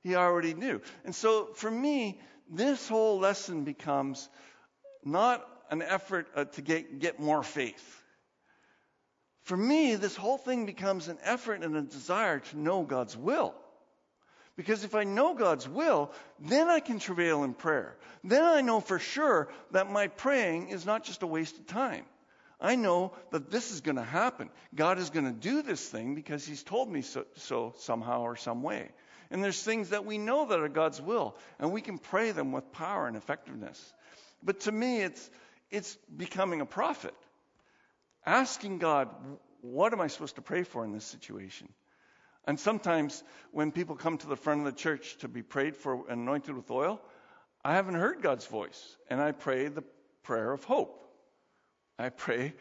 He 0.05 0.14
already 0.14 0.55
knew. 0.55 0.80
And 1.05 1.12
so 1.12 1.49
for 1.55 1.68
me, 1.68 2.20
this 2.49 2.86
whole 2.86 3.18
lesson 3.18 3.64
becomes 3.64 4.28
not 5.05 5.45
an 5.72 5.82
effort 5.82 6.28
uh, 6.36 6.45
to 6.45 6.62
get, 6.62 7.01
get 7.01 7.18
more 7.18 7.43
faith. 7.43 8.01
For 9.43 9.57
me, 9.57 9.97
this 9.97 10.14
whole 10.14 10.39
thing 10.39 10.66
becomes 10.66 11.09
an 11.09 11.18
effort 11.24 11.64
and 11.64 11.76
a 11.76 11.82
desire 11.82 12.39
to 12.39 12.61
know 12.61 12.84
God's 12.84 13.16
will. 13.16 13.57
Because 14.55 14.84
if 14.84 14.95
I 14.95 15.03
know 15.03 15.34
God's 15.34 15.68
will, 15.68 16.12
then 16.39 16.68
I 16.68 16.78
can 16.78 17.01
travail 17.01 17.43
in 17.43 17.55
prayer. 17.55 17.97
Then 18.22 18.45
I 18.45 18.61
know 18.61 18.78
for 18.78 19.01
sure 19.01 19.49
that 19.72 19.91
my 19.91 20.07
praying 20.07 20.68
is 20.68 20.86
not 20.86 21.03
just 21.03 21.24
a 21.24 21.26
waste 21.26 21.59
of 21.59 21.66
time. 21.66 22.05
I 22.61 22.75
know 22.75 23.13
that 23.31 23.51
this 23.51 23.71
is 23.71 23.81
going 23.81 23.97
to 23.97 24.03
happen. 24.03 24.51
God 24.75 24.99
is 24.99 25.11
going 25.11 25.27
to 25.27 25.33
do 25.33 25.63
this 25.63 25.87
thing 25.87 26.15
because 26.15 26.45
He's 26.45 26.63
told 26.63 26.91
me 26.91 27.03
so, 27.03 27.25
so, 27.37 27.75
somehow 27.79 28.23
or 28.23 28.37
some 28.37 28.63
way. 28.63 28.89
And 29.31 29.45
there's 29.45 29.63
things 29.63 29.91
that 29.91 30.05
we 30.05 30.19
know 30.19 30.47
that 30.47 30.59
are 30.59 30.69
God's 30.69 31.01
will, 31.01 31.37
and 31.59 31.73
we 31.73 31.83
can 31.83 31.99
pray 31.99 32.33
them 32.33 32.51
with 32.53 32.73
power 32.73 33.07
and 33.07 33.17
effectiveness. 33.17 33.93
But 34.43 34.61
to 34.61 34.73
me, 34.73 35.03
it's 35.03 35.31
it's 35.71 35.97
becoming 36.17 36.61
a 36.61 36.67
prophet, 36.67 37.15
asking 38.25 38.79
God, 38.79 39.09
what 39.61 39.93
am 39.93 40.01
I 40.01 40.07
supposed 40.07 40.37
to 40.37 40.43
pray 40.43 40.63
for 40.63 40.85
in 40.85 40.93
this 40.93 41.05
situation? 41.05 41.69
And 42.47 42.59
sometimes 42.59 43.23
when 43.53 43.71
people 43.73 43.97
come 43.97 44.17
to 44.19 44.27
the 44.27 44.37
front 44.37 44.61
of 44.61 44.67
the 44.67 44.81
church 44.81 45.19
to 45.19 45.29
be 45.29 45.43
prayed 45.43 45.77
for 45.77 46.09
and 46.09 46.23
anointed 46.23 46.57
with 46.57 46.71
oil, 46.71 47.01
I 47.63 47.75
haven't 47.75 47.95
heard 47.95 48.23
God's 48.23 48.47
voice, 48.47 48.97
and 49.11 49.21
I 49.21 49.33
pray 49.33 49.69
the 49.69 49.85
prayer 50.23 50.53
of 50.53 50.65
hope. 50.65 51.08
I 51.99 52.11
pray, 52.11 52.55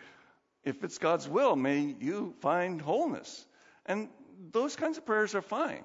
if 0.63 0.83
it's 0.83 0.97
God's 0.97 1.27
will, 1.27 1.55
may 1.55 1.95
you 1.99 2.33
find 2.39 2.81
wholeness. 2.81 3.45
And 3.85 4.09
those 4.51 4.75
kinds 4.75 4.97
of 4.97 5.05
prayers 5.05 5.35
are 5.35 5.41
fine. 5.41 5.83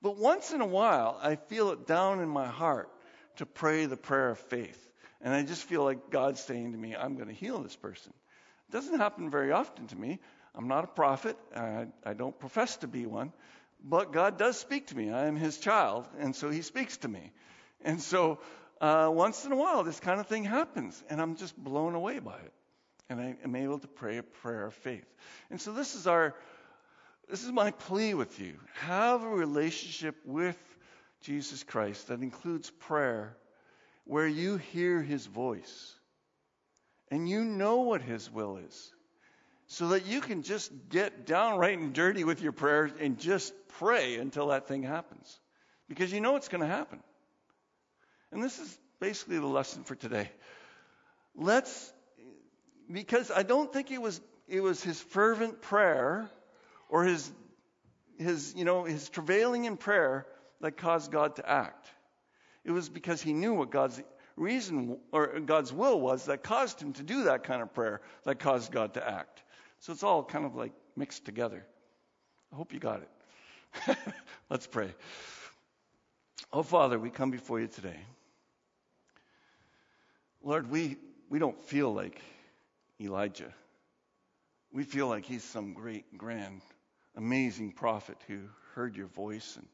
But 0.00 0.16
once 0.16 0.52
in 0.52 0.60
a 0.60 0.66
while, 0.66 1.18
I 1.22 1.36
feel 1.36 1.70
it 1.70 1.86
down 1.86 2.20
in 2.20 2.28
my 2.28 2.46
heart 2.46 2.88
to 3.36 3.46
pray 3.46 3.86
the 3.86 3.96
prayer 3.96 4.30
of 4.30 4.38
faith. 4.38 4.84
And 5.20 5.34
I 5.34 5.42
just 5.42 5.64
feel 5.64 5.84
like 5.84 6.10
God's 6.10 6.40
saying 6.40 6.72
to 6.72 6.78
me, 6.78 6.94
I'm 6.94 7.16
going 7.16 7.28
to 7.28 7.34
heal 7.34 7.60
this 7.60 7.76
person. 7.76 8.12
It 8.68 8.72
doesn't 8.72 8.98
happen 8.98 9.30
very 9.30 9.52
often 9.52 9.86
to 9.88 9.96
me. 9.96 10.20
I'm 10.54 10.68
not 10.68 10.84
a 10.84 10.88
prophet. 10.88 11.36
I, 11.54 11.86
I 12.04 12.14
don't 12.14 12.38
profess 12.38 12.76
to 12.78 12.86
be 12.86 13.06
one. 13.06 13.32
But 13.82 14.12
God 14.12 14.38
does 14.38 14.58
speak 14.58 14.88
to 14.88 14.96
me. 14.96 15.10
I 15.10 15.26
am 15.26 15.36
his 15.36 15.58
child, 15.58 16.06
and 16.18 16.34
so 16.34 16.50
he 16.50 16.62
speaks 16.62 16.96
to 16.98 17.08
me. 17.08 17.32
And 17.84 18.00
so 18.00 18.40
uh, 18.80 19.10
once 19.12 19.44
in 19.44 19.52
a 19.52 19.56
while, 19.56 19.82
this 19.84 20.00
kind 20.00 20.20
of 20.20 20.26
thing 20.26 20.44
happens, 20.44 21.02
and 21.10 21.20
I'm 21.20 21.36
just 21.36 21.56
blown 21.56 21.94
away 21.94 22.18
by 22.18 22.36
it. 22.36 22.52
And 23.10 23.20
I 23.20 23.36
am 23.42 23.56
able 23.56 23.78
to 23.78 23.88
pray 23.88 24.18
a 24.18 24.22
prayer 24.22 24.66
of 24.66 24.74
faith. 24.74 25.06
And 25.50 25.60
so 25.60 25.72
this 25.72 25.94
is 25.94 26.06
our, 26.06 26.34
this 27.30 27.42
is 27.42 27.50
my 27.50 27.70
plea 27.70 28.14
with 28.14 28.38
you. 28.38 28.54
Have 28.80 29.22
a 29.22 29.28
relationship 29.28 30.14
with 30.26 30.58
Jesus 31.22 31.64
Christ 31.64 32.08
that 32.08 32.20
includes 32.20 32.70
prayer, 32.70 33.36
where 34.04 34.26
you 34.26 34.58
hear 34.58 35.02
His 35.02 35.26
voice, 35.26 35.94
and 37.10 37.28
you 37.28 37.44
know 37.44 37.78
what 37.78 38.02
His 38.02 38.30
will 38.30 38.58
is, 38.58 38.92
so 39.66 39.88
that 39.88 40.06
you 40.06 40.20
can 40.20 40.42
just 40.42 40.70
get 40.88 41.26
downright 41.26 41.78
and 41.78 41.92
dirty 41.92 42.24
with 42.24 42.40
your 42.40 42.52
prayers 42.52 42.90
and 43.00 43.18
just 43.18 43.52
pray 43.78 44.16
until 44.16 44.48
that 44.48 44.68
thing 44.68 44.82
happens, 44.82 45.40
because 45.88 46.12
you 46.12 46.20
know 46.20 46.36
it's 46.36 46.48
going 46.48 46.60
to 46.62 46.66
happen. 46.66 47.00
And 48.32 48.42
this 48.42 48.58
is 48.58 48.78
basically 49.00 49.38
the 49.38 49.46
lesson 49.46 49.84
for 49.84 49.94
today. 49.94 50.30
Let's, 51.34 51.92
because 52.90 53.30
I 53.30 53.42
don't 53.42 53.72
think 53.72 53.90
it 53.90 54.02
was, 54.02 54.20
it 54.48 54.60
was 54.60 54.82
his 54.82 55.00
fervent 55.00 55.62
prayer 55.62 56.28
or 56.88 57.04
his, 57.04 57.30
his, 58.18 58.54
you 58.56 58.64
know, 58.64 58.84
his 58.84 59.08
travailing 59.08 59.64
in 59.64 59.76
prayer 59.76 60.26
that 60.60 60.76
caused 60.76 61.12
God 61.12 61.36
to 61.36 61.48
act. 61.48 61.86
It 62.64 62.72
was 62.72 62.88
because 62.88 63.22
he 63.22 63.32
knew 63.32 63.54
what 63.54 63.70
God's 63.70 64.02
reason 64.36 64.98
or 65.12 65.40
God's 65.40 65.72
will 65.72 66.00
was 66.00 66.26
that 66.26 66.42
caused 66.42 66.80
him 66.80 66.92
to 66.94 67.02
do 67.02 67.24
that 67.24 67.44
kind 67.44 67.62
of 67.62 67.72
prayer 67.72 68.00
that 68.24 68.38
caused 68.38 68.72
God 68.72 68.94
to 68.94 69.08
act. 69.08 69.42
So 69.80 69.92
it's 69.92 70.02
all 70.02 70.24
kind 70.24 70.44
of 70.44 70.54
like 70.54 70.72
mixed 70.96 71.24
together. 71.24 71.64
I 72.52 72.56
hope 72.56 72.72
you 72.72 72.80
got 72.80 73.02
it. 73.02 73.96
Let's 74.50 74.66
pray. 74.66 74.92
Oh, 76.52 76.62
Father, 76.62 76.98
we 76.98 77.10
come 77.10 77.30
before 77.30 77.60
you 77.60 77.68
today. 77.68 77.98
Lord, 80.48 80.70
we, 80.70 80.96
we 81.28 81.38
don't 81.38 81.62
feel 81.62 81.92
like 81.92 82.22
Elijah. 82.98 83.52
We 84.72 84.82
feel 84.82 85.06
like 85.06 85.26
he's 85.26 85.44
some 85.44 85.74
great, 85.74 86.16
grand, 86.16 86.62
amazing 87.14 87.72
prophet 87.72 88.16
who 88.26 88.38
heard 88.74 88.96
your 88.96 89.08
voice 89.08 89.56
and 89.56 89.66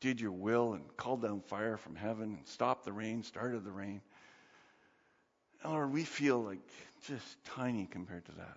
did 0.00 0.18
your 0.18 0.32
will 0.32 0.72
and 0.72 0.84
called 0.96 1.20
down 1.20 1.42
fire 1.42 1.76
from 1.76 1.96
heaven 1.96 2.36
and 2.38 2.46
stopped 2.46 2.86
the 2.86 2.94
rain, 2.94 3.24
started 3.24 3.62
the 3.62 3.70
rain. 3.70 4.00
Lord, 5.62 5.92
we 5.92 6.04
feel 6.04 6.42
like 6.42 6.60
just 7.06 7.36
tiny 7.44 7.84
compared 7.84 8.24
to 8.24 8.32
that. 8.36 8.56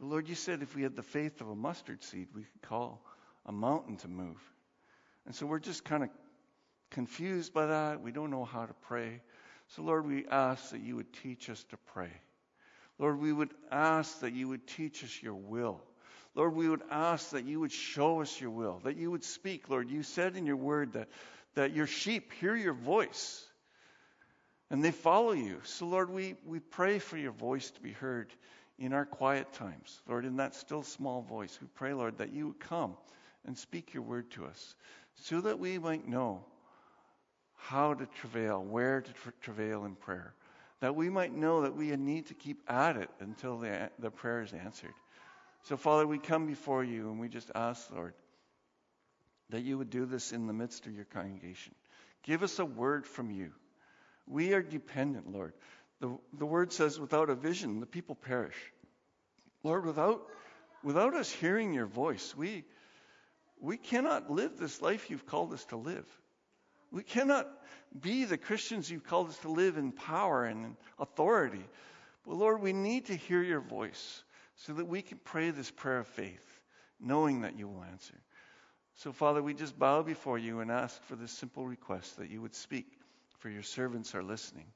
But 0.00 0.06
Lord, 0.08 0.28
you 0.28 0.34
said 0.34 0.60
if 0.60 0.74
we 0.74 0.82
had 0.82 0.96
the 0.96 1.04
faith 1.04 1.40
of 1.40 1.50
a 1.50 1.54
mustard 1.54 2.02
seed, 2.02 2.26
we 2.34 2.42
could 2.42 2.62
call 2.62 3.00
a 3.46 3.52
mountain 3.52 3.96
to 3.98 4.08
move. 4.08 4.42
And 5.24 5.32
so 5.32 5.46
we're 5.46 5.60
just 5.60 5.84
kind 5.84 6.02
of 6.02 6.08
confused 6.90 7.54
by 7.54 7.66
that. 7.66 8.00
We 8.00 8.10
don't 8.10 8.32
know 8.32 8.44
how 8.44 8.66
to 8.66 8.74
pray. 8.88 9.20
So, 9.68 9.82
Lord, 9.82 10.06
we 10.06 10.26
ask 10.26 10.70
that 10.70 10.80
you 10.80 10.96
would 10.96 11.12
teach 11.22 11.50
us 11.50 11.62
to 11.70 11.76
pray. 11.92 12.10
Lord, 12.98 13.20
we 13.20 13.32
would 13.32 13.50
ask 13.70 14.20
that 14.20 14.32
you 14.32 14.48
would 14.48 14.66
teach 14.66 15.04
us 15.04 15.22
your 15.22 15.34
will. 15.34 15.80
Lord, 16.34 16.54
we 16.54 16.68
would 16.68 16.82
ask 16.90 17.30
that 17.30 17.44
you 17.44 17.60
would 17.60 17.72
show 17.72 18.20
us 18.20 18.40
your 18.40 18.50
will, 18.50 18.80
that 18.84 18.96
you 18.96 19.10
would 19.10 19.24
speak. 19.24 19.68
Lord, 19.68 19.90
you 19.90 20.02
said 20.02 20.36
in 20.36 20.46
your 20.46 20.56
word 20.56 20.92
that, 20.94 21.08
that 21.54 21.74
your 21.74 21.86
sheep 21.86 22.32
hear 22.40 22.56
your 22.56 22.74
voice. 22.74 23.44
and 24.70 24.84
they 24.84 24.90
follow 24.90 25.32
you. 25.32 25.60
So, 25.64 25.86
Lord, 25.86 26.10
we, 26.10 26.36
we 26.46 26.60
pray 26.60 26.98
for 26.98 27.16
your 27.16 27.32
voice 27.32 27.70
to 27.70 27.80
be 27.80 27.92
heard 27.92 28.32
in 28.78 28.92
our 28.92 29.06
quiet 29.06 29.52
times. 29.54 30.00
Lord, 30.08 30.24
in 30.24 30.36
that 30.36 30.54
still 30.54 30.82
small 30.82 31.22
voice, 31.22 31.58
we 31.60 31.68
pray, 31.74 31.94
Lord, 31.94 32.18
that 32.18 32.32
you 32.32 32.48
would 32.48 32.60
come 32.60 32.96
and 33.46 33.56
speak 33.56 33.94
your 33.94 34.02
word 34.02 34.30
to 34.32 34.44
us 34.44 34.74
so 35.22 35.40
that 35.40 35.58
we 35.58 35.78
might 35.78 36.06
know 36.06 36.44
how 37.58 37.94
to 37.94 38.06
travail, 38.06 38.62
where 38.62 39.00
to 39.00 39.12
tra- 39.12 39.32
travail 39.42 39.84
in 39.84 39.94
prayer, 39.94 40.32
that 40.80 40.94
we 40.94 41.10
might 41.10 41.34
know 41.34 41.62
that 41.62 41.76
we 41.76 41.94
need 41.96 42.26
to 42.26 42.34
keep 42.34 42.62
at 42.70 42.96
it 42.96 43.10
until 43.20 43.58
the, 43.58 43.90
the 43.98 44.10
prayer 44.10 44.42
is 44.42 44.52
answered. 44.52 44.94
So, 45.64 45.76
Father, 45.76 46.06
we 46.06 46.18
come 46.18 46.46
before 46.46 46.84
you 46.84 47.10
and 47.10 47.20
we 47.20 47.28
just 47.28 47.50
ask, 47.54 47.90
Lord, 47.90 48.14
that 49.50 49.62
you 49.62 49.76
would 49.78 49.90
do 49.90 50.06
this 50.06 50.32
in 50.32 50.46
the 50.46 50.52
midst 50.52 50.86
of 50.86 50.94
your 50.94 51.04
congregation. 51.04 51.74
Give 52.22 52.42
us 52.42 52.58
a 52.58 52.64
word 52.64 53.06
from 53.06 53.30
you. 53.30 53.50
We 54.26 54.52
are 54.52 54.62
dependent, 54.62 55.32
Lord. 55.32 55.52
The, 56.00 56.16
the 56.38 56.46
word 56.46 56.72
says, 56.72 57.00
without 57.00 57.28
a 57.28 57.34
vision, 57.34 57.80
the 57.80 57.86
people 57.86 58.14
perish. 58.14 58.56
Lord, 59.64 59.84
without, 59.84 60.22
without 60.84 61.14
us 61.14 61.30
hearing 61.30 61.72
your 61.72 61.86
voice, 61.86 62.34
we, 62.36 62.64
we 63.60 63.76
cannot 63.76 64.30
live 64.30 64.58
this 64.58 64.80
life 64.80 65.10
you've 65.10 65.26
called 65.26 65.52
us 65.52 65.64
to 65.66 65.76
live. 65.76 66.06
We 66.90 67.02
cannot 67.02 67.48
be 67.98 68.24
the 68.24 68.38
Christians 68.38 68.90
you've 68.90 69.06
called 69.06 69.28
us 69.28 69.38
to 69.38 69.50
live 69.50 69.76
in 69.76 69.92
power 69.92 70.44
and 70.44 70.64
in 70.64 70.76
authority. 70.98 71.64
But 72.26 72.34
Lord, 72.34 72.60
we 72.62 72.72
need 72.72 73.06
to 73.06 73.16
hear 73.16 73.42
your 73.42 73.60
voice 73.60 74.22
so 74.56 74.74
that 74.74 74.86
we 74.86 75.02
can 75.02 75.18
pray 75.18 75.50
this 75.50 75.70
prayer 75.70 76.00
of 76.00 76.08
faith, 76.08 76.60
knowing 77.00 77.42
that 77.42 77.58
you 77.58 77.68
will 77.68 77.84
answer. 77.84 78.14
So, 78.96 79.12
Father, 79.12 79.42
we 79.42 79.54
just 79.54 79.78
bow 79.78 80.02
before 80.02 80.38
you 80.38 80.60
and 80.60 80.70
ask 80.70 81.00
for 81.04 81.14
this 81.14 81.30
simple 81.30 81.66
request 81.66 82.16
that 82.18 82.30
you 82.30 82.42
would 82.42 82.54
speak, 82.54 82.86
for 83.38 83.48
your 83.48 83.62
servants 83.62 84.14
are 84.14 84.24
listening. 84.24 84.66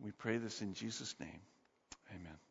We 0.00 0.12
pray 0.12 0.38
this 0.38 0.62
in 0.62 0.72
Jesus' 0.72 1.14
name. 1.18 1.40
Amen. 2.14 2.49